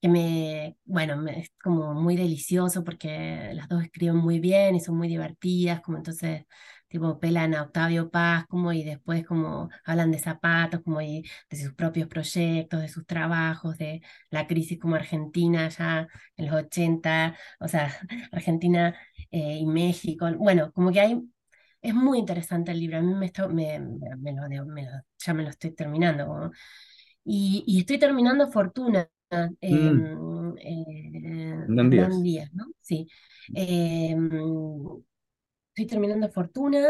que 0.00 0.08
me, 0.08 0.76
bueno, 0.84 1.26
es 1.28 1.50
como 1.62 1.94
muy 1.94 2.16
delicioso 2.16 2.84
porque 2.84 3.52
las 3.54 3.68
dos 3.68 3.82
escriben 3.84 4.16
muy 4.16 4.40
bien 4.40 4.74
y 4.76 4.80
son 4.80 4.96
muy 4.96 5.08
divertidas, 5.08 5.80
como 5.82 5.98
entonces 5.98 6.44
tipo 6.92 7.18
pelan 7.18 7.54
a 7.54 7.62
Octavio 7.62 8.10
Paz, 8.10 8.44
como 8.48 8.72
y 8.72 8.84
después 8.84 9.26
como 9.26 9.70
hablan 9.84 10.10
de 10.12 10.18
zapatos, 10.18 10.82
como 10.82 11.00
y 11.00 11.24
de 11.50 11.56
sus 11.56 11.72
propios 11.72 12.06
proyectos, 12.08 12.82
de 12.82 12.88
sus 12.88 13.06
trabajos, 13.06 13.78
de 13.78 14.02
la 14.30 14.46
crisis 14.46 14.78
como 14.78 14.94
Argentina 14.94 15.68
ya 15.70 16.06
en 16.36 16.46
los 16.46 16.54
80, 16.54 17.34
o 17.60 17.68
sea, 17.68 17.90
Argentina 18.32 18.94
eh, 19.30 19.58
y 19.60 19.66
México, 19.66 20.26
bueno, 20.36 20.70
como 20.72 20.92
que 20.92 21.00
hay, 21.00 21.22
es 21.80 21.94
muy 21.94 22.18
interesante 22.18 22.72
el 22.72 22.80
libro, 22.80 22.98
a 22.98 23.02
mí 23.02 23.14
me, 23.14 23.26
está, 23.26 23.48
me, 23.48 23.80
me, 23.80 24.32
lo, 24.32 24.42
ya 25.18 25.34
me 25.34 25.42
lo 25.42 25.48
estoy 25.48 25.72
terminando, 25.74 26.50
y, 27.24 27.64
y, 27.66 27.80
estoy 27.80 27.98
terminando 27.98 28.50
Fortuna. 28.50 29.08
Mm. 29.30 30.56
Eh, 30.58 31.56
Díaz. 32.22 32.52
¿no? 32.52 32.66
Sí. 32.80 33.06
Eh, 33.54 34.14
estoy 35.74 35.86
terminando 35.86 36.30
Fortuna 36.30 36.88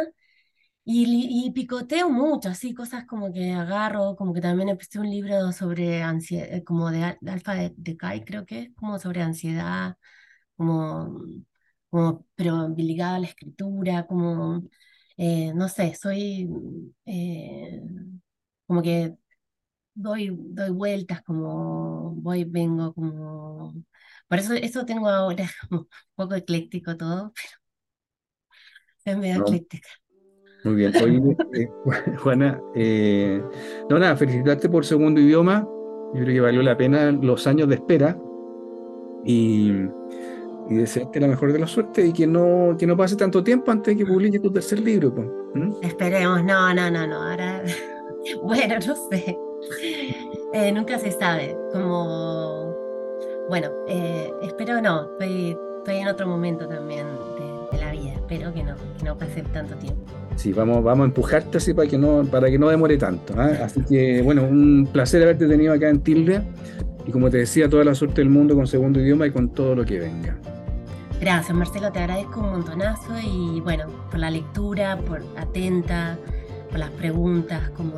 y, 0.85 1.51
picoteo 1.55 2.11
mucho, 2.11 2.49
así, 2.51 2.75
cosas 2.75 3.07
como 3.07 3.33
que 3.33 3.53
agarro, 3.53 4.17
como 4.17 4.35
que 4.35 4.41
también 4.41 4.69
empecé 4.69 4.99
un 4.99 5.11
libro 5.11 5.53
sobre 5.53 6.03
ansiedad, 6.03 6.53
eh, 6.55 6.65
como 6.65 6.91
de, 6.91 7.05
Alfa 7.27 7.55
de, 7.55 7.97
Kai, 7.97 8.25
creo 8.25 8.45
que 8.47 8.61
es, 8.61 8.75
como 8.75 8.99
sobre 8.99 9.23
ansiedad, 9.23 9.97
como, 10.57 11.21
como 11.91 12.27
pero 12.35 12.69
ligado 12.77 13.17
a 13.17 13.19
la 13.21 13.27
escritura, 13.29 14.07
como, 14.07 14.65
eh, 15.17 15.53
no 15.55 15.69
sé, 15.69 15.95
soy 15.95 16.49
eh, 17.07 17.83
como 18.67 18.83
que 18.83 19.17
doy, 19.95 20.31
doy 20.39 20.71
vueltas, 20.71 21.23
como 21.23 22.13
voy, 22.17 22.45
vengo, 22.45 22.95
como... 22.95 23.75
Por 24.29 24.39
eso 24.39 24.55
eso 24.55 24.87
tengo 24.87 25.09
ahora 25.09 25.49
un 25.71 25.89
poco 26.15 26.35
ecléctico 26.35 26.97
todo, 26.97 27.33
pero 27.35 27.62
es 29.05 29.19
medio 29.19 29.45
Muy 30.65 30.75
bien. 30.75 30.93
Oye, 30.97 31.37
eh, 31.55 31.69
Juana, 32.23 32.61
eh, 32.75 33.43
no, 33.89 33.99
nada, 33.99 34.17
felicitarte 34.17 34.69
por 34.69 34.85
segundo 34.85 35.21
idioma. 35.21 35.67
Yo 36.15 36.21
creo 36.21 36.35
que 36.35 36.41
valió 36.41 36.63
la 36.63 36.77
pena 36.77 37.11
los 37.11 37.47
años 37.47 37.69
de 37.69 37.77
espera 37.77 38.19
y, 39.25 39.73
y 40.69 40.75
desearte 40.75 41.21
la 41.21 41.29
mejor 41.29 41.53
de 41.53 41.59
la 41.59 41.67
suerte 41.67 42.07
y 42.07 42.13
que 42.13 42.27
no, 42.27 42.77
que 42.79 42.87
no 42.87 42.97
pase 42.97 43.17
tanto 43.17 43.43
tiempo 43.43 43.71
antes 43.71 43.97
de 43.97 44.05
que 44.05 44.11
publiques 44.11 44.43
tu 44.43 44.53
tercer 44.53 44.81
libro. 44.81 45.13
Esperemos, 45.81 46.45
no, 46.45 46.75
no, 46.75 46.91
no, 46.91 47.07
no. 47.07 47.23
Ahora, 47.23 47.63
bueno, 48.43 48.75
no 48.87 48.97
sé. 49.11 49.39
Eh, 50.53 50.71
nunca 50.71 50.99
se 50.99 51.13
sabe. 51.13 51.57
Como, 51.73 52.75
bueno, 53.49 53.71
espero 54.43 54.81
no. 54.83 55.13
Estoy, 55.13 55.57
estoy 55.79 55.97
en 55.97 56.09
otro 56.09 56.27
momento 56.27 56.69
también 56.69 57.07
espero 58.23 58.53
que 58.55 58.63
no, 58.63 58.75
que 58.99 59.05
no 59.05 59.19
pase 59.19 59.43
tanto 59.43 59.75
tiempo. 59.77 60.03
Sí, 60.37 60.53
vamos, 60.53 60.83
vamos 60.83 61.05
a 61.05 61.07
empujarte 61.07 61.59
así 61.59 61.75
para 61.75 61.89
que 61.89 61.99
no, 61.99 62.25
para 62.25 62.51
que 62.51 62.59
no 62.59 62.69
demore 62.69 62.97
tanto. 62.97 63.35
¿ah? 63.37 63.51
Así 63.65 63.83
que, 63.83 64.23
bueno, 64.23 64.45
un 64.45 64.89
placer 64.91 65.23
haberte 65.23 65.47
tenido 65.47 65.73
acá 65.73 65.89
en 65.89 66.01
Tilde. 66.01 66.43
Y 67.07 67.11
como 67.11 67.31
te 67.31 67.39
decía, 67.39 67.69
toda 67.69 67.85
la 67.85 67.95
suerte 67.95 68.21
del 68.21 68.31
mundo 68.31 68.55
con 68.55 68.67
segundo 68.67 69.01
idioma 69.01 69.27
y 69.27 69.33
con 69.33 69.49
todo 69.49 69.75
lo 69.75 69.85
que 69.85 69.99
venga. 69.99 70.37
Gracias, 71.21 71.57
Marcelo, 71.57 71.93
te 71.93 72.01
agradezco 72.01 72.41
un 72.41 72.51
montonazo 72.51 73.13
y 73.21 73.61
bueno, 73.61 73.87
por 74.11 74.19
la 74.19 74.31
lectura, 74.31 74.99
por 74.99 75.23
atenta, 75.37 76.19
por 76.71 76.79
las 76.79 76.91
preguntas, 76.91 77.71
como 77.71 77.95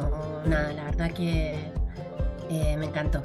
nada, 0.47 0.73
la 0.75 0.85
verdad 0.85 1.11
que 1.13 1.55
eh, 2.51 2.77
me 2.79 2.87
encantó. 2.87 3.23